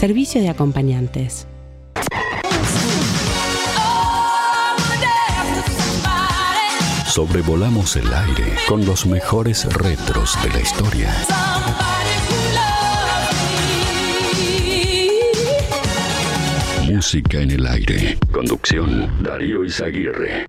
servicio 0.00 0.40
de 0.40 0.48
acompañantes. 0.48 1.46
Sobrevolamos 7.06 7.96
el 7.96 8.10
aire 8.10 8.54
con 8.66 8.86
los 8.86 9.04
mejores 9.04 9.70
retros 9.74 10.38
de 10.42 10.48
la 10.48 10.60
historia. 10.62 11.14
Música 16.86 17.40
en 17.42 17.50
el 17.50 17.66
aire. 17.66 18.18
Conducción 18.32 19.22
Darío 19.22 19.66
Izaguirre. 19.66 20.46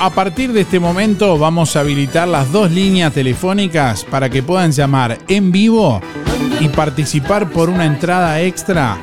A 0.00 0.10
partir 0.10 0.52
de 0.52 0.60
este 0.60 0.78
momento 0.78 1.36
vamos 1.38 1.74
a 1.74 1.80
habilitar 1.80 2.28
las 2.28 2.52
dos 2.52 2.70
líneas 2.70 3.12
telefónicas 3.12 4.04
para 4.04 4.30
que 4.30 4.42
puedan 4.42 4.70
llamar 4.70 5.18
en 5.28 5.50
vivo 5.50 6.00
y 6.60 6.68
participar 6.68 7.50
por 7.50 7.68
una 7.68 7.84
entrada 7.84 8.40
extra 8.40 8.96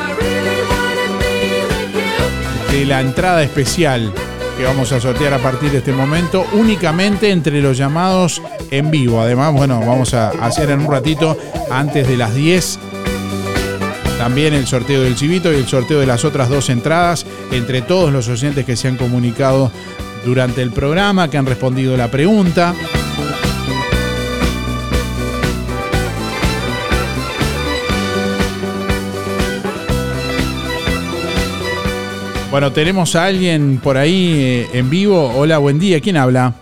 de 2.72 2.86
la 2.86 3.02
entrada 3.02 3.44
especial 3.44 4.14
que 4.58 4.64
vamos 4.64 4.92
a 4.92 5.00
sortear 5.00 5.34
a 5.34 5.38
partir 5.38 5.72
de 5.72 5.78
este 5.78 5.94
momento 5.94 6.46
únicamente 6.54 7.30
entre 7.30 7.62
los 7.62 7.78
llamados 7.78 8.42
en 8.72 8.90
vivo. 8.90 9.22
Además, 9.22 9.54
bueno, 9.54 9.80
vamos 9.80 10.14
a 10.16 10.30
hacer 10.30 10.72
en 10.72 10.80
un 10.80 10.92
ratito 10.92 11.38
antes 11.70 12.08
de 12.08 12.18
las 12.18 12.34
10 12.34 12.80
también 14.18 14.56
el 14.56 14.66
sorteo 14.66 15.04
del 15.04 15.16
chivito 15.16 15.54
y 15.54 15.58
el 15.58 15.68
sorteo 15.68 16.00
de 16.00 16.08
las 16.08 16.26
otras 16.26 16.50
dos 16.50 16.70
entradas 16.70 17.26
entre 17.52 17.84
todos 17.84 18.12
los 18.12 18.28
oyentes 18.28 18.66
que 18.66 18.76
se 18.76 18.88
han 18.88 18.98
comunicado 18.98 19.72
durante 20.26 20.64
el 20.64 20.72
programa, 20.72 21.30
que 21.30 21.38
han 21.38 21.46
respondido 21.46 21.96
la 21.96 22.10
pregunta. 22.10 22.74
Bueno, 32.52 32.72
tenemos 32.72 33.16
a 33.16 33.26
alguien 33.26 33.80
por 33.84 33.98
ahí 33.98 34.34
eh, 34.40 34.68
en 34.80 34.90
vivo. 34.90 35.32
Hola, 35.36 35.58
buen 35.58 35.80
día. 35.80 36.00
¿Quién 36.00 36.16
habla? 36.18 36.54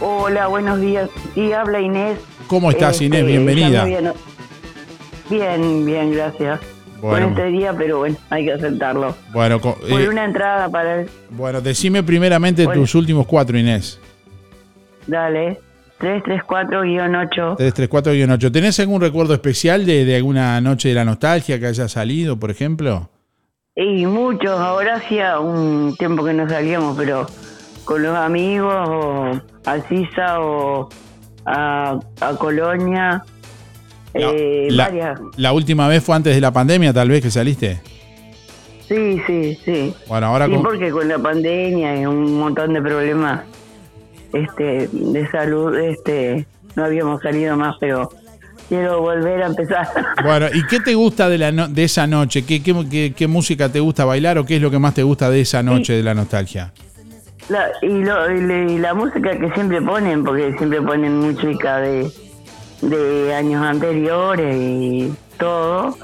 Hola, 0.00 0.46
buenos 0.46 0.80
días. 0.80 1.10
Sí, 1.34 1.52
habla 1.52 1.80
Inés. 1.80 2.18
¿Cómo 2.46 2.70
estás, 2.70 2.92
Este, 2.94 3.06
Inés? 3.06 3.26
Bienvenida. 3.26 3.84
Bien, 5.28 5.84
bien, 5.84 6.12
gracias. 6.12 6.60
Bueno. 7.00 7.28
Con 7.28 7.36
este 7.38 7.50
día, 7.58 7.74
pero 7.76 7.98
bueno, 7.98 8.16
hay 8.30 8.44
que 8.44 8.52
aceptarlo. 8.52 9.14
Bueno, 9.32 9.60
co- 9.60 9.76
Por 9.88 10.00
eh, 10.00 10.08
una 10.08 10.24
entrada 10.24 10.68
para 10.68 11.00
el... 11.02 11.10
bueno, 11.30 11.60
decime 11.60 12.02
primeramente 12.02 12.64
Bueno. 12.64 12.80
tus 12.80 12.94
últimos 12.94 13.26
cuatro, 13.26 13.56
Inés. 13.58 14.00
Dale, 15.06 15.60
334-8. 16.00 17.56
334-8. 17.58 18.52
¿Tenés 18.52 18.80
algún 18.80 19.00
recuerdo 19.00 19.34
especial 19.34 19.84
de, 19.86 20.04
de 20.04 20.16
alguna 20.16 20.60
noche 20.60 20.88
de 20.88 20.94
la 20.94 21.04
nostalgia 21.04 21.58
que 21.60 21.66
haya 21.66 21.88
salido, 21.88 22.36
por 22.38 22.50
ejemplo? 22.50 23.10
Y 23.80 24.06
muchos, 24.06 24.58
ahora 24.58 24.96
hacía 24.96 25.38
un 25.38 25.94
tiempo 25.96 26.24
que 26.24 26.32
no 26.34 26.48
salíamos, 26.48 26.96
pero 26.96 27.26
con 27.84 28.02
los 28.02 28.16
amigos, 28.16 28.74
o 28.74 29.40
a 29.64 29.80
Sisa, 29.88 30.40
o 30.40 30.88
a, 31.46 31.96
a 32.20 32.32
Colonia, 32.38 33.22
eh, 34.14 34.66
la, 34.72 34.84
varias. 34.86 35.20
la 35.36 35.52
última 35.52 35.86
vez 35.86 36.02
fue 36.02 36.16
antes 36.16 36.34
de 36.34 36.40
la 36.40 36.50
pandemia, 36.52 36.92
tal 36.92 37.08
vez 37.08 37.22
que 37.22 37.30
saliste. 37.30 37.80
Sí, 38.88 39.22
sí, 39.28 39.56
sí. 39.64 39.94
Bueno, 40.08 40.26
ahora 40.26 40.46
sí, 40.46 40.54
con- 40.54 40.62
porque 40.64 40.90
con 40.90 41.06
la 41.06 41.18
pandemia 41.18 42.00
y 42.00 42.06
un 42.06 42.36
montón 42.38 42.72
de 42.72 42.82
problemas 42.82 43.42
este, 44.32 44.88
de 44.90 45.30
salud, 45.30 45.76
este, 45.78 46.46
no 46.74 46.84
habíamos 46.84 47.22
salido 47.22 47.56
más, 47.56 47.76
pero 47.78 48.08
quiero 48.68 49.00
volver 49.00 49.42
a 49.42 49.46
empezar. 49.46 49.88
Bueno, 50.22 50.46
¿y 50.52 50.66
qué 50.66 50.80
te 50.80 50.94
gusta 50.94 51.28
de, 51.28 51.38
la 51.38 51.52
no- 51.52 51.68
de 51.68 51.84
esa 51.84 52.06
noche? 52.06 52.44
¿Qué, 52.44 52.62
qué, 52.62 52.74
qué- 52.90 53.12
qué 53.16 53.26
música 53.26 53.68
te 53.68 53.80
gusta 53.80 54.04
bailar 54.04 54.38
o 54.38 54.44
qué 54.44 54.56
es 54.56 54.62
lo 54.62 54.70
que 54.70 54.78
más 54.78 54.94
te 54.94 55.02
gusta 55.02 55.30
de 55.30 55.40
esa 55.40 55.62
noche 55.62 55.92
de 55.94 56.02
la 56.02 56.14
nostalgia? 56.14 56.72
La, 57.48 57.66
y, 57.82 57.88
lo- 58.04 58.30
y 58.30 58.40
le- 58.42 58.72
y 58.74 58.78
la 58.78 58.92
música 58.94 59.38
que 59.38 59.50
siempre 59.52 59.80
ponen, 59.80 60.22
porque 60.24 60.54
siempre 60.58 60.82
ponen 60.82 61.18
música 61.20 61.78
de, 61.78 62.10
de 62.82 63.34
años 63.34 63.62
anteriores 63.64 64.54
y 64.56 65.12
todo, 65.38 65.96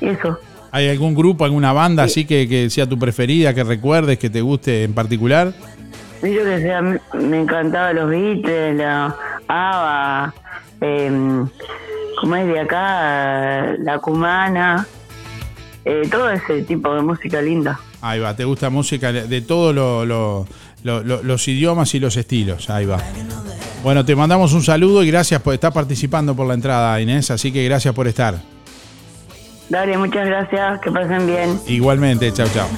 eso. 0.00 0.38
¿Hay 0.70 0.88
algún 0.88 1.14
grupo, 1.14 1.44
alguna 1.44 1.72
banda 1.72 2.02
así 2.02 2.24
que, 2.24 2.48
que 2.48 2.68
sea 2.68 2.86
tu 2.88 2.98
preferida, 2.98 3.54
que 3.54 3.62
recuerdes, 3.64 4.18
que 4.18 4.28
te 4.28 4.40
guste 4.40 4.82
en 4.84 4.92
particular? 4.92 5.52
Yo 6.20 6.42
que 6.42 6.58
sé, 6.58 6.72
a 6.74 6.82
mí 6.82 6.96
me 7.14 7.40
encantaban 7.42 7.94
los 7.96 8.10
Beatles, 8.10 8.76
la 8.76 9.14
ABBA, 9.46 10.34
em, 10.80 11.46
como 12.24 12.36
es 12.36 12.46
de 12.46 12.58
acá, 12.58 13.74
la 13.80 13.98
cumana, 13.98 14.86
eh, 15.84 16.08
todo 16.10 16.30
ese 16.30 16.62
tipo 16.62 16.94
de 16.94 17.02
música 17.02 17.42
linda. 17.42 17.78
Ahí 18.00 18.18
va, 18.18 18.34
te 18.34 18.46
gusta 18.46 18.70
música 18.70 19.12
de 19.12 19.42
todos 19.42 19.74
lo- 19.74 20.06
lo- 20.06 20.46
lo- 20.84 21.02
lo- 21.02 21.22
los 21.22 21.46
idiomas 21.48 21.94
y 21.94 22.00
los 22.00 22.16
estilos. 22.16 22.70
Ahí 22.70 22.86
va. 22.86 22.96
Bueno, 23.82 24.06
te 24.06 24.16
mandamos 24.16 24.54
un 24.54 24.62
saludo 24.62 25.02
y 25.02 25.10
gracias 25.10 25.42
por 25.42 25.52
estar 25.52 25.70
participando 25.74 26.34
por 26.34 26.46
la 26.46 26.54
entrada, 26.54 26.98
Inés. 26.98 27.30
Así 27.30 27.52
que 27.52 27.62
gracias 27.64 27.92
por 27.94 28.08
estar. 28.08 28.36
Dale, 29.68 29.98
muchas 29.98 30.26
gracias, 30.26 30.80
que 30.80 30.90
pasen 30.90 31.26
bien. 31.26 31.60
Igualmente, 31.66 32.32
chao, 32.32 32.46
chao. 32.54 32.68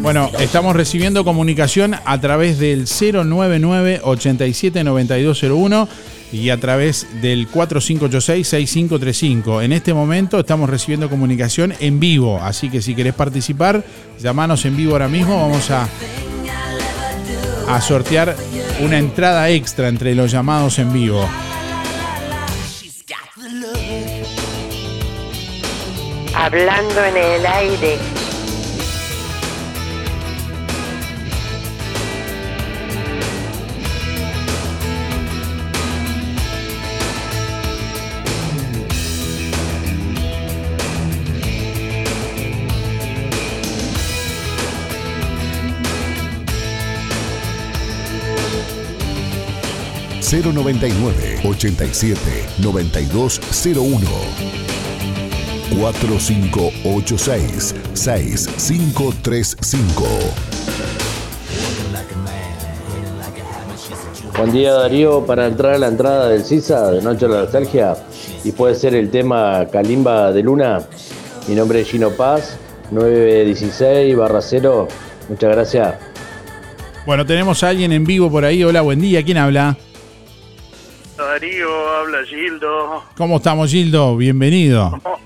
Bueno, 0.00 0.28
estamos 0.40 0.74
recibiendo 0.74 1.24
comunicación 1.24 1.94
a 2.04 2.20
través 2.20 2.58
del 2.58 2.88
099-879201 2.88 5.86
y 6.32 6.50
a 6.50 6.58
través 6.58 7.06
del 7.20 7.50
4586-6535. 7.50 9.64
En 9.64 9.72
este 9.72 9.92
momento 9.94 10.38
estamos 10.38 10.70
recibiendo 10.70 11.10
comunicación 11.10 11.74
en 11.80 11.98
vivo, 12.00 12.40
así 12.42 12.70
que 12.70 12.82
si 12.82 12.94
querés 12.94 13.14
participar, 13.14 13.82
llamanos 14.18 14.64
en 14.64 14.76
vivo 14.76 14.92
ahora 14.92 15.08
mismo. 15.08 15.40
Vamos 15.40 15.68
a, 15.70 15.88
a 17.68 17.80
sortear 17.80 18.36
una 18.80 18.98
entrada 18.98 19.50
extra 19.50 19.88
entre 19.88 20.14
los 20.14 20.30
llamados 20.30 20.78
en 20.78 20.92
vivo. 20.92 21.28
Hablando 26.34 27.04
en 27.04 27.16
el 27.16 27.46
aire. 27.46 27.98
...099 50.30 51.40
87 51.44 52.20
9201 52.62 54.06
4586 55.76 57.74
6535 57.94 60.04
Buen 64.38 64.52
día 64.52 64.72
Darío, 64.72 65.26
para 65.26 65.48
entrar 65.48 65.74
a 65.74 65.78
la 65.78 65.88
entrada 65.88 66.28
del 66.28 66.44
CISA 66.44 66.92
de 66.92 67.02
Noche 67.02 67.26
de 67.26 67.34
la 67.34 67.40
Nostalgia 67.40 67.96
y 68.44 68.52
puede 68.52 68.76
ser 68.76 68.94
el 68.94 69.10
tema 69.10 69.66
Kalimba 69.70 70.32
de 70.32 70.44
Luna. 70.44 70.80
Mi 71.48 71.56
nombre 71.56 71.80
es 71.80 71.90
Gino 71.90 72.10
Paz, 72.10 72.56
916 72.92 74.16
barra 74.16 74.40
0. 74.40 74.86
Muchas 75.28 75.50
gracias. 75.50 75.96
Bueno, 77.04 77.26
tenemos 77.26 77.64
a 77.64 77.70
alguien 77.70 77.90
en 77.90 78.04
vivo 78.04 78.30
por 78.30 78.44
ahí. 78.44 78.62
Hola, 78.62 78.82
buen 78.82 79.00
día. 79.00 79.24
¿Quién 79.24 79.38
habla? 79.38 79.76
Darío, 81.40 81.88
habla 81.96 82.18
Gildo. 82.26 83.02
¿Cómo 83.16 83.38
estamos, 83.38 83.70
Gildo? 83.70 84.14
Bienvenido. 84.14 84.90
¿Cómo, 85.02 85.18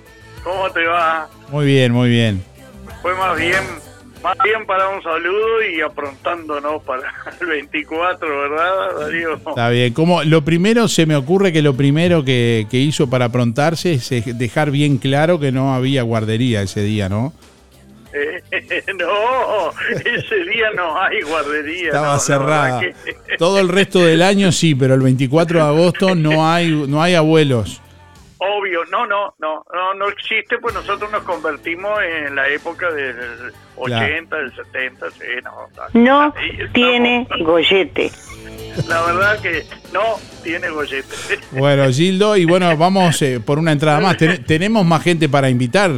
cómo 0.45 0.70
te 0.70 0.86
va? 0.86 1.28
Muy 1.51 1.66
bien, 1.66 1.91
muy 1.91 2.09
bien. 2.09 2.45
Fue 3.03 3.16
más 3.16 3.36
bien, 3.36 3.61
más 4.23 4.36
bien 4.45 4.65
para 4.65 4.91
un 4.91 5.03
saludo 5.03 5.65
y 5.69 5.81
aprontándonos 5.81 6.85
para 6.85 7.03
el 7.41 7.47
24, 7.49 8.28
¿verdad, 8.28 9.01
Darío? 9.01 9.35
Está 9.35 9.69
bien. 9.70 9.93
Como 9.93 10.23
lo 10.23 10.45
primero, 10.45 10.86
se 10.86 11.05
me 11.05 11.16
ocurre 11.16 11.53
que 11.53 11.62
lo 11.62 11.74
primero 11.74 12.24
que, 12.24 12.69
que 12.70 12.78
hizo 12.78 13.11
para 13.11 13.24
aprontarse 13.24 13.95
es 13.95 14.39
dejar 14.39 14.70
bien 14.70 14.99
claro 14.99 15.41
que 15.41 15.51
no 15.51 15.74
había 15.74 16.03
guardería 16.03 16.62
ese 16.62 16.82
día, 16.82 17.09
¿no? 17.09 17.32
Eh, 18.16 18.43
no, 18.99 19.70
ese 20.05 20.36
día 20.51 20.70
no 20.77 21.01
hay 21.03 21.20
guardería. 21.23 21.86
Estaba 21.86 22.15
no, 22.15 22.19
cerrada. 22.20 22.81
que- 22.81 22.95
Todo 23.39 23.59
el 23.59 23.69
resto 23.69 23.99
del 24.05 24.23
año 24.23 24.53
sí, 24.53 24.74
pero 24.74 24.95
el 24.95 25.01
24 25.01 25.59
de 25.59 25.65
agosto 25.65 26.15
no 26.15 26.49
hay, 26.49 26.70
no 26.70 27.03
hay 27.03 27.15
abuelos. 27.15 27.81
Obvio, 28.39 28.85
no, 28.91 29.07
no, 29.07 29.35
no, 29.41 29.65
no, 29.73 29.95
no 29.95 30.09
existe, 30.09 30.59
pues 30.59 30.74
nosotros 30.74 31.11
nos 31.11 31.23
convertimos 31.23 31.99
en 32.03 32.35
la 32.35 32.47
época 32.49 32.91
del 32.93 33.16
80, 33.77 34.36
del 34.36 34.55
70, 34.55 35.11
sí, 35.12 35.19
no. 35.43 35.69
No 35.95 36.35
tiene 36.73 37.27
gollete. 37.41 38.11
La 38.86 39.03
verdad 39.03 39.41
que 39.41 39.65
no 39.93 40.01
tiene 40.43 40.69
gollete. 40.69 41.15
Bueno, 41.53 41.89
Gildo, 41.91 42.36
y 42.36 42.45
bueno, 42.45 42.77
vamos 42.77 43.23
eh, 43.23 43.41
por 43.41 43.59
una 43.59 43.73
entrada 43.73 44.01
más. 44.01 44.16
Ten- 44.19 44.45
tenemos 44.45 44.85
más 44.85 45.03
gente 45.03 45.28
para 45.28 45.49
invitar. 45.49 45.91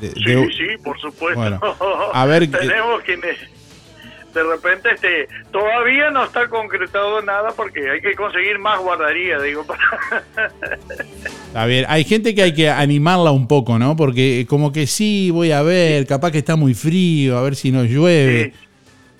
De- 0.00 0.10
Sí, 0.10 0.24
de- 0.24 0.52
sí, 0.52 0.82
por 0.82 0.98
supuesto. 1.00 1.38
Bueno, 1.40 1.60
a 2.12 2.26
ver, 2.26 2.50
tenemos 2.50 3.02
que 3.02 3.16
de 3.16 4.42
repente 4.44 4.90
este 4.94 5.26
todavía 5.50 6.10
no 6.10 6.24
está 6.24 6.48
concretado 6.48 7.22
nada 7.22 7.50
porque 7.56 7.90
hay 7.90 8.00
que 8.00 8.14
conseguir 8.14 8.58
más 8.58 8.78
guardería, 8.78 9.40
digo. 9.40 9.64
Está 11.48 11.66
bien, 11.66 11.86
hay 11.88 12.04
gente 12.04 12.34
que 12.34 12.42
hay 12.42 12.54
que 12.54 12.68
animarla 12.70 13.30
un 13.30 13.48
poco, 13.48 13.78
¿no? 13.78 13.96
Porque 13.96 14.46
como 14.48 14.70
que 14.72 14.86
sí, 14.86 15.30
voy 15.30 15.50
a 15.52 15.62
ver, 15.62 16.06
capaz 16.06 16.30
que 16.30 16.38
está 16.38 16.56
muy 16.56 16.74
frío, 16.74 17.38
a 17.38 17.42
ver 17.42 17.56
si 17.56 17.72
no 17.72 17.84
llueve. 17.84 18.52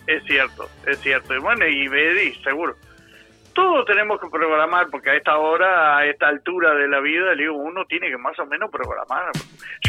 Es 0.07 0.23
cierto, 0.25 0.69
es 0.87 0.99
cierto. 1.01 1.35
Y 1.35 1.39
bueno, 1.39 1.67
y 1.67 1.89
Bedi, 1.89 2.35
seguro. 2.45 2.77
Todo 3.59 3.85
tenemos 3.85 4.21
que 4.21 4.29
programar, 4.31 4.87
porque 4.89 5.11
a 5.11 5.15
esta 5.17 5.37
hora, 5.37 5.99
a 5.99 6.07
esta 6.07 6.29
altura 6.29 6.75
de 6.75 6.87
la 6.87 7.01
vida, 7.01 7.35
digo, 7.37 7.55
uno 7.57 7.85
tiene 7.87 8.09
que 8.09 8.17
más 8.17 8.39
o 8.39 8.47
menos 8.47 8.71
programar. 8.71 9.33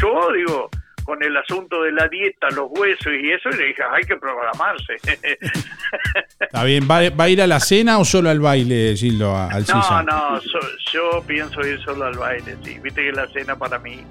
Yo, 0.00 0.32
digo, 0.32 0.68
con 1.04 1.22
el 1.22 1.36
asunto 1.36 1.82
de 1.84 1.92
la 1.92 2.08
dieta, 2.08 2.48
los 2.50 2.66
huesos 2.70 3.12
y 3.12 3.30
eso, 3.30 3.48
le 3.50 3.66
dije, 3.66 3.82
hay 3.92 4.02
que 4.02 4.16
programarse. 4.16 4.94
Está 6.40 6.64
bien, 6.64 6.88
¿va, 6.90 7.08
va 7.10 7.24
a 7.24 7.28
ir 7.28 7.40
a 7.42 7.46
la 7.46 7.60
cena 7.60 7.98
o 7.98 8.04
solo 8.04 8.28
al 8.30 8.40
baile, 8.40 8.94
Gildo, 8.96 9.36
al 9.36 9.64
no, 9.68 10.02
no, 10.02 10.40
so- 10.40 10.58
yo 10.92 11.22
pienso 11.26 11.60
ir 11.60 11.80
solo 11.82 12.06
al 12.06 12.18
baile, 12.18 12.56
sí. 12.64 12.78
Viste 12.80 13.02
que 13.04 13.12
la 13.12 13.28
cena 13.28 13.56
para 13.56 13.78
mí 13.78 14.04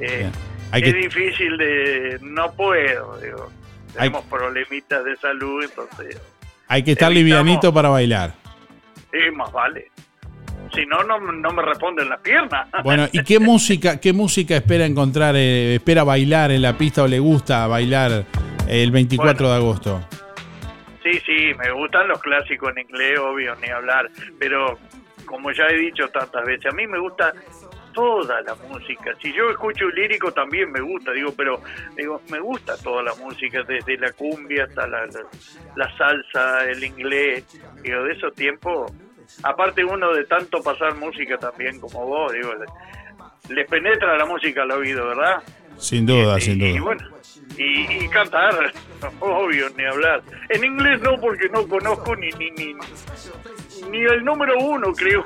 eh, 0.00 0.30
Hay 0.70 0.82
es 0.82 0.92
que- 0.94 1.00
difícil 1.00 1.56
de... 1.58 2.18
No 2.22 2.52
puedo, 2.52 3.18
digo. 3.20 3.50
Hay- 3.98 4.10
Tenemos 4.10 4.24
problemitas 4.26 5.04
de 5.04 5.16
salud, 5.16 5.64
entonces... 5.64 6.20
Hay 6.68 6.82
que 6.84 6.92
estar 6.92 7.10
evitamos- 7.10 7.14
livianito 7.14 7.74
para 7.74 7.88
bailar. 7.88 8.32
Sí, 9.12 9.30
más 9.34 9.52
vale. 9.52 9.90
Si 10.74 10.84
no, 10.86 11.02
no, 11.04 11.18
no 11.18 11.50
me 11.52 11.62
responden 11.62 12.08
las 12.08 12.20
piernas. 12.20 12.68
Bueno, 12.84 13.06
¿y 13.12 13.22
qué 13.22 13.38
música, 13.38 14.00
qué 14.00 14.12
música 14.12 14.56
espera 14.56 14.84
encontrar, 14.84 15.34
eh, 15.36 15.76
espera 15.76 16.04
bailar 16.04 16.50
en 16.50 16.62
la 16.62 16.76
pista 16.76 17.02
o 17.02 17.06
le 17.06 17.18
gusta 17.18 17.66
bailar 17.66 18.24
el 18.68 18.90
24 18.90 19.48
de 19.48 19.54
agosto? 19.56 20.08
Sí, 21.02 21.20
sí, 21.24 21.52
me 21.56 21.70
gustan 21.70 22.08
los 22.08 22.20
clásicos 22.20 22.72
en 22.76 22.82
inglés, 22.82 23.18
obvio, 23.18 23.54
ni 23.62 23.68
hablar. 23.68 24.10
Pero, 24.38 24.78
como 25.24 25.52
ya 25.52 25.64
he 25.68 25.76
dicho 25.76 26.08
tantas 26.08 26.44
veces, 26.44 26.72
a 26.72 26.74
mí 26.74 26.86
me 26.86 26.98
gusta 26.98 27.32
toda 27.96 28.42
la 28.42 28.54
música. 28.68 29.12
Si 29.22 29.32
yo 29.32 29.50
escucho 29.50 29.88
lírico 29.88 30.30
también 30.30 30.70
me 30.70 30.80
gusta, 30.82 31.12
digo, 31.12 31.32
pero 31.36 31.60
digo, 31.96 32.20
me 32.30 32.38
gusta 32.38 32.76
toda 32.76 33.02
la 33.02 33.14
música, 33.14 33.62
desde 33.66 33.96
la 33.96 34.12
cumbia 34.12 34.64
hasta 34.64 34.86
la, 34.86 35.06
la, 35.06 35.20
la 35.76 35.96
salsa, 35.96 36.64
el 36.70 36.84
inglés. 36.84 37.44
Digo, 37.82 38.02
de 38.04 38.12
esos 38.12 38.34
tiempos, 38.34 38.92
aparte 39.42 39.82
uno 39.84 40.12
de 40.12 40.24
tanto 40.26 40.62
pasar 40.62 40.94
música 40.96 41.38
también 41.38 41.80
como 41.80 42.06
vos, 42.06 42.32
digo, 42.32 42.52
le, 42.54 43.54
le 43.54 43.64
penetra 43.64 44.16
la 44.18 44.26
música 44.26 44.62
al 44.62 44.72
oído, 44.72 45.06
¿verdad? 45.08 45.42
Sin 45.78 46.04
duda, 46.06 46.38
sin 46.40 46.60
Y 46.60 46.72
duda. 46.72 46.82
bueno, 46.82 47.08
y, 47.58 48.04
y 48.04 48.08
cantar, 48.08 48.72
obvio, 49.20 49.68
ni 49.76 49.84
hablar. 49.84 50.22
En 50.50 50.64
inglés 50.64 51.00
no, 51.02 51.18
porque 51.20 51.48
no 51.48 51.66
conozco 51.66 52.14
ni 52.16 52.28
ni 52.32 52.50
ni, 52.52 52.74
ni 53.90 53.98
el 53.98 54.24
número 54.24 54.58
uno, 54.58 54.92
creo. 54.92 55.24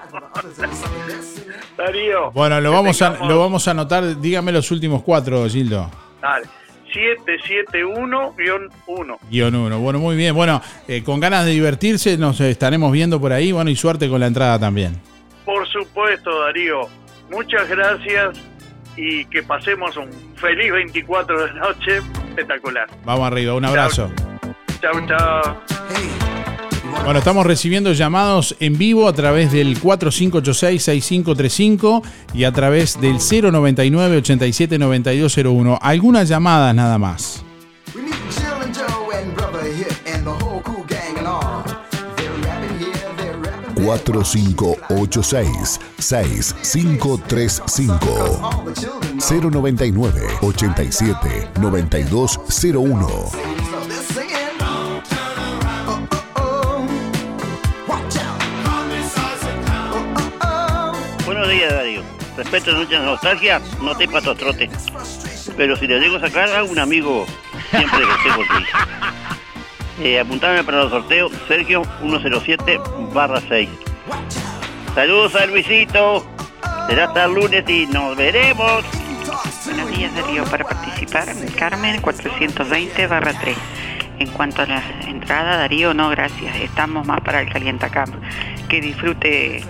Darío. 1.77 2.31
Bueno, 2.33 2.61
lo 2.61 2.73
vamos, 2.73 3.01
a, 3.03 3.11
lo 3.27 3.39
vamos 3.39 3.67
a 3.69 3.73
anotar. 3.73 4.21
Dígame 4.21 4.53
los 4.53 4.71
últimos 4.71 5.03
cuatro, 5.03 5.47
Gildo. 5.49 5.91
Dale, 6.21 6.47
771-1. 6.93 9.19
Guión 9.31 9.55
uno. 9.55 9.79
Bueno, 9.81 9.99
muy 9.99 10.17
bien. 10.17 10.35
Bueno, 10.35 10.61
eh, 10.89 11.03
con 11.03 11.21
ganas 11.21 11.45
de 11.45 11.53
divertirse, 11.53 12.17
nos 12.19 12.41
estaremos 12.41 12.93
viendo 12.93 13.21
por 13.21 13.33
ahí. 13.33 13.53
Bueno, 13.53 13.71
y 13.71 13.77
suerte 13.77 14.09
con 14.09 14.21
la 14.21 14.27
entrada 14.27 14.59
también. 14.59 15.01
Por 15.45 15.67
supuesto, 15.69 16.41
Darío. 16.41 16.89
Muchas 17.31 17.69
gracias 17.69 18.39
y 18.97 19.25
que 19.27 19.43
pasemos 19.43 19.97
un 19.97 20.11
feliz 20.37 20.73
24 20.73 21.47
de 21.47 21.53
noche 21.55 21.99
espectacular. 22.29 22.89
Vamos 23.05 23.27
arriba, 23.27 23.55
un 23.55 23.65
abrazo. 23.65 24.11
Chau, 24.81 25.07
chau. 25.07 26.30
Bueno, 27.05 27.19
estamos 27.19 27.45
recibiendo 27.47 27.93
llamados 27.93 28.55
en 28.61 28.79
vivo 28.79 29.09
a 29.09 29.13
través 29.13 29.51
del 29.53 29.81
4586-6535 29.81 32.03
y 32.35 32.45
a 32.45 32.53
través 32.53 33.01
del 33.01 33.17
099-879201. 33.17 35.79
Algunas 35.81 36.29
llamadas 36.29 36.73
nada 36.75 36.99
más. 36.99 37.43
We 37.95 38.03
need 38.03 38.13
Jill 38.31 38.63
and 38.63 38.77
Joe 38.77 39.11
and 39.17 39.35
Brother 39.35 39.65
Hit 39.75 39.93
and 40.15 40.25
the 40.25 40.31
whole 40.45 40.61
cool 40.63 40.85
gang 40.87 41.17
and 41.19 41.27
all. 41.27 41.65
They're 42.17 42.31
rapping 42.45 42.79
here, 42.79 42.93
they're 43.17 43.37
rapping 43.39 43.85
días, 61.51 61.73
Darío. 61.73 62.03
Respecto 62.37 62.71
a 62.71 62.75
Noche 62.75 62.95
de 62.95 63.01
Nostalgia, 63.01 63.61
no 63.83 63.97
te 63.97 64.09
paso 64.09 64.35
trote. 64.35 64.71
Pero 65.57 65.77
si 65.77 65.87
le 65.87 66.17
a 66.17 66.21
sacar 66.21 66.49
a 66.55 66.65
un 66.65 66.79
amigo, 66.79 67.27
siempre 67.71 67.99
que 67.99 68.13
esté 68.13 68.33
por 68.35 68.47
ti. 68.47 68.65
Eh, 70.03 70.19
apuntame 70.19 70.65
para 70.65 70.79
los 70.79 70.91
sorteos, 70.91 71.31
Sergio 71.47 71.83
107 72.01 72.81
barra 73.13 73.39
6. 73.47 73.69
Saludos 74.95 75.35
a 75.35 75.45
Luisito. 75.45 76.27
Será 76.89 77.05
hasta 77.05 77.27
el 77.27 77.35
lunes 77.35 77.69
y 77.69 77.87
nos 77.87 78.17
veremos. 78.17 78.83
Buenos 79.67 79.91
días, 79.91 80.15
Darío. 80.15 80.45
Para 80.45 80.65
participar, 80.65 81.29
Carmen 81.59 82.01
420 82.01 83.07
barra 83.09 83.35
3. 83.43 83.57
En 84.21 84.29
cuanto 84.33 84.61
a 84.61 84.67
la 84.67 84.83
entrada, 85.09 85.57
Darío, 85.57 85.95
no, 85.95 86.11
gracias. 86.11 86.55
Estamos 86.61 87.07
más 87.07 87.23
para 87.23 87.41
el 87.41 87.51
calientacamp. 87.51 88.15
Que 88.69 88.79
disfrute 88.79 89.65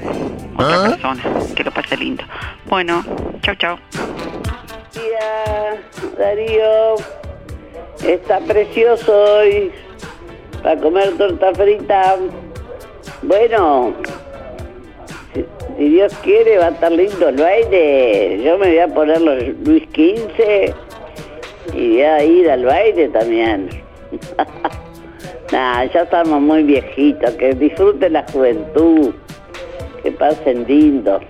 otra 0.57 0.89
persona. 0.89 1.23
Que 1.55 1.63
lo 1.63 1.71
pase 1.71 1.97
lindo. 1.97 2.25
Bueno, 2.67 3.05
chau, 3.43 3.55
chau. 3.55 3.79
día, 4.93 5.81
Darío. 6.19 6.97
Está 8.05 8.41
precioso 8.41 9.15
hoy 9.15 9.71
para 10.65 10.81
comer 10.81 11.17
torta 11.17 11.55
frita. 11.55 12.17
Bueno, 13.23 13.95
si, 15.33 15.45
si 15.77 15.89
Dios 15.91 16.13
quiere 16.25 16.59
va 16.59 16.67
a 16.67 16.71
estar 16.71 16.91
lindo 16.91 17.29
el 17.29 17.37
baile. 17.37 18.43
Yo 18.43 18.59
me 18.59 18.67
voy 18.67 18.79
a 18.81 18.89
poner 18.89 19.21
los 19.21 19.45
Luis 19.65 19.85
XV 19.93 20.75
y 21.73 21.93
voy 21.93 22.03
a 22.03 22.25
ir 22.25 22.51
al 22.51 22.65
baile 22.65 23.09
también. 23.11 23.90
nah, 25.53 25.85
ya 25.85 26.03
estamos 26.03 26.41
muy 26.41 26.63
viejitos, 26.63 27.31
que 27.35 27.55
disfruten 27.55 28.13
la 28.13 28.25
juventud, 28.33 29.15
que 30.03 30.13
pasen 30.13 30.65
lindo. 30.67 31.21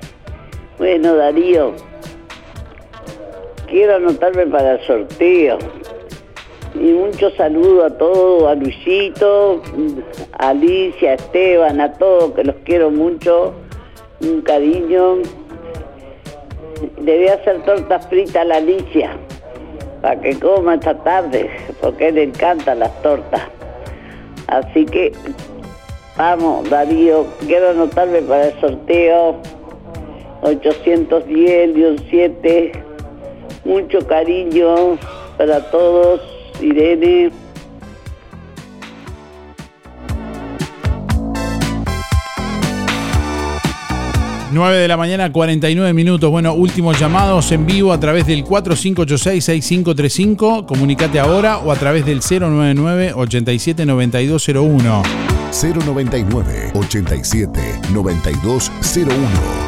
Bueno, 0.79 1.17
Darío, 1.17 1.75
quiero 3.69 3.97
anotarme 3.97 4.47
para 4.47 4.73
el 4.73 4.87
sorteo. 4.87 5.59
Y 6.75 6.93
mucho 6.93 7.31
saludo 7.33 7.85
a 7.85 7.91
todos, 7.91 8.49
a 8.49 8.55
Luisito, 8.55 9.61
a 10.39 10.51
Alicia, 10.51 11.11
a 11.11 11.15
Esteban, 11.15 11.81
a 11.81 11.93
todos, 11.95 12.33
que 12.33 12.45
los 12.45 12.57
quiero 12.65 12.91
mucho. 12.91 13.53
Un 14.21 14.43
cariño. 14.43 15.17
Le 17.03 17.19
voy 17.19 17.29
a 17.29 17.35
hacer 17.35 17.63
tortas 17.65 18.07
fritas 18.07 18.37
a 18.37 18.45
la 18.45 18.57
Alicia, 18.57 19.17
para 20.01 20.21
que 20.21 20.39
coma 20.39 20.75
esta 20.75 20.95
tarde, 20.95 21.51
porque 21.81 22.13
le 22.13 22.25
encantan 22.25 22.81
las 22.81 22.93
tortas. 23.03 23.43
Así 24.47 24.85
que, 24.87 25.13
vamos, 26.17 26.69
Darío, 26.69 27.27
quiero 27.47 27.71
anotarme 27.71 28.21
para 28.23 28.49
el 28.49 28.61
sorteo 28.61 29.37
810-7. 30.43 32.73
Mucho 33.65 34.07
cariño 34.07 34.99
para 35.37 35.61
todos, 35.71 36.21
Irene. 36.61 37.31
9 44.53 44.79
de 44.79 44.89
la 44.89 44.97
mañana, 44.97 45.31
49 45.31 45.93
minutos. 45.93 46.29
Bueno, 46.31 46.55
últimos 46.55 46.99
llamados 46.99 47.53
en 47.53 47.67
vivo 47.67 47.93
a 47.93 48.01
través 48.01 48.27
del 48.27 48.45
4586-6535. 48.45 50.67
Comunicate 50.67 51.21
ahora 51.21 51.59
o 51.59 51.71
a 51.71 51.77
través 51.77 52.05
del 52.05 52.21
099-879201. 52.21 55.03
099 55.53 56.73
87 56.75 57.61
9201. 57.93 59.15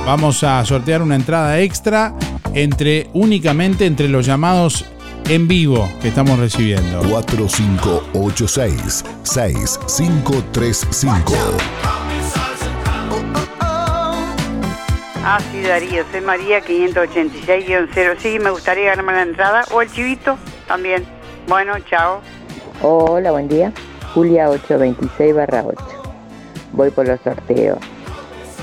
Vamos 0.07 0.43
a 0.45 0.65
sortear 0.65 1.03
una 1.03 1.17
entrada 1.17 1.61
extra 1.61 2.15
entre 2.55 3.11
únicamente 3.13 3.85
entre 3.87 4.09
los 4.09 4.25
llamados 4.27 4.85
en 5.29 5.49
vivo 5.49 5.91
que 6.01 6.09
estamos 6.09 6.39
recibiendo. 6.39 7.03
4586 7.03 9.05
Ah, 15.25 15.39
sí, 15.53 15.63
Darío, 15.63 16.05
soy 16.11 16.21
María 16.21 16.61
586-0. 16.61 18.17
Sí, 18.19 18.41
me 18.41 18.51
gustaría 18.51 18.87
ganarme 18.87 19.13
la 19.13 19.23
entrada. 19.23 19.65
O 19.73 19.81
el 19.81 19.89
chivito 19.89 20.37
también. 20.67 21.05
Bueno, 21.47 21.79
chao. 21.89 22.21
Hola, 22.83 23.31
buen 23.31 23.47
día. 23.47 23.73
Julia 24.15 24.51
826 24.51 25.33
barra 25.33 25.63
8. 25.65 25.79
Voy 26.73 26.91
por 26.91 27.07
los 27.07 27.21
sorteos. 27.21 27.79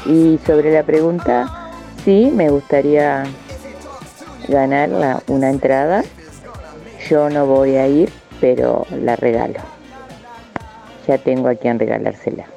Y 0.06 0.38
sobre 0.46 0.74
la 0.74 0.84
pregunta, 0.84 1.72
sí, 2.04 2.30
me 2.34 2.50
gustaría 2.50 3.24
ganar 4.50 4.90
una 5.28 5.50
entrada. 5.50 6.04
Yo 7.10 7.30
no 7.30 7.46
voy 7.46 7.78
a 7.78 7.88
ir, 7.88 8.12
pero 8.42 8.86
la 8.92 9.16
regalo. 9.16 9.62
Ya 11.08 11.18
tengo 11.18 11.48
a 11.48 11.56
quien 11.56 11.80
regalársela. 11.80 12.48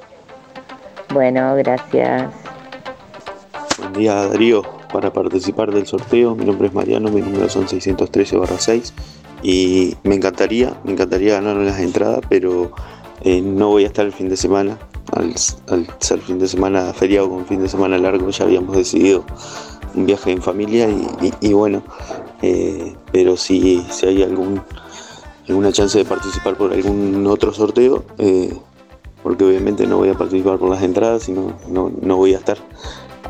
Bueno, 1.11 1.55
gracias. 1.55 2.42
Buen 3.93 4.05
día 4.05 4.27
Darío, 4.27 4.63
para 4.91 5.13
participar 5.13 5.71
del 5.71 5.87
sorteo, 5.87 6.35
mi 6.35 6.47
nombre 6.47 6.69
es 6.69 6.73
Mariano, 6.73 7.11
mi 7.11 7.21
número 7.21 7.47
son 7.51 7.69
613 7.69 8.39
6 8.59 8.95
y 9.43 9.95
me 10.03 10.15
encantaría, 10.15 10.81
me 10.83 10.93
encantaría 10.93 11.35
ganar 11.35 11.57
las 11.57 11.79
entradas, 11.79 12.21
pero 12.27 12.73
eh, 13.21 13.43
no 13.43 13.69
voy 13.69 13.85
a 13.85 13.89
estar 13.89 14.07
el 14.07 14.13
fin 14.13 14.31
de 14.31 14.39
semana, 14.39 14.79
al, 15.13 15.35
al 15.69 15.87
ser 15.99 16.21
fin 16.21 16.39
de 16.39 16.49
semana 16.49 16.95
feriado 16.95 17.29
con 17.29 17.45
fin 17.45 17.61
de 17.61 17.69
semana 17.69 17.99
largo 17.99 18.31
ya 18.31 18.45
habíamos 18.45 18.75
decidido 18.79 19.27
un 19.95 20.07
viaje 20.07 20.33
en 20.33 20.41
familia 20.41 20.89
y, 21.43 21.53
bueno, 21.53 21.83
eh, 22.41 22.97
pero 23.13 23.37
si, 23.37 23.85
si 23.91 24.07
hay 24.07 24.23
algún, 24.23 24.63
alguna 25.47 25.71
chance 25.71 25.99
de 25.99 26.07
participar 26.07 26.57
por 26.57 26.73
algún 26.73 27.27
otro 27.27 27.53
sorteo, 27.53 28.05
eh, 28.17 28.57
porque 29.23 29.45
obviamente 29.45 29.87
no 29.87 29.99
voy 29.99 30.09
a 30.09 30.15
participar 30.15 30.59
por 30.59 30.71
las 30.71 30.83
entradas 30.83 31.29
y 31.29 31.33
no, 31.33 31.53
no, 31.69 31.93
no 32.01 32.17
voy 32.17 32.33
a 32.33 32.39
estar. 32.39 32.57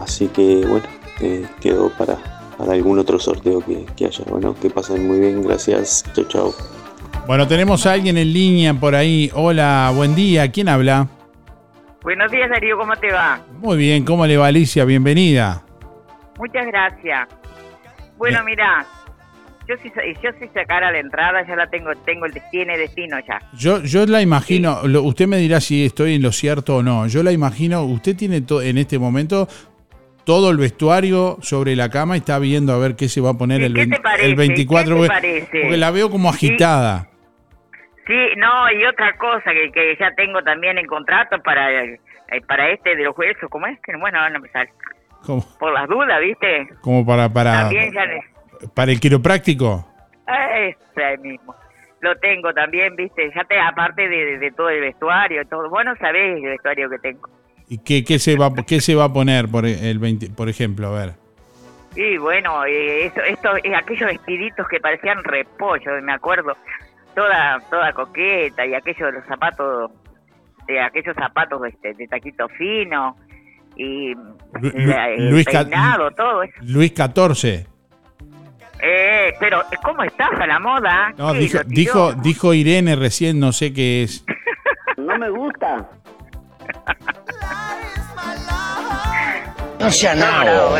Así 0.00 0.28
que 0.28 0.64
bueno, 0.66 0.86
eh, 1.20 1.46
quedo 1.60 1.90
para, 1.90 2.16
para 2.58 2.72
algún 2.72 2.98
otro 2.98 3.18
sorteo 3.18 3.60
que, 3.64 3.84
que 3.96 4.06
haya. 4.06 4.24
Bueno, 4.28 4.54
que 4.60 4.70
pasen 4.70 5.06
muy 5.06 5.20
bien, 5.20 5.42
gracias, 5.42 6.04
chao 6.14 6.24
chao. 6.28 6.54
Bueno, 7.26 7.46
tenemos 7.46 7.86
a 7.86 7.92
alguien 7.92 8.18
en 8.18 8.32
línea 8.32 8.74
por 8.74 8.94
ahí. 8.94 9.30
Hola, 9.34 9.92
buen 9.94 10.14
día. 10.14 10.50
¿Quién 10.50 10.68
habla? 10.68 11.06
Buenos 12.02 12.32
días, 12.32 12.50
Darío, 12.50 12.76
¿cómo 12.76 12.96
te 12.96 13.12
va? 13.12 13.40
Muy 13.60 13.76
bien, 13.76 14.04
¿cómo 14.04 14.26
le 14.26 14.36
va 14.36 14.48
Alicia? 14.48 14.84
Bienvenida. 14.84 15.62
Muchas 16.36 16.66
gracias. 16.66 17.28
Bueno, 18.18 18.40
mira, 18.44 18.84
yo 19.68 19.76
si, 19.80 19.88
yo 20.20 20.30
si 20.40 20.48
sacara 20.48 20.90
la 20.90 20.98
entrada, 20.98 21.46
ya 21.46 21.54
la 21.54 21.68
tengo, 21.70 21.90
tengo 22.04 22.26
el 22.26 22.32
tiene 22.50 22.76
destino 22.76 23.18
ya. 23.28 23.38
Yo, 23.56 23.80
yo 23.84 24.04
la 24.06 24.20
imagino, 24.20 24.80
lo- 24.88 25.02
usted 25.04 25.28
me 25.28 25.36
dirá 25.36 25.60
si 25.60 25.84
estoy 25.84 26.14
en 26.16 26.22
lo 26.22 26.32
cierto 26.32 26.76
o 26.78 26.82
no. 26.82 27.06
Yo 27.06 27.22
la 27.22 27.30
imagino, 27.30 27.84
usted 27.84 28.16
tiene 28.16 28.40
to- 28.40 28.62
en 28.62 28.78
este 28.78 28.98
momento 28.98 29.46
todo 30.24 30.50
el 30.50 30.56
vestuario 30.56 31.36
sobre 31.40 31.74
la 31.76 31.88
cama 31.90 32.16
y 32.16 32.20
está 32.20 32.38
viendo 32.38 32.72
a 32.72 32.78
ver 32.78 32.96
qué 32.96 33.08
se 33.08 33.20
va 33.20 33.30
a 33.30 33.34
poner 33.34 33.62
el, 33.62 33.74
¿qué 33.74 33.80
vein- 33.86 33.90
te 33.90 34.00
parece? 34.00 34.26
el 34.26 34.34
24. 34.36 34.84
¿Qué 34.84 34.90
te 34.90 34.96
porque- 34.96 35.08
parece? 35.08 35.60
porque 35.62 35.76
la 35.76 35.90
veo 35.90 36.10
como 36.10 36.28
agitada. 36.30 37.08
Sí, 38.06 38.14
no, 38.36 38.70
y 38.72 38.84
otra 38.84 39.16
cosa 39.16 39.52
que, 39.52 39.70
que 39.72 39.96
ya 39.98 40.10
tengo 40.16 40.42
también 40.42 40.76
en 40.78 40.86
contrato 40.86 41.40
para 41.42 41.70
eh, 41.84 42.00
para 42.48 42.70
este 42.70 42.96
de 42.96 43.04
los 43.04 43.14
jueces, 43.14 43.44
¿cómo 43.50 43.66
es? 43.66 43.78
Que 43.80 43.96
bueno, 43.96 44.28
no 44.30 44.40
me 44.40 44.48
sale. 44.48 44.70
Como, 45.24 45.44
Por 45.58 45.72
las 45.72 45.88
dudas, 45.88 46.20
¿viste? 46.20 46.68
como 46.80 47.06
para, 47.06 47.28
para, 47.28 47.52
También 47.62 47.92
ya 47.92 48.02
para 48.74 48.90
el 48.90 48.98
quiropráctico. 48.98 49.86
Ese 50.26 51.18
mismo. 51.18 51.54
Lo 52.00 52.16
tengo 52.18 52.52
también, 52.52 52.96
¿viste? 52.96 53.30
Ya 53.34 53.44
te, 53.44 53.60
aparte 53.60 54.08
de, 54.08 54.24
de- 54.24 54.38
de 54.38 54.50
todo 54.50 54.68
el 54.70 54.80
vestuario, 54.80 55.44
todo. 55.46 55.68
Bueno, 55.70 55.94
sabés 56.00 56.36
el 56.38 56.42
vestuario 56.42 56.90
que 56.90 56.98
tengo. 56.98 57.28
¿Y 57.72 57.78
qué, 57.78 58.04
qué 58.04 58.18
se, 58.18 58.36
va, 58.36 58.52
qué 58.66 58.82
se 58.82 58.94
va 58.94 59.04
a 59.04 59.12
poner, 59.14 59.48
por, 59.48 59.64
el 59.64 59.98
20 59.98 60.28
por 60.36 60.50
ejemplo? 60.50 60.88
A 60.88 60.90
ver. 61.06 61.14
Y 61.96 62.18
bueno, 62.18 62.66
eh, 62.66 63.06
esto, 63.06 63.22
esto, 63.22 63.56
eh, 63.64 63.74
aquellos 63.74 64.10
vestiditos 64.10 64.68
que 64.68 64.78
parecían 64.78 65.24
repollo, 65.24 65.90
me 66.02 66.12
acuerdo, 66.12 66.54
toda, 67.14 67.60
toda 67.70 67.94
coqueta 67.94 68.66
y 68.66 68.74
aquellos 68.74 69.10
de 69.10 69.12
los 69.12 69.24
zapatos, 69.26 69.90
de 70.66 70.80
aquellos 70.82 71.14
zapatos 71.16 71.62
este, 71.66 71.94
de 71.94 72.06
taquito 72.08 72.46
fino 72.50 73.16
y 73.74 74.14
Lu- 74.14 74.30
el 74.60 75.30
Luis 75.30 75.46
peinado, 75.46 76.10
todo 76.10 76.42
eso. 76.42 76.54
Luis 76.60 76.92
XIV. 76.94 77.66
Eh, 78.82 79.32
pero 79.40 79.62
¿cómo 79.82 80.02
estás 80.02 80.30
a 80.38 80.46
la 80.46 80.58
moda? 80.58 81.14
No, 81.16 81.32
dijo, 81.32 81.60
dijo, 81.66 82.12
dijo 82.14 82.52
Irene 82.52 82.96
recién, 82.96 83.40
no 83.40 83.52
sé 83.52 83.72
qué 83.72 84.02
es. 84.02 84.26
No 84.98 85.16
me 85.16 85.30
gusta. 85.30 85.88
No 89.82 89.90
sea 89.90 90.14
nabo. 90.14 90.76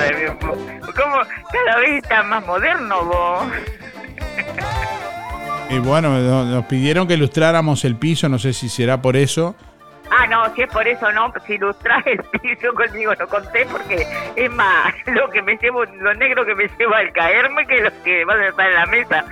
¿Cómo? 0.97 1.17
Cada 1.53 1.79
vez 1.81 2.03
está 2.03 2.23
más 2.23 2.47
moderno 2.47 3.05
vos. 3.05 3.47
Y 5.71 5.79
bueno, 5.79 6.11
no- 6.19 6.45
nos 6.45 6.65
pidieron 6.67 7.07
que 7.09 7.15
ilustráramos 7.15 7.85
el 7.85 7.97
piso, 7.97 8.29
no 8.29 8.39
sé 8.39 8.53
si 8.53 8.69
será 8.69 9.01
por 9.01 9.17
eso. 9.17 9.55
Ah, 10.11 10.27
no, 10.27 10.55
si 10.55 10.61
es 10.63 10.69
por 10.71 10.87
eso 10.87 11.11
no, 11.13 11.33
si 11.47 11.55
ilustras 11.55 12.05
el 12.07 12.19
piso 12.43 12.75
conmigo 12.75 13.15
no 13.19 13.27
conté 13.29 13.65
porque 13.65 14.07
es 14.37 14.51
más 14.53 14.93
lo 15.07 15.31
que 15.31 15.41
me 15.41 15.57
llevo, 15.57 15.85
lo 15.87 16.13
negro 16.15 16.45
que 16.45 16.55
me 16.55 16.69
lleva 16.79 16.99
al 16.99 17.11
caerme 17.13 17.67
que 17.67 17.81
lo 17.81 17.91
que 18.05 18.23
va 18.27 18.35
a 18.35 18.49
estar 18.49 18.67
en 18.69 18.75
la 18.75 18.87
mesa. 18.87 19.25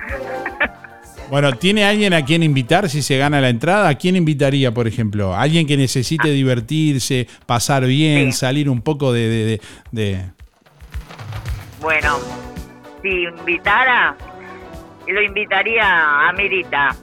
Bueno, 1.31 1.53
¿tiene 1.53 1.85
alguien 1.85 2.13
a 2.13 2.25
quien 2.25 2.43
invitar 2.43 2.89
si 2.89 3.01
se 3.01 3.17
gana 3.17 3.39
la 3.39 3.47
entrada? 3.47 3.87
¿A 3.87 3.95
quién 3.95 4.17
invitaría, 4.17 4.73
por 4.73 4.85
ejemplo? 4.85 5.33
¿Alguien 5.33 5.65
que 5.65 5.77
necesite 5.77 6.27
divertirse, 6.29 7.25
pasar 7.45 7.85
bien, 7.85 8.33
salir 8.33 8.69
un 8.69 8.81
poco 8.81 9.13
de... 9.13 9.29
de- 9.29 9.45
de- 9.45 9.61
de- 9.91 10.25
Bueno, 11.79 12.17
si 13.01 13.23
invitara, 13.23 14.13
lo 15.07 15.21
invitaría 15.21 16.27
a 16.27 16.33
Mirita. 16.33 16.95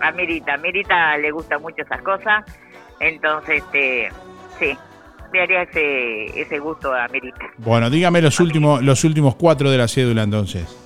A 0.00 0.12
Mirita, 0.12 0.54
a 0.54 0.58
Mirita 0.58 1.18
le 1.18 1.32
gusta 1.32 1.58
mucho 1.58 1.82
esas 1.82 2.02
cosas, 2.02 2.44
entonces, 3.00 3.64
este, 3.64 4.10
sí, 4.60 4.78
le 5.32 5.42
haría 5.42 5.62
ese, 5.62 6.40
ese 6.40 6.58
gusto 6.60 6.94
a 6.94 7.08
Mirita. 7.08 7.46
Bueno, 7.58 7.90
dígame 7.90 8.22
los 8.22 8.38
últimos, 8.38 8.80
los 8.80 9.02
últimos 9.02 9.34
cuatro 9.34 9.72
de 9.72 9.78
la 9.78 9.88
cédula 9.88 10.22
entonces. 10.22 10.83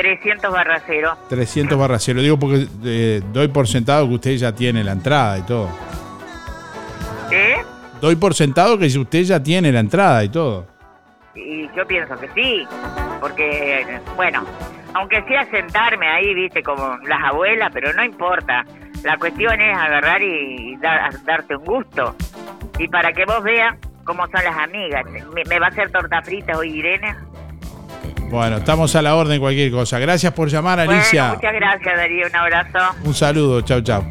300 0.00 0.50
barra 0.50 0.80
cero. 0.86 1.16
300 1.28 1.78
barra 1.78 1.98
cero. 1.98 2.22
Digo 2.22 2.38
porque 2.38 2.66
eh, 2.84 3.20
doy 3.32 3.48
por 3.48 3.68
sentado 3.68 4.08
que 4.08 4.14
usted 4.14 4.36
ya 4.36 4.52
tiene 4.52 4.82
la 4.82 4.92
entrada 4.92 5.36
y 5.38 5.42
todo. 5.42 5.68
¿Eh? 7.30 7.56
Doy 8.00 8.16
por 8.16 8.34
sentado 8.34 8.78
que 8.78 8.86
usted 8.86 9.22
ya 9.22 9.42
tiene 9.42 9.70
la 9.70 9.80
entrada 9.80 10.24
y 10.24 10.28
todo. 10.30 10.66
Y 11.34 11.68
yo 11.76 11.86
pienso 11.86 12.16
que 12.18 12.28
sí, 12.34 12.66
porque, 13.20 14.00
bueno, 14.16 14.44
aunque 14.94 15.22
sea 15.24 15.48
sentarme 15.50 16.08
ahí, 16.08 16.34
viste, 16.34 16.62
como 16.62 16.96
las 17.06 17.22
abuelas, 17.24 17.70
pero 17.72 17.92
no 17.92 18.02
importa. 18.02 18.64
La 19.04 19.16
cuestión 19.16 19.60
es 19.60 19.76
agarrar 19.76 20.20
y 20.22 20.76
dar- 20.78 21.22
darte 21.24 21.56
un 21.56 21.64
gusto. 21.64 22.16
Y 22.78 22.88
para 22.88 23.12
que 23.12 23.24
vos 23.26 23.42
veas 23.42 23.76
cómo 24.04 24.24
son 24.26 24.42
las 24.44 24.56
amigas. 24.56 25.04
¿Me, 25.34 25.44
me 25.44 25.58
va 25.60 25.66
a 25.66 25.68
hacer 25.68 25.90
torta 25.92 26.20
frita 26.22 26.56
hoy, 26.56 26.78
Irene? 26.78 27.14
Bueno, 28.30 28.58
estamos 28.58 28.94
a 28.94 29.02
la 29.02 29.16
orden 29.16 29.40
cualquier 29.40 29.72
cosa. 29.72 29.98
Gracias 29.98 30.32
por 30.32 30.48
llamar, 30.48 30.78
Alicia. 30.78 31.34
Bueno, 31.34 31.36
muchas 31.36 31.54
gracias, 31.54 31.96
Darío. 31.96 32.26
Un 32.28 32.36
abrazo. 32.36 32.78
Un 33.04 33.14
saludo, 33.14 33.60
chau, 33.62 33.80
chau. 33.80 34.04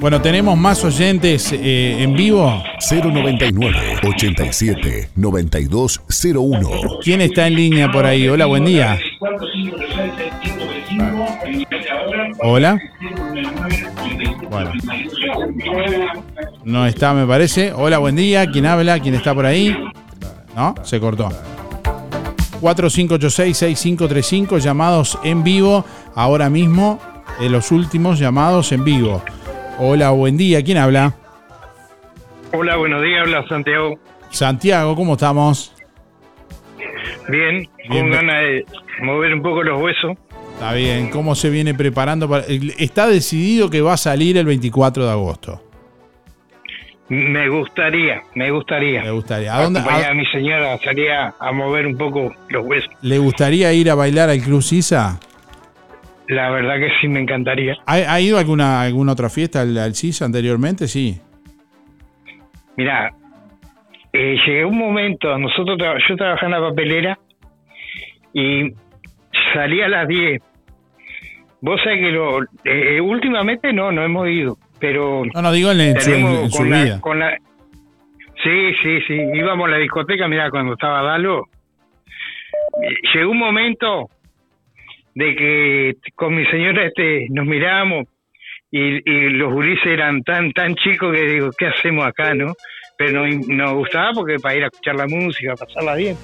Bueno, 0.00 0.20
tenemos 0.20 0.56
más 0.56 0.84
oyentes 0.84 1.50
eh, 1.52 2.02
en 2.02 2.14
vivo. 2.14 2.62
099 2.90 4.00
87 4.06 5.10
9201. 5.16 6.70
¿Quién 7.02 7.22
está 7.22 7.46
en 7.46 7.54
línea 7.54 7.90
por 7.90 8.04
ahí? 8.04 8.28
Hola, 8.28 8.44
buen 8.46 8.66
día. 8.66 8.98
Hola. 12.40 12.78
Bueno. 14.50 14.72
No 16.64 16.86
está, 16.86 17.14
me 17.14 17.26
parece. 17.26 17.72
Hola, 17.72 17.96
buen 17.98 18.14
día. 18.14 18.46
¿Quién 18.46 18.66
habla? 18.66 19.00
¿Quién 19.00 19.14
está 19.14 19.34
por 19.34 19.46
ahí? 19.46 19.74
¿No? 20.54 20.74
Se 20.84 21.00
cortó. 21.00 21.30
4586-6535, 22.60 24.58
llamados 24.58 25.18
en 25.22 25.42
vivo. 25.44 25.84
Ahora 26.14 26.50
mismo, 26.50 27.00
los 27.40 27.70
últimos 27.72 28.18
llamados 28.18 28.72
en 28.72 28.84
vivo. 28.84 29.22
Hola, 29.78 30.10
buen 30.10 30.36
día. 30.36 30.62
¿Quién 30.62 30.78
habla? 30.78 31.14
Hola, 32.52 32.76
buenos 32.76 33.02
días, 33.02 33.20
habla 33.22 33.46
Santiago. 33.48 33.98
Santiago, 34.30 34.94
¿cómo 34.96 35.12
estamos? 35.14 35.74
Bien, 37.28 37.68
Bien. 37.88 38.02
con 38.04 38.10
ganas 38.10 38.42
de 38.42 38.64
mover 39.02 39.34
un 39.34 39.42
poco 39.42 39.62
los 39.62 39.80
huesos. 39.80 40.16
Está 40.54 40.72
bien, 40.72 41.10
¿cómo 41.10 41.34
se 41.34 41.50
viene 41.50 41.74
preparando? 41.74 42.28
Para... 42.28 42.44
Está 42.46 43.06
decidido 43.06 43.70
que 43.70 43.80
va 43.80 43.92
a 43.92 43.96
salir 43.96 44.36
el 44.36 44.46
24 44.46 45.04
de 45.04 45.10
agosto. 45.10 45.62
Me 47.08 47.48
gustaría, 47.48 48.20
me 48.34 48.50
gustaría. 48.50 49.02
Me 49.02 49.10
gustaría. 49.10 49.56
¿A 49.56 49.62
dónde, 49.62 49.80
a- 49.80 50.10
a 50.10 50.14
mi 50.14 50.26
señora 50.26 50.76
salía 50.78 51.32
a 51.40 51.52
mover 51.52 51.86
un 51.86 51.96
poco 51.96 52.34
los 52.50 52.66
huesos. 52.66 52.90
¿Le 53.02 53.18
gustaría 53.18 53.72
ir 53.72 53.90
a 53.90 53.94
bailar 53.94 54.28
al 54.28 54.40
Club 54.40 54.60
Sisa? 54.62 55.18
La 56.28 56.50
verdad 56.50 56.76
que 56.76 56.90
sí 57.00 57.08
me 57.08 57.20
encantaría. 57.20 57.76
¿Ha, 57.86 57.94
ha 57.94 58.20
ido 58.20 58.36
a 58.36 58.40
alguna, 58.40 58.82
alguna 58.82 59.12
otra 59.12 59.30
fiesta 59.30 59.62
al, 59.62 59.78
al 59.78 59.94
Sisa 59.94 60.26
anteriormente? 60.26 60.86
Sí. 60.86 61.18
Mira, 62.76 63.12
eh, 64.12 64.36
llegué 64.46 64.64
un 64.66 64.76
momento, 64.76 65.36
nosotros 65.38 65.78
tra- 65.78 65.98
yo 66.06 66.16
trabajaba 66.16 66.56
en 66.56 66.62
la 66.62 66.68
papelera 66.68 67.18
y 68.34 68.70
salí 69.54 69.80
a 69.80 69.88
las 69.88 70.06
10. 70.06 70.42
Vos 71.62 71.80
sabés 71.82 72.00
que 72.00 72.10
lo, 72.12 72.42
eh, 72.64 73.00
últimamente 73.00 73.72
no, 73.72 73.90
no 73.90 74.04
hemos 74.04 74.28
ido, 74.28 74.58
pero... 74.80 75.22
No, 75.34 75.42
no, 75.42 75.52
digo 75.52 75.70
en, 75.72 75.78
su, 75.78 76.10
en- 76.10 76.16
tenemos 76.16 76.44
en 76.44 76.50
su 76.50 76.56
con 76.58 76.70
la- 76.70 76.84
vida. 76.84 77.00
con 77.00 77.18
la- 77.18 77.36
sí, 78.42 78.72
sí, 78.82 78.98
sí, 79.06 79.14
íbamos 79.34 79.66
a 79.68 79.70
la 79.72 79.76
discoteca, 79.78 80.28
mira, 80.28 80.50
cuando 80.50 80.74
estaba 80.74 81.02
Dalo, 81.02 81.44
llegó 83.14 83.30
un 83.30 83.38
momento 83.38 84.08
de 85.14 85.34
que 85.34 85.94
con 86.14 86.34
mi 86.34 86.44
señora 86.46 86.86
este 86.86 87.26
nos 87.30 87.46
mirábamos 87.46 88.06
y, 88.70 88.78
y 89.10 89.30
los 89.30 89.52
gurises 89.52 89.86
eran 89.86 90.22
tan 90.22 90.52
tan 90.52 90.74
chicos 90.76 91.14
que 91.14 91.22
digo, 91.22 91.50
¿qué 91.58 91.66
hacemos 91.66 92.06
acá, 92.06 92.34
no? 92.34 92.54
Pero 92.96 93.26
nos, 93.26 93.48
nos 93.48 93.74
gustaba 93.74 94.12
porque 94.12 94.36
para 94.38 94.56
ir 94.56 94.64
a 94.64 94.66
escuchar 94.66 94.96
la 94.96 95.06
música, 95.06 95.54
pasarla 95.56 95.94
bien. 95.94 96.16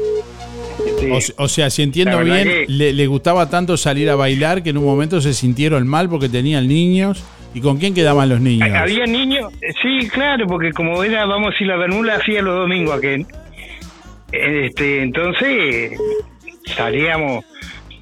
Este, 0.87 1.11
O, 1.13 1.21
se- 1.21 1.35
o 1.39 1.49
sea, 1.49 1.71
si 1.71 1.83
entiendo 1.83 2.19
bien, 2.23 2.45
que- 2.45 2.67
le, 2.69 2.93
le 2.93 3.07
gustaba 3.07 3.49
tanto 3.49 3.77
salir 3.77 4.11
a 4.11 4.17
bailar 4.17 4.63
que 4.63 4.71
en 4.71 4.79
un 4.79 4.85
momento 4.85 5.21
se 5.21 5.33
sintieron 5.33 5.87
mal 5.89 6.09
porque 6.09 6.29
tenían 6.29 6.69
niños. 6.69 7.25
¿Y 7.55 7.61
con 7.61 7.79
quién 7.79 7.95
quedaban 7.95 8.29
los 8.29 8.41
niños? 8.41 8.69
Había 8.75 9.07
niños, 9.07 9.53
eh, 9.63 9.73
sí, 9.81 10.09
claro, 10.09 10.47
porque 10.47 10.73
como 10.73 11.03
era, 11.05 11.25
vamos 11.25 11.49
a 11.49 11.51
decir, 11.53 11.69
la 11.69 11.77
Bermuda 11.77 12.17
hacía 12.17 12.43
los 12.43 12.57
domingos 12.57 12.97
aquel. 12.99 13.27
Este, 14.33 15.03
entonces 15.03 15.93
salíamos 16.77 17.45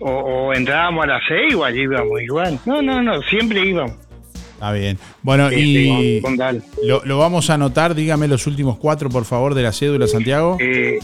o, 0.00 0.10
o 0.10 0.54
entrábamos 0.54 1.04
a 1.04 1.06
las 1.08 1.22
seis 1.28 1.54
o 1.54 1.64
allí 1.64 1.82
íbamos 1.82 2.20
igual. 2.22 2.58
No, 2.64 2.80
no, 2.80 3.02
no, 3.02 3.20
siempre 3.22 3.60
íbamos. 3.66 3.96
Está 4.54 4.72
bien. 4.72 4.96
Bueno, 5.22 5.50
Sí, 5.50 5.56
y 5.56 6.20
sí, 6.20 6.22
lo, 6.84 7.04
lo 7.04 7.18
vamos 7.18 7.50
a 7.50 7.54
anotar. 7.54 7.94
Dígame 7.94 8.28
los 8.28 8.46
últimos 8.46 8.78
cuatro, 8.78 9.10
por 9.10 9.24
favor, 9.26 9.54
de 9.54 9.62
la 9.64 9.72
cédula, 9.72 10.06
Santiago. 10.06 10.56
Eh, 10.60 10.98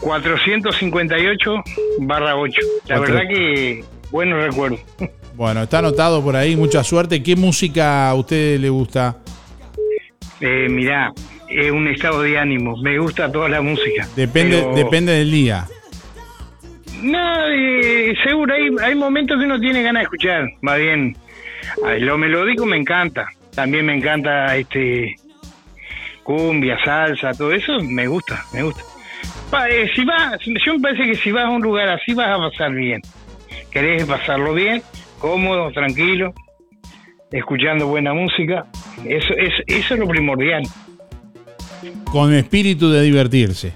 458 0.00 1.54
barra 2.00 2.36
8. 2.36 2.60
La 2.88 2.96
Cuatro- 2.98 3.14
verdad 3.14 3.28
que 3.30 3.84
buenos 4.10 4.42
recuerdos. 4.42 4.80
Bueno, 5.42 5.64
está 5.64 5.80
anotado 5.80 6.22
por 6.22 6.36
ahí. 6.36 6.54
Mucha 6.54 6.84
suerte. 6.84 7.20
¿Qué 7.20 7.34
música 7.34 8.08
a 8.08 8.14
usted 8.14 8.60
le 8.60 8.68
gusta? 8.68 9.16
Eh, 10.40 10.68
mirá, 10.70 11.12
es 11.48 11.68
un 11.72 11.88
estado 11.88 12.22
de 12.22 12.38
ánimo. 12.38 12.76
Me 12.80 12.96
gusta 12.96 13.32
toda 13.32 13.48
la 13.48 13.60
música. 13.60 14.06
Depende, 14.14 14.58
pero- 14.62 14.74
depende 14.76 15.12
del 15.14 15.32
día. 15.32 15.66
No, 17.02 17.48
eh, 17.48 18.14
seguro, 18.22 18.54
hay, 18.54 18.68
hay 18.84 18.94
momentos 18.94 19.36
que 19.36 19.44
uno 19.46 19.58
tiene 19.58 19.82
ganas 19.82 20.02
de 20.02 20.04
escuchar, 20.04 20.44
más 20.60 20.78
bien. 20.78 21.16
Ay, 21.84 21.98
lo 22.02 22.16
melódico 22.16 22.64
me 22.64 22.76
encanta, 22.76 23.26
también 23.52 23.84
me 23.86 23.96
encanta 23.96 24.56
este 24.56 25.16
cumbia, 26.22 26.78
salsa, 26.84 27.32
todo 27.32 27.50
eso, 27.50 27.80
me 27.80 28.06
gusta, 28.06 28.44
me 28.54 28.62
gusta. 28.62 28.82
Pa, 29.50 29.68
eh, 29.68 29.90
si 29.92 30.04
vas, 30.04 30.38
yo 30.64 30.74
me 30.74 30.80
parece 30.82 31.02
que 31.10 31.16
si 31.16 31.32
vas 31.32 31.46
a 31.46 31.50
un 31.50 31.62
lugar 31.62 31.88
así 31.88 32.14
vas 32.14 32.28
a 32.30 32.38
pasar 32.38 32.72
bien. 32.72 33.02
Querés 33.72 34.04
pasarlo 34.04 34.54
bien, 34.54 34.82
cómodo, 35.22 35.70
tranquilo, 35.70 36.34
escuchando 37.30 37.86
buena 37.86 38.12
música, 38.12 38.66
eso, 39.06 39.32
es, 39.38 39.52
eso 39.68 39.94
es 39.94 40.00
lo 40.00 40.08
primordial. 40.08 40.64
Con 42.10 42.34
espíritu 42.34 42.90
de 42.90 43.02
divertirse. 43.02 43.72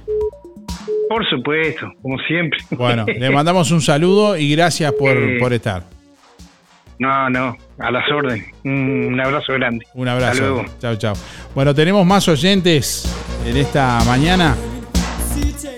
Por 1.09 1.25
supuesto, 1.31 1.91
como 2.03 2.19
siempre. 2.27 2.59
Bueno, 2.73 3.07
le 3.19 3.31
mandamos 3.31 3.71
un 3.71 3.81
saludo 3.81 4.37
y 4.37 4.51
gracias 4.55 4.93
por, 4.93 5.17
Eh, 5.17 5.39
por 5.39 5.53
estar. 5.53 5.85
No, 6.99 7.31
no, 7.31 7.57
a 7.79 7.91
las 7.91 8.11
órdenes. 8.11 8.47
Un, 8.65 9.21
abrazo 9.21 9.53
grande. 9.53 9.85
Un 9.95 10.09
Hasta 10.09 10.27
abrazo. 10.27 10.41
luego. 10.41 10.65
Chao, 10.81 10.97
chao. 10.97 11.15
Bueno, 11.55 11.75
tenemos 11.75 12.05
más 12.05 12.27
oyentes 12.29 13.05
en 13.47 13.57
esta 13.57 14.03
mañana. 14.05 14.57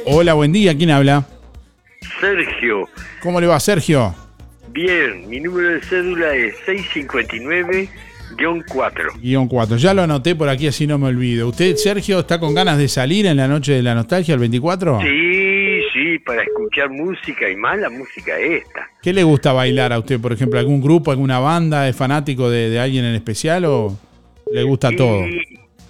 Hola, 0.06 0.32
buen 0.34 0.52
día. 0.52 0.74
¿Quién 0.76 0.90
habla? 0.90 1.26
Sergio, 2.20 2.88
¿Cómo 3.22 3.40
le 3.40 3.46
va, 3.46 3.60
Sergio? 3.60 4.14
Bien, 4.78 5.28
mi 5.28 5.40
número 5.40 5.70
de 5.70 5.80
cédula 5.82 6.34
es 6.34 6.54
659-4. 6.66 7.88
Guión 9.20 9.48
4. 9.48 9.76
Ya 9.76 9.92
lo 9.94 10.02
anoté 10.02 10.36
por 10.36 10.48
aquí, 10.48 10.68
así 10.68 10.86
no 10.86 10.98
me 10.98 11.08
olvido. 11.08 11.48
¿Usted, 11.48 11.74
Sergio, 11.74 12.20
está 12.20 12.38
con 12.38 12.54
ganas 12.54 12.78
de 12.78 12.86
salir 12.86 13.26
en 13.26 13.38
la 13.38 13.48
noche 13.48 13.72
de 13.72 13.82
la 13.82 13.96
nostalgia, 13.96 14.34
el 14.34 14.40
24? 14.40 15.00
Sí, 15.00 15.80
sí, 15.92 16.18
para 16.20 16.44
escuchar 16.44 16.90
música 16.90 17.50
y 17.50 17.56
más 17.56 17.78
la 17.78 17.90
música 17.90 18.38
esta. 18.38 18.88
¿Qué 19.02 19.12
le 19.12 19.24
gusta 19.24 19.52
bailar 19.52 19.92
a 19.92 19.98
usted, 19.98 20.20
por 20.20 20.32
ejemplo? 20.32 20.60
¿Algún 20.60 20.80
grupo, 20.80 21.10
alguna 21.10 21.40
banda? 21.40 21.88
¿Es 21.88 21.96
fanático 21.96 22.48
de, 22.48 22.70
de 22.70 22.78
alguien 22.78 23.04
en 23.04 23.16
especial 23.16 23.64
o 23.64 23.98
le 24.52 24.62
gusta 24.62 24.94
todo? 24.94 25.24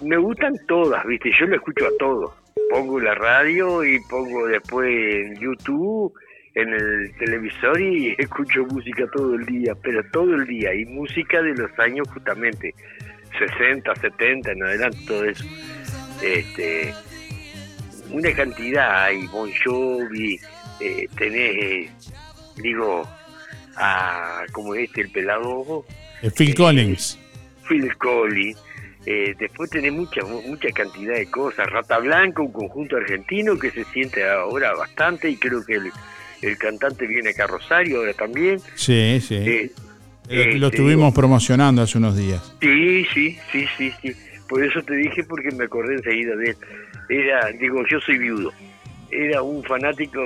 Me 0.01 0.17
gustan 0.17 0.55
todas, 0.67 1.05
viste, 1.07 1.31
yo 1.39 1.47
lo 1.47 1.57
escucho 1.57 1.85
a 1.85 1.91
todos. 1.99 2.31
Pongo 2.71 3.01
la 3.01 3.15
radio 3.15 3.85
y 3.85 3.99
pongo 4.09 4.47
después 4.47 4.89
en 4.89 5.41
YouTube, 5.41 6.15
en 6.55 6.73
el 6.73 7.13
televisor 7.19 7.81
y 7.81 8.15
escucho 8.19 8.65
música 8.67 9.07
todo 9.13 9.35
el 9.35 9.47
día, 9.47 9.75
pero 9.83 10.03
todo 10.13 10.35
el 10.35 10.47
día. 10.47 10.75
Y 10.75 10.85
música 10.87 11.43
de 11.43 11.55
los 11.55 11.71
años 11.79 12.09
justamente 12.13 12.75
60, 13.39 13.95
70 13.95 14.53
en 14.53 14.63
adelante, 14.63 14.99
todo 15.07 15.25
eso. 15.25 15.45
Este, 16.23 16.93
una 18.11 18.33
cantidad 18.33 19.05
hay, 19.05 19.27
Bon 19.29 19.51
Jovi, 19.65 20.41
eh, 20.81 21.07
tenés, 21.17 21.57
eh, 21.57 21.91
digo, 22.57 23.09
a, 23.77 24.45
como 24.53 24.75
este, 24.75 25.03
el 25.03 25.11
pelado 25.11 25.85
Eh, 26.23 26.31
Phil 26.31 26.55
Collins. 26.55 27.19
Phil 27.69 27.97
Collins. 27.97 28.59
Eh, 29.07 29.35
después 29.39 29.71
tenés 29.71 29.93
mucha 29.93 30.23
mucha 30.25 30.71
cantidad 30.73 31.15
de 31.15 31.31
cosas. 31.31 31.67
Rata 31.71 31.99
Blanca, 31.99 32.43
un 32.43 32.53
conjunto 32.53 32.97
argentino 32.97 33.59
que 33.59 33.71
se 33.71 33.85
siente 33.85 34.29
ahora 34.29 34.75
bastante 34.75 35.31
y 35.31 35.37
creo 35.37 35.65
que 35.65 35.75
el, 35.75 35.93
el 36.43 36.57
cantante 36.59 37.07
viene 37.07 37.31
acá 37.31 37.45
a 37.45 37.49
Rosario 37.49 37.99
ahora 37.99 38.13
también. 38.15 38.61
Sí, 38.75 39.21
sí. 39.21 39.35
Eh, 39.35 39.71
Lo- 40.59 40.67
eh, 40.67 40.71
estuvimos 40.71 41.07
digo- 41.07 41.15
promocionando 41.15 41.83
hace 41.83 41.99
unos 41.99 42.17
días. 42.17 42.55
Sí, 42.61 43.05
sí, 43.15 43.39
sí, 43.53 43.67
sí, 43.77 43.93
sí. 44.03 44.13
Por 44.49 44.65
eso 44.65 44.83
te 44.83 44.95
dije 44.95 45.25
porque 45.25 45.51
me 45.53 45.65
acordé 45.65 45.95
enseguida 45.95 46.35
de 46.37 46.51
él. 46.51 46.57
Era, 47.09 47.47
digo, 47.59 47.83
yo 47.91 47.99
soy 48.01 48.19
viudo. 48.19 48.53
Era 49.11 49.43
un 49.43 49.63
fanático, 49.65 50.21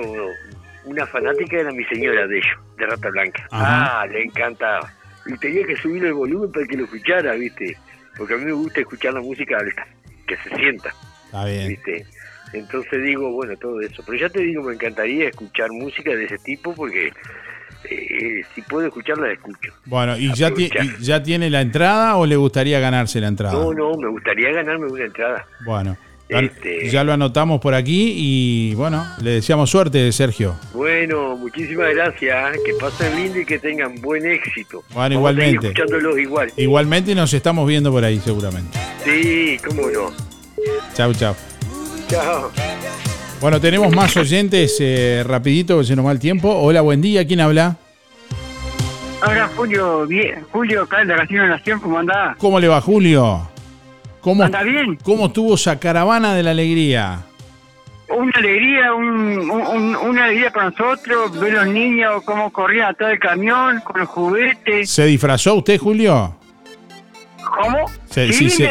una 0.85 1.05
fanática 1.07 1.57
era 1.57 1.71
mi 1.71 1.83
señora 1.85 2.27
de 2.27 2.37
ellos, 2.37 2.57
de 2.77 2.85
Rata 2.85 3.09
Blanca. 3.09 3.47
Ajá. 3.51 4.01
Ah, 4.01 4.07
le 4.07 4.23
encantaba. 4.23 4.91
Y 5.25 5.37
tenía 5.37 5.65
que 5.65 5.77
subir 5.77 6.03
el 6.05 6.13
volumen 6.13 6.51
para 6.51 6.65
que 6.65 6.75
lo 6.75 6.83
escuchara, 6.83 7.33
¿viste? 7.35 7.77
Porque 8.17 8.33
a 8.33 8.37
mí 8.37 8.45
me 8.45 8.51
gusta 8.51 8.81
escuchar 8.81 9.13
la 9.13 9.21
música 9.21 9.57
alta, 9.57 9.87
que 10.27 10.35
se 10.37 10.55
sienta, 10.55 10.93
Está 11.25 11.45
bien. 11.45 11.67
¿viste? 11.69 12.05
Entonces 12.53 13.03
digo, 13.03 13.31
bueno, 13.31 13.55
todo 13.57 13.81
eso. 13.81 14.03
Pero 14.05 14.17
ya 14.19 14.29
te 14.29 14.41
digo, 14.41 14.61
me 14.63 14.73
encantaría 14.75 15.27
escuchar 15.29 15.71
música 15.71 16.11
de 16.15 16.25
ese 16.25 16.37
tipo 16.39 16.73
porque 16.75 17.11
eh, 17.89 18.41
si 18.55 18.61
puedo 18.61 18.87
escucharla, 18.87 19.27
la 19.27 19.33
escucho. 19.33 19.73
Bueno, 19.85 20.15
¿y 20.17 20.33
ya, 20.33 20.51
ti- 20.53 20.67
Aprovechar. 20.67 20.99
y 21.01 21.03
ya 21.03 21.21
tiene 21.23 21.49
la 21.49 21.61
entrada 21.61 22.15
o 22.15 22.25
le 22.25 22.35
gustaría 22.35 22.79
ganarse 22.79 23.19
la 23.19 23.27
entrada? 23.27 23.53
No, 23.53 23.73
no, 23.73 23.97
me 23.97 24.07
gustaría 24.09 24.51
ganarme 24.51 24.85
una 24.87 25.03
entrada. 25.05 25.45
Bueno, 25.65 25.97
ya- 26.29 26.39
Este- 26.39 26.89
ya 26.89 27.03
lo 27.03 27.11
anotamos 27.13 27.59
por 27.59 27.73
aquí 27.73 28.13
y 28.15 28.75
bueno, 28.75 29.05
le 29.21 29.31
deseamos 29.31 29.69
suerte, 29.69 30.09
Sergio. 30.11 30.55
Bueno, 30.73 31.35
muchísimas 31.35 31.93
gracias. 31.93 32.57
Que 32.65 32.73
pasen 32.79 33.15
lindo 33.15 33.39
y 33.39 33.45
que 33.45 33.59
tengan 33.59 33.99
buen 34.01 34.25
éxito. 34.25 34.81
Bueno, 34.93 34.95
Vamos 34.95 35.13
igualmente. 35.17 35.67
escuchándolos 35.67 36.17
igual. 36.19 36.53
Igualmente 36.55 37.13
nos 37.15 37.33
estamos 37.33 37.67
viendo 37.67 37.91
por 37.91 38.05
ahí 38.05 38.19
seguramente. 38.19 38.77
Sí, 39.03 39.57
cómo 39.67 39.89
no. 39.89 40.11
Chau, 40.95 41.13
chau. 41.13 41.35
Chao. 42.07 42.51
Bueno, 43.41 43.59
tenemos 43.59 43.93
más 43.93 44.15
oyentes, 44.15 44.77
eh, 44.79 45.23
rapidito, 45.25 45.79
que 45.79 45.83
se 45.85 45.95
nos 45.95 46.05
va 46.05 46.11
el 46.11 46.19
tiempo. 46.19 46.49
Hola, 46.49 46.81
buen 46.81 47.01
día, 47.01 47.25
¿quién 47.27 47.41
habla? 47.41 47.75
Ahora 49.21 49.49
Julio, 49.55 50.05
bien, 50.05 50.45
Julio, 50.51 50.83
acá 50.83 51.03
de 51.05 51.15
Casino 51.15 51.47
Nación, 51.47 51.79
¿cómo 51.79 51.97
andás? 51.99 52.35
¿Cómo 52.37 52.59
le 52.59 52.67
va, 52.67 52.81
Julio? 52.81 53.47
¿Cómo, 54.21 54.43
¿Anda 54.43 54.63
bien? 54.63 54.97
¿Cómo 55.03 55.27
estuvo 55.27 55.55
esa 55.55 55.79
caravana 55.79 56.33
de 56.35 56.43
la 56.43 56.51
alegría? 56.51 57.19
Una 58.09 58.31
alegría, 58.35 58.93
un- 58.93 59.49
una 59.95 60.25
alegría 60.25 60.51
para 60.51 60.69
nosotros, 60.69 61.37
ver 61.39 61.53
los 61.53 61.67
niños 61.67 62.21
cómo 62.25 62.51
corrían 62.51 62.89
atrás 62.91 63.11
del 63.11 63.19
camión, 63.19 63.79
con 63.83 64.01
los 64.01 64.09
juguetes. 64.09 64.89
¿Se 64.89 65.05
disfrazó 65.05 65.55
usted, 65.55 65.77
Julio? 65.79 66.35
¿Cómo? 67.61 67.85
Sí, 68.09 68.33
sí, 68.33 68.49
sí, 68.49 68.67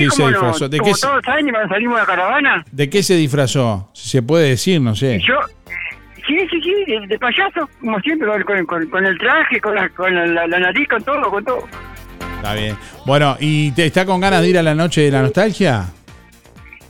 se 0.00 0.14
disfrazó. 0.24 0.68
¿De 0.68 0.78
Como 0.78 0.90
qué 0.90 0.94
se- 0.94 1.06
todos 1.06 1.16
los 1.16 1.28
años 1.34 1.50
cuando 1.52 1.68
salimos 1.74 1.94
de 1.96 2.00
la 2.02 2.06
caravana. 2.06 2.64
¿De 2.70 2.88
qué 2.90 3.02
se 3.02 3.14
disfrazó? 3.16 3.90
Si 3.94 4.08
se 4.08 4.22
puede 4.22 4.50
decir, 4.50 4.80
no 4.80 4.94
sé. 4.94 5.20
Yo, 5.26 5.34
sí, 6.26 6.36
sí, 6.50 6.60
sí, 6.62 6.74
de, 6.86 7.06
de 7.06 7.18
payaso, 7.18 7.68
como 7.80 7.98
siempre, 8.00 8.28
con, 8.28 8.42
con- 8.44 8.66
con- 8.66 8.86
con 8.90 9.06
el 9.06 9.18
traje, 9.18 9.60
con, 9.60 9.74
la, 9.74 9.88
con 9.90 10.14
la, 10.14 10.26
la- 10.26 10.46
la 10.46 10.58
nariz, 10.60 10.88
con 10.88 11.02
todo, 11.02 11.30
con 11.30 11.44
todo. 11.44 11.64
Está 12.36 12.54
bien. 12.54 12.76
Bueno, 13.04 13.36
¿y 13.40 13.72
te 13.72 13.86
está 13.86 14.04
con 14.06 14.20
ganas 14.20 14.42
de 14.42 14.48
ir 14.50 14.58
a 14.58 14.62
la 14.62 14.74
noche 14.74 15.00
de 15.02 15.10
la 15.10 15.22
nostalgia? 15.22 15.86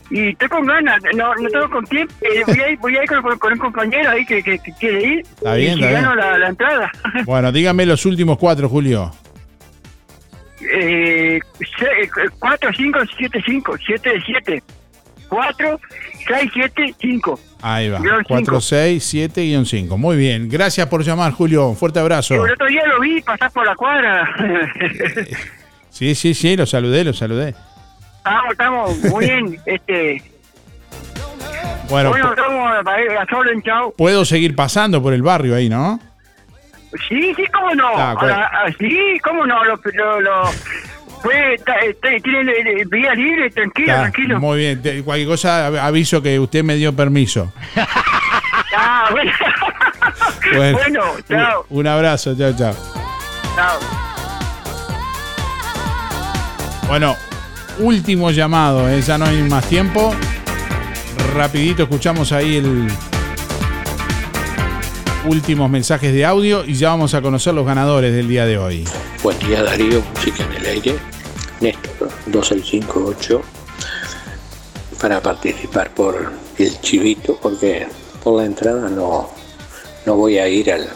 Y 0.09 0.29
estoy 0.29 0.47
con 0.47 0.65
ganas, 0.65 1.01
no, 1.15 1.35
no 1.35 1.49
tengo 1.49 1.69
con 1.69 1.85
tiempo. 1.85 2.13
eh, 2.21 2.41
voy 2.47 2.59
a 2.59 2.69
ir, 2.71 2.77
voy 2.79 2.95
a 2.95 3.03
ir 3.03 3.09
con, 3.39 3.51
un 3.53 3.57
compañero 3.59 4.09
ahí 4.11 4.25
que, 4.25 4.41
que- 4.41 4.57
que 4.59 4.71
quiere 4.79 5.03
ir. 5.03 5.19
Está 5.21 5.55
bien, 5.55 5.77
y 5.79 5.83
está 5.83 5.91
gano 6.01 6.13
bien. 6.15 6.19
la, 6.31 6.37
la 6.37 6.47
entrada. 6.49 6.91
Bueno, 7.25 7.51
dígame 7.51 7.85
los 7.85 8.05
últimos 8.05 8.37
cuatro, 8.37 8.69
Julio. 8.69 9.11
Eh, 10.73 11.39
4, 12.39 12.69
5, 12.75 12.99
7, 13.17 13.43
5, 13.45 13.77
7 13.85 14.09
de 14.09 14.21
7. 14.21 14.63
4, 15.29 15.79
6, 16.27 16.51
7, 16.53 16.95
5. 16.99 17.39
Ahí 17.61 17.89
va. 17.89 17.99
Guión 17.99 18.23
4, 18.27 18.45
cinco. 18.45 18.61
6, 18.61 19.03
7 19.03 19.41
guion 19.41 19.65
5. 19.65 19.97
Muy 19.97 20.17
bien. 20.17 20.47
Gracias 20.49 20.87
por 20.87 21.03
llamar, 21.03 21.33
Julio. 21.33 21.67
Un 21.67 21.75
fuerte 21.75 21.99
abrazo. 21.99 22.35
El 22.35 22.51
otro 22.51 22.67
día 22.67 22.85
lo 22.85 22.99
vi 22.99 23.21
pasar 23.21 23.51
por 23.51 23.65
la 23.65 23.75
cuadra. 23.75 24.29
Sí, 25.89 26.13
sí, 26.13 26.35
sí, 26.35 26.55
lo 26.55 26.67
saludé, 26.67 27.03
lo 27.03 27.11
saludé. 27.11 27.55
estamos, 28.17 28.51
estamos 28.51 28.97
muy 29.05 29.25
bien. 29.25 29.59
Este, 29.65 30.21
Bueno, 31.89 32.09
bueno, 32.09 32.29
estamos 32.29 33.67
a 33.67 33.89
puedo 33.97 34.23
seguir 34.23 34.55
pasando 34.55 35.01
por 35.01 35.13
el 35.13 35.23
barrio 35.23 35.55
ahí, 35.55 35.69
¿no? 35.69 35.99
Sí, 37.07 37.33
sí, 37.35 37.43
cómo 37.53 37.73
no. 37.75 37.87
Ah. 37.95 38.15
Ah, 38.19 38.49
ah, 38.53 38.71
sí, 38.79 39.19
cómo 39.23 39.45
no. 39.45 39.63
Lo, 39.63 39.79
lo, 39.93 40.21
lo, 40.21 40.43
este, 41.83 42.19
tiene 42.21 42.53
vía 42.89 43.13
libre, 43.15 43.49
tranquilo, 43.51 43.87
Está, 43.91 44.01
tranquilo. 44.03 44.39
Muy 44.39 44.57
bien. 44.59 44.81
Te- 44.81 45.03
Cualquier 45.03 45.27
cosa 45.27 45.67
av- 45.67 45.77
aviso 45.77 46.21
que 46.21 46.39
usted 46.39 46.63
me 46.63 46.75
dio 46.75 46.93
permiso. 46.95 47.51
Ah, 48.75 49.07
bueno. 49.11 49.31
Bueno, 50.55 50.77
bueno, 50.77 51.01
chao. 51.27 51.65
Un, 51.69 51.79
un 51.79 51.87
abrazo, 51.87 52.33
chao, 52.37 52.53
chao. 52.57 52.73
Chao. 53.55 53.79
Bueno, 56.87 57.15
último 57.79 58.31
llamado, 58.31 58.87
¿eh? 58.89 59.01
ya 59.01 59.17
no 59.17 59.25
hay 59.25 59.43
más 59.43 59.67
tiempo. 59.67 60.15
Rapidito 61.35 61.83
escuchamos 61.83 62.31
ahí 62.31 62.57
el 62.57 62.87
últimos 65.27 65.69
mensajes 65.69 66.13
de 66.13 66.25
audio 66.25 66.63
y 66.65 66.73
ya 66.75 66.89
vamos 66.89 67.13
a 67.13 67.21
conocer 67.21 67.53
los 67.53 67.65
ganadores 67.65 68.13
del 68.13 68.27
día 68.27 68.45
de 68.45 68.57
hoy. 68.57 68.85
Buen 69.23 69.37
día 69.39 69.61
Darío, 69.63 70.01
música 70.15 70.43
en 70.43 70.53
el 70.53 70.65
aire. 70.65 70.95
Néstor 71.59 72.09
2658 72.27 73.41
para 75.01 75.21
participar 75.21 75.91
por 75.93 76.31
el 76.57 76.81
chivito 76.81 77.37
porque 77.41 77.87
por 78.23 78.39
la 78.41 78.45
entrada 78.45 78.89
no, 78.89 79.29
no 80.05 80.15
voy 80.15 80.37
a 80.39 80.47
ir 80.47 80.71
al- 80.71 80.89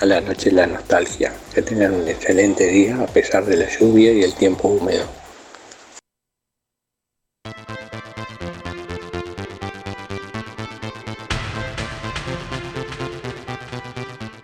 a 0.00 0.04
la 0.06 0.20
noche 0.20 0.50
de 0.50 0.56
la 0.56 0.66
nostalgia. 0.66 1.32
Que 1.54 1.62
tengan 1.62 1.94
un 1.94 2.06
excelente 2.08 2.66
día 2.66 2.96
a 3.02 3.06
pesar 3.06 3.44
de 3.46 3.56
la 3.56 3.66
lluvia 3.78 4.12
y 4.12 4.22
el 4.22 4.34
tiempo 4.34 4.68
húmedo. 4.68 5.04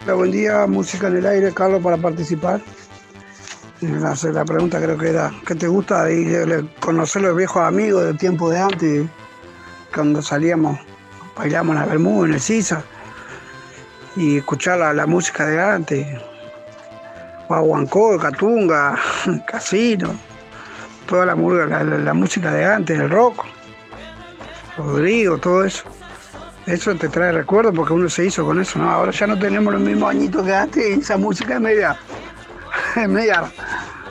Hola, 0.05 0.15
buen 0.15 0.33
día, 0.33 0.67
música 0.67 1.07
en 1.07 1.19
el 1.19 1.27
aire, 1.27 1.55
Carlos, 1.55 1.81
para 1.81 1.97
participar. 1.97 2.61
Eh, 3.81 4.01
La, 4.33 4.45
pregunta 4.45 4.81
creo 4.81 4.99
que 4.99 5.11
era, 5.11 5.33
¿qué 5.47 5.55
te 5.55 5.69
gusta 5.69 6.03
de 6.05 6.69
conocer 6.81 7.23
los 7.23 7.37
viejos 7.37 7.63
amigos 7.63 8.05
del 8.07 8.19
tiempo 8.19 8.51
de 8.51 8.59
antes? 8.59 9.07
Cuando 9.95 10.21
salíamos, 10.21 10.77
bailamos 11.37 11.77
en 11.77 11.83
la 11.83 11.87
Bermuda, 11.87 12.27
en 12.27 12.35
el 12.35 12.41
Sisa, 12.41 12.83
y 14.17 14.39
escuchar 14.39 14.81
la, 14.81 15.07
música 15.07 15.47
de 15.47 15.63
antes. 15.63 16.05
Guaguancó, 17.47 18.19
Catunga, 18.19 18.99
Casino, 19.47 20.17
toda 21.07 21.27
la 21.27 21.37
música 22.15 22.51
de 22.51 22.65
antes, 22.65 22.99
el 22.99 23.09
rock, 23.09 23.45
Rodrigo, 24.77 25.39
todo 25.39 25.63
eso. 25.65 25.85
Eso 26.67 26.95
te 26.95 27.09
trae 27.09 27.33
recuerdos 27.33 27.75
porque 27.75 27.93
uno 27.93 28.09
se 28.09 28.27
hizo 28.27 28.45
con 28.45 28.61
eso, 28.61 28.79
¿no? 28.79 28.89
Ahora 28.89 29.11
ya 29.11 29.27
no 29.27 29.39
tenemos 29.39 29.73
los 29.73 29.83
mismos 29.83 30.11
añitos 30.11 30.45
que 30.45 30.55
antes 30.55 30.99
esa 30.99 31.17
música 31.17 31.55
es 31.55 31.61
media, 31.61 31.97
es 32.97 33.09
media, 33.09 33.43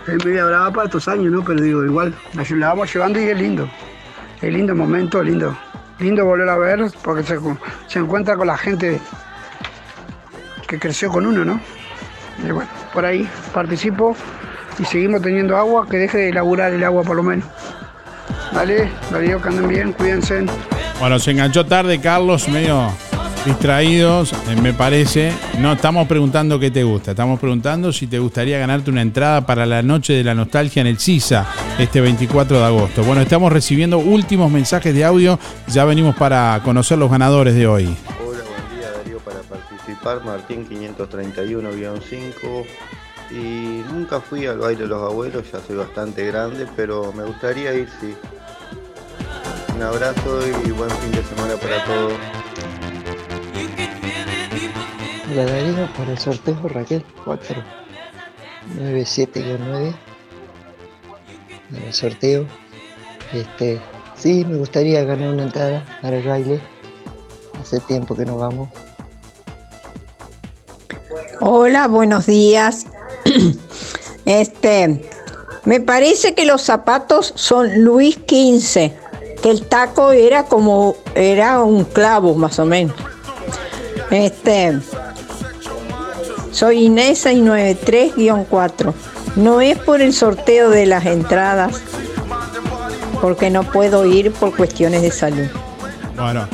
es 0.06 0.26
media 0.26 0.46
brava 0.46 0.72
para 0.72 0.86
estos 0.86 1.08
años, 1.08 1.32
¿no? 1.32 1.44
Pero 1.44 1.62
digo, 1.62 1.86
igual, 1.86 2.14
la, 2.34 2.68
vamos 2.68 2.94
llevando 2.94 3.22
y 3.22 3.24
es 3.24 3.38
lindo. 3.38 3.70
Es 4.42 4.52
lindo 4.52 4.76
momento, 4.76 5.24
lindo. 5.24 5.58
Lindo 6.00 6.26
volver 6.26 6.50
a 6.50 6.58
ver 6.58 6.92
porque 7.04 7.24
se, 7.24 7.40
se 7.88 8.00
encuentra 8.00 8.36
con 8.36 8.48
la 8.48 8.58
gente 8.58 9.00
que 10.68 10.80
creció 10.80 11.10
con 11.10 11.26
uno, 11.26 11.46
¿no? 11.46 11.60
Y 12.46 12.52
bueno, 12.52 12.70
por 12.94 13.06
ahí 13.06 13.30
participo 13.54 14.16
y 14.78 14.86
seguimos 14.86 15.22
teniendo 15.22 15.56
agua, 15.56 15.88
que 15.88 15.98
deje 15.98 16.18
de 16.18 16.34
laburar 16.34 16.74
el 16.74 16.84
agua 16.84 17.04
por 17.04 17.16
lo 17.16 17.24
menos. 17.24 17.46
Vale, 18.52 18.90
Darío, 19.10 19.42
que 19.42 19.50
anden 19.50 19.68
bien, 19.68 19.94
cuídense. 19.94 20.46
Bueno, 21.02 21.18
se 21.18 21.32
enganchó 21.32 21.66
tarde 21.66 22.00
Carlos, 22.00 22.48
medio 22.48 22.92
distraídos, 23.44 24.34
eh, 24.34 24.56
me 24.62 24.72
parece. 24.72 25.34
No 25.58 25.74
estamos 25.74 26.08
preguntando 26.08 26.60
qué 26.60 26.70
te 26.70 26.84
gusta, 26.84 27.10
estamos 27.12 27.40
preguntando 27.40 27.92
si 27.92 28.06
te 28.06 28.20
gustaría 28.20 28.60
ganarte 28.60 28.92
una 28.92 29.02
entrada 29.02 29.44
para 29.44 29.66
la 29.66 29.82
noche 29.82 30.14
de 30.14 30.24
la 30.24 30.36
nostalgia 30.36 30.80
en 30.80 30.86
el 30.86 31.00
CISA 31.00 31.48
este 31.80 32.02
24 32.02 32.60
de 32.60 32.66
agosto. 32.66 33.04
Bueno, 33.04 33.24
estamos 33.24 33.52
recibiendo 33.52 33.98
últimos 33.98 34.52
mensajes 34.52 34.94
de 34.94 35.04
audio, 35.04 35.40
ya 35.66 35.86
venimos 35.86 36.16
para 36.16 36.62
conocer 36.64 37.00
los 37.00 37.10
ganadores 37.10 37.56
de 37.56 37.66
hoy. 37.66 37.86
Hola, 38.24 38.44
buen 38.44 38.80
día 38.80 38.92
Darío 38.92 39.18
para 39.22 39.40
participar, 39.40 40.24
Martín 40.24 40.70
531-5 40.70 42.66
y 43.32 43.82
nunca 43.92 44.22
fui 44.22 44.46
al 44.46 44.60
baile 44.60 44.84
de 44.84 44.88
los 44.88 45.02
abuelos, 45.02 45.52
ya 45.52 45.62
soy 45.66 45.78
bastante 45.78 46.28
grande, 46.28 46.68
pero 46.76 47.12
me 47.12 47.24
gustaría 47.24 47.74
ir, 47.74 47.90
sí. 48.00 48.14
Un 49.82 49.88
abrazo 49.88 50.48
y 50.48 50.70
buen 50.74 50.92
fin 50.92 51.12
de 51.12 51.24
semana 51.24 51.56
para 51.56 51.84
todos. 51.86 52.14
Hola 55.32 55.46
Darío, 55.46 55.94
para 55.98 56.12
el 56.12 56.20
sorteo 56.20 56.56
Raquel 56.66 57.04
4 57.26 57.64
97-9 58.78 59.96
en 61.72 61.84
el 61.84 61.94
sorteo. 61.96 62.46
Este, 63.34 63.82
sí, 64.16 64.46
me 64.46 64.58
gustaría 64.58 65.04
ganar 65.04 65.30
una 65.34 65.44
entrada 65.46 65.84
para 66.00 66.18
el 66.18 66.28
baile. 66.28 66.62
Hace 67.60 67.80
tiempo 67.80 68.16
que 68.16 68.26
no 68.26 68.38
vamos. 68.38 68.70
Hola, 71.40 71.88
buenos 71.88 72.28
días. 72.28 72.86
Este, 74.26 75.10
me 75.66 75.80
parece 75.80 76.36
que 76.36 76.46
los 76.46 76.62
zapatos 76.62 77.34
son 77.36 77.84
Luis 77.84 78.20
XV, 78.28 79.01
que 79.42 79.50
el 79.50 79.66
taco 79.66 80.12
era 80.12 80.44
como, 80.46 80.96
era 81.16 81.62
un 81.62 81.84
clavo 81.84 82.36
más 82.36 82.60
o 82.60 82.66
menos. 82.66 82.96
Este, 84.10 84.80
soy 86.52 86.86
Inés 86.86 87.26
693-4. 87.26 88.94
No 89.38 89.62
es 89.62 89.78
por 89.80 90.02
el 90.02 90.14
sorteo 90.14 90.70
de 90.70 90.86
las 90.86 91.06
entradas, 91.06 91.82
porque 93.22 93.50
no 93.50 93.64
puedo 93.64 94.06
ir 94.06 94.32
por 94.32 94.56
cuestiones 94.56 95.02
de 95.02 95.12
salud. 95.12 95.48
Bueno, 96.18 96.48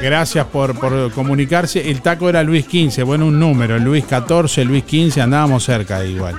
gracias 0.00 0.46
por, 0.46 0.78
por 0.78 1.12
comunicarse. 1.12 1.90
El 1.90 2.00
taco 2.00 2.28
era 2.28 2.42
Luis 2.44 2.66
15, 2.66 3.02
bueno, 3.02 3.26
un 3.26 3.38
número. 3.40 3.78
Luis 3.78 4.04
14, 4.04 4.64
Luis 4.64 4.84
15, 4.84 5.20
andábamos 5.20 5.64
cerca 5.64 6.04
igual. 6.04 6.36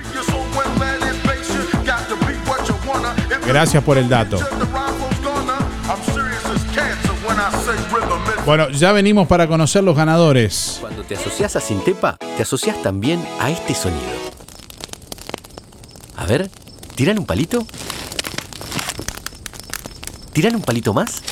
Gracias 3.46 3.84
por 3.84 3.98
el 3.98 4.10
dato. 4.10 4.40
Bueno, 8.46 8.70
ya 8.70 8.92
venimos 8.92 9.28
para 9.28 9.48
conocer 9.48 9.84
los 9.84 9.98
ganadores. 9.98 10.78
Cuando 10.80 11.02
te 11.04 11.16
asocias 11.16 11.56
a 11.56 11.60
Sintepa, 11.60 12.18
te 12.38 12.44
asocias 12.44 12.80
también 12.84 13.26
a 13.40 13.50
este 13.50 13.74
sonido. 13.74 14.04
A 16.16 16.26
ver, 16.28 16.52
¿tiran 16.94 17.18
un 17.18 17.26
palito? 17.26 17.66
¿Tiran 20.32 20.56
un 20.56 20.62
palito 20.62 20.94
más? 20.94 21.24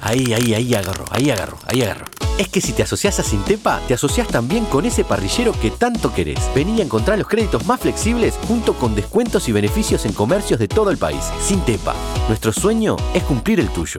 Ahí, 0.00 0.32
ahí, 0.32 0.54
ahí 0.54 0.72
agarro, 0.72 1.04
ahí 1.10 1.30
agarro, 1.30 1.58
ahí 1.66 1.82
agarro. 1.82 2.04
Es 2.38 2.48
que 2.48 2.60
si 2.60 2.72
te 2.72 2.84
asocias 2.84 3.18
a 3.18 3.24
Sintepa, 3.24 3.80
te 3.88 3.94
asocias 3.94 4.28
también 4.28 4.64
con 4.66 4.86
ese 4.86 5.04
parrillero 5.04 5.52
que 5.60 5.72
tanto 5.72 6.14
querés. 6.14 6.38
Vení 6.54 6.80
a 6.80 6.84
encontrar 6.84 7.18
los 7.18 7.26
créditos 7.26 7.66
más 7.66 7.80
flexibles 7.80 8.38
junto 8.46 8.74
con 8.74 8.94
descuentos 8.94 9.48
y 9.48 9.52
beneficios 9.52 10.06
en 10.06 10.12
comercios 10.12 10.60
de 10.60 10.68
todo 10.68 10.92
el 10.92 10.96
país. 10.96 11.24
Sintepa, 11.42 11.96
nuestro 12.28 12.52
sueño 12.52 12.96
es 13.14 13.24
cumplir 13.24 13.58
el 13.58 13.68
tuyo. 13.70 13.98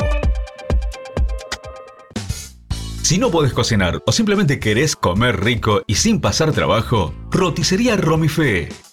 Si 3.02 3.18
no 3.18 3.30
podés 3.30 3.52
cocinar 3.52 4.02
o 4.06 4.12
simplemente 4.12 4.58
querés 4.58 4.96
comer 4.96 5.44
rico 5.44 5.82
y 5.86 5.96
sin 5.96 6.18
pasar 6.20 6.52
trabajo, 6.52 7.12
roticería 7.30 7.94
Romifé. 7.96 8.70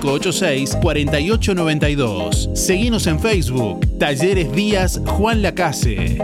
4586-4892. 0.00 2.54
Seguimos 2.54 3.06
en 3.06 3.20
Facebook, 3.20 3.80
Talleres 3.98 4.50
Díaz 4.52 5.00
Juan 5.06 5.42
Lacase. 5.42 6.18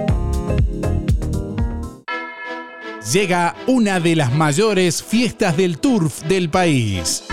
Llega 3.13 3.57
una 3.67 3.99
de 3.99 4.15
las 4.15 4.33
mayores 4.33 5.03
fiestas 5.03 5.57
del 5.57 5.79
turf 5.79 6.23
del 6.25 6.49
país. 6.49 7.25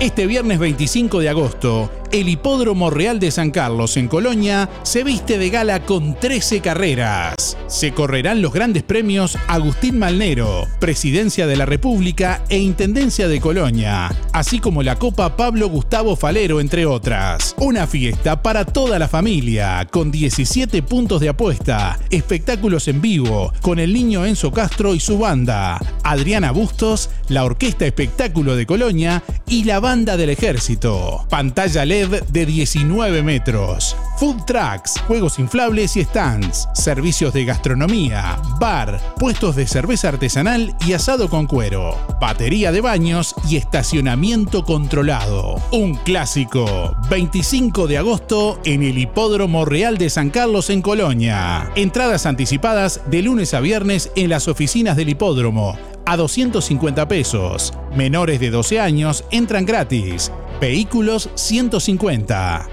Este 0.00 0.26
viernes 0.26 0.58
25 0.58 1.20
de 1.20 1.28
agosto, 1.28 1.90
el 2.12 2.28
Hipódromo 2.28 2.90
Real 2.90 3.20
de 3.20 3.30
San 3.30 3.50
Carlos 3.50 3.96
en 3.96 4.08
Colonia 4.08 4.68
se 4.82 5.04
viste 5.04 5.38
de 5.38 5.50
gala 5.50 5.84
con 5.84 6.18
13 6.18 6.60
carreras. 6.60 7.56
Se 7.68 7.92
correrán 7.92 8.42
los 8.42 8.52
grandes 8.52 8.82
premios 8.82 9.38
Agustín 9.46 9.98
Malnero, 9.98 10.66
Presidencia 10.80 11.46
de 11.46 11.56
la 11.56 11.66
República 11.66 12.42
e 12.48 12.58
Intendencia 12.58 13.28
de 13.28 13.40
Colonia, 13.40 14.10
así 14.32 14.58
como 14.58 14.82
la 14.82 14.96
Copa 14.96 15.36
Pablo 15.36 15.68
Gustavo 15.68 16.16
Falero, 16.16 16.60
entre 16.60 16.86
otras. 16.86 17.54
Una 17.58 17.86
fiesta 17.86 18.42
para 18.42 18.64
toda 18.64 18.98
la 18.98 19.08
familia, 19.08 19.86
con 19.90 20.10
17 20.10 20.82
puntos 20.82 21.20
de 21.20 21.28
apuesta, 21.28 21.98
espectáculos 22.10 22.88
en 22.88 23.00
vivo, 23.00 23.52
con 23.60 23.78
el 23.78 23.92
niño 23.92 24.26
Enzo 24.26 24.50
Castro 24.50 24.94
y 24.94 25.00
su 25.00 25.18
banda, 25.18 25.78
Adriana 26.02 26.50
Bustos, 26.50 27.10
la 27.28 27.44
Orquesta 27.44 27.86
Espectáculo 27.86 28.56
de 28.56 28.66
Colonia 28.66 29.22
y 29.46 29.64
la 29.64 29.78
Banda 29.78 30.16
del 30.16 30.30
Ejército. 30.30 31.26
Pantalla 31.28 31.84
LED 31.84 31.99
de 32.08 32.46
19 32.46 33.22
metros. 33.22 33.96
Food 34.18 34.44
trucks, 34.46 35.00
juegos 35.06 35.38
inflables 35.38 35.96
y 35.96 36.04
stands. 36.04 36.68
Servicios 36.74 37.32
de 37.32 37.44
gastronomía, 37.44 38.40
bar, 38.58 39.00
puestos 39.18 39.56
de 39.56 39.66
cerveza 39.66 40.08
artesanal 40.08 40.74
y 40.86 40.94
asado 40.94 41.28
con 41.28 41.46
cuero. 41.46 41.96
Batería 42.20 42.72
de 42.72 42.80
baños 42.80 43.34
y 43.48 43.56
estacionamiento 43.56 44.64
controlado. 44.64 45.56
Un 45.72 45.94
clásico. 45.94 46.96
25 47.10 47.86
de 47.86 47.98
agosto 47.98 48.60
en 48.64 48.82
el 48.82 48.98
Hipódromo 48.98 49.64
Real 49.64 49.98
de 49.98 50.10
San 50.10 50.30
Carlos 50.30 50.70
en 50.70 50.82
Colonia. 50.82 51.70
Entradas 51.74 52.26
anticipadas 52.26 53.02
de 53.10 53.22
lunes 53.22 53.52
a 53.54 53.60
viernes 53.60 54.10
en 54.16 54.30
las 54.30 54.48
oficinas 54.48 54.96
del 54.96 55.10
hipódromo 55.10 55.76
a 56.10 56.16
250 56.16 57.06
pesos. 57.06 57.72
Menores 57.94 58.40
de 58.40 58.50
12 58.50 58.80
años 58.80 59.24
entran 59.30 59.64
gratis. 59.64 60.32
Vehículos 60.60 61.30
150. 61.36 62.68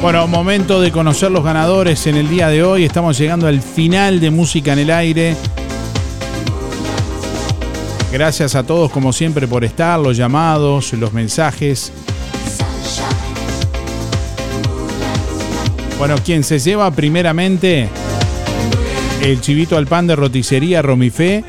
Bueno, 0.00 0.28
momento 0.28 0.80
de 0.80 0.92
conocer 0.92 1.32
los 1.32 1.42
ganadores 1.42 2.06
en 2.06 2.14
el 2.14 2.28
día 2.28 2.46
de 2.46 2.62
hoy. 2.62 2.84
Estamos 2.84 3.18
llegando 3.18 3.48
al 3.48 3.60
final 3.60 4.20
de 4.20 4.30
Música 4.30 4.74
en 4.74 4.78
el 4.78 4.92
Aire. 4.92 5.34
Gracias 8.12 8.54
a 8.54 8.62
todos 8.62 8.92
como 8.92 9.12
siempre 9.12 9.48
por 9.48 9.64
estar, 9.64 9.98
los 9.98 10.16
llamados, 10.16 10.92
los 10.92 11.12
mensajes. 11.12 11.92
Bueno, 15.98 16.14
quien 16.24 16.44
se 16.44 16.60
lleva 16.60 16.92
primeramente 16.92 17.88
el 19.20 19.40
chivito 19.40 19.76
al 19.76 19.88
pan 19.88 20.06
de 20.06 20.14
roticería 20.14 20.80
Romifé 20.80 21.42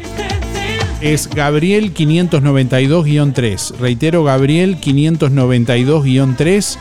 es 1.02 1.30
Gabriel 1.30 1.94
592-3. 1.94 3.78
Reitero, 3.78 4.24
Gabriel 4.24 4.82
592-3 4.82 6.78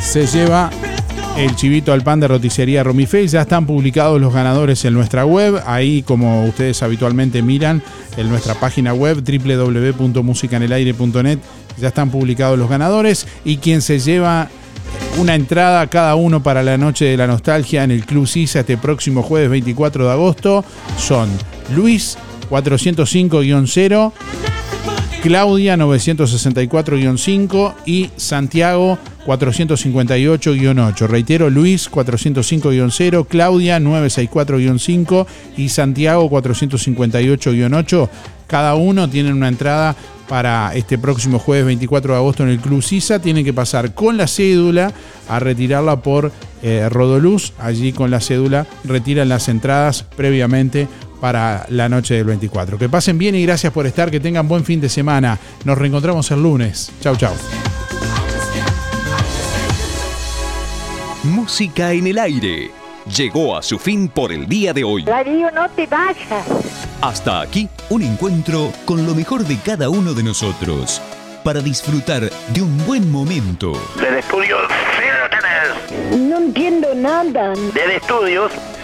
se 0.00 0.26
lleva 0.26 0.70
el 1.36 1.54
chivito 1.56 1.92
al 1.92 2.02
pan 2.02 2.20
de 2.20 2.28
roticería 2.28 2.84
Romifé. 2.84 3.26
Ya 3.28 3.42
están 3.42 3.66
publicados 3.66 4.18
los 4.20 4.34
ganadores 4.34 4.84
en 4.84 4.92
nuestra 4.94 5.24
web. 5.24 5.62
Ahí, 5.66 6.02
como 6.02 6.44
ustedes 6.46 6.82
habitualmente 6.82 7.42
miran, 7.42 7.82
en 8.16 8.28
nuestra 8.28 8.54
página 8.54 8.92
web 8.92 9.22
www.musicanelaire.net 9.22 11.38
ya 11.78 11.88
están 11.88 12.10
publicados 12.10 12.58
los 12.58 12.68
ganadores. 12.68 13.26
Y 13.44 13.58
quien 13.58 13.82
se 13.82 14.00
lleva 14.00 14.48
una 15.18 15.34
entrada 15.34 15.86
cada 15.86 16.14
uno 16.16 16.42
para 16.42 16.62
la 16.62 16.76
noche 16.76 17.04
de 17.04 17.16
la 17.16 17.26
nostalgia 17.26 17.84
en 17.84 17.90
el 17.90 18.04
Club 18.04 18.26
Sisa 18.26 18.60
este 18.60 18.76
próximo 18.76 19.22
jueves 19.22 19.50
24 19.50 20.06
de 20.06 20.12
agosto 20.12 20.64
son 20.96 21.28
Luis 21.74 22.16
405-0, 22.50 24.12
Claudia 25.22 25.76
964-5 25.76 27.74
y 27.86 28.10
Santiago 28.16 28.98
458-8. 29.26 31.06
Reitero, 31.06 31.50
Luis 31.50 31.90
405-0, 31.90 33.26
Claudia 33.28 33.78
964-5 33.78 35.26
y 35.56 35.68
Santiago 35.68 36.30
458-8. 36.30 38.08
Cada 38.46 38.74
uno 38.76 39.10
tiene 39.10 39.32
una 39.32 39.48
entrada 39.48 39.94
para 40.28 40.74
este 40.74 40.98
próximo 40.98 41.38
jueves 41.38 41.66
24 41.66 42.12
de 42.12 42.18
agosto 42.18 42.42
en 42.42 42.50
el 42.50 42.60
Club 42.60 42.82
Sisa. 42.82 43.20
Tienen 43.20 43.44
que 43.44 43.52
pasar 43.52 43.92
con 43.94 44.16
la 44.16 44.26
cédula 44.26 44.92
a 45.28 45.38
retirarla 45.40 46.00
por 46.00 46.32
eh, 46.62 46.88
Rodoluz. 46.88 47.52
Allí 47.58 47.92
con 47.92 48.10
la 48.10 48.20
cédula 48.20 48.66
retiran 48.84 49.28
las 49.28 49.48
entradas 49.48 50.04
previamente 50.16 50.88
para 51.20 51.66
la 51.68 51.88
noche 51.88 52.14
del 52.14 52.24
24. 52.24 52.78
Que 52.78 52.88
pasen 52.88 53.18
bien 53.18 53.34
y 53.34 53.44
gracias 53.44 53.72
por 53.72 53.86
estar, 53.86 54.10
que 54.10 54.20
tengan 54.20 54.48
buen 54.48 54.64
fin 54.64 54.80
de 54.80 54.88
semana. 54.88 55.38
Nos 55.64 55.78
reencontramos 55.78 56.30
el 56.30 56.42
lunes. 56.42 56.90
Chau, 57.00 57.16
chau. 57.16 57.34
Música 61.24 61.92
en 61.92 62.06
el 62.06 62.18
aire. 62.18 62.70
Llegó 63.16 63.56
a 63.56 63.62
su 63.62 63.78
fin 63.78 64.08
por 64.08 64.32
el 64.32 64.46
día 64.46 64.72
de 64.72 64.84
hoy. 64.84 65.02
Darío, 65.04 65.50
no 65.50 65.68
te 65.70 65.86
vayas. 65.86 66.46
Hasta 67.00 67.40
aquí 67.40 67.68
un 67.88 68.02
encuentro 68.02 68.72
con 68.84 69.06
lo 69.06 69.14
mejor 69.14 69.44
de 69.44 69.56
cada 69.58 69.88
uno 69.88 70.14
de 70.14 70.22
nosotros 70.22 71.00
para 71.42 71.60
disfrutar 71.60 72.28
de 72.52 72.62
un 72.62 72.86
buen 72.86 73.10
momento. 73.10 73.72
Del 73.98 74.16
estudio, 74.18 74.56
síganos. 74.98 75.28
No 76.18 76.38
entiendo 76.38 76.94
nada. 76.94 77.54
Del 77.74 77.90
estudios, 77.92 78.52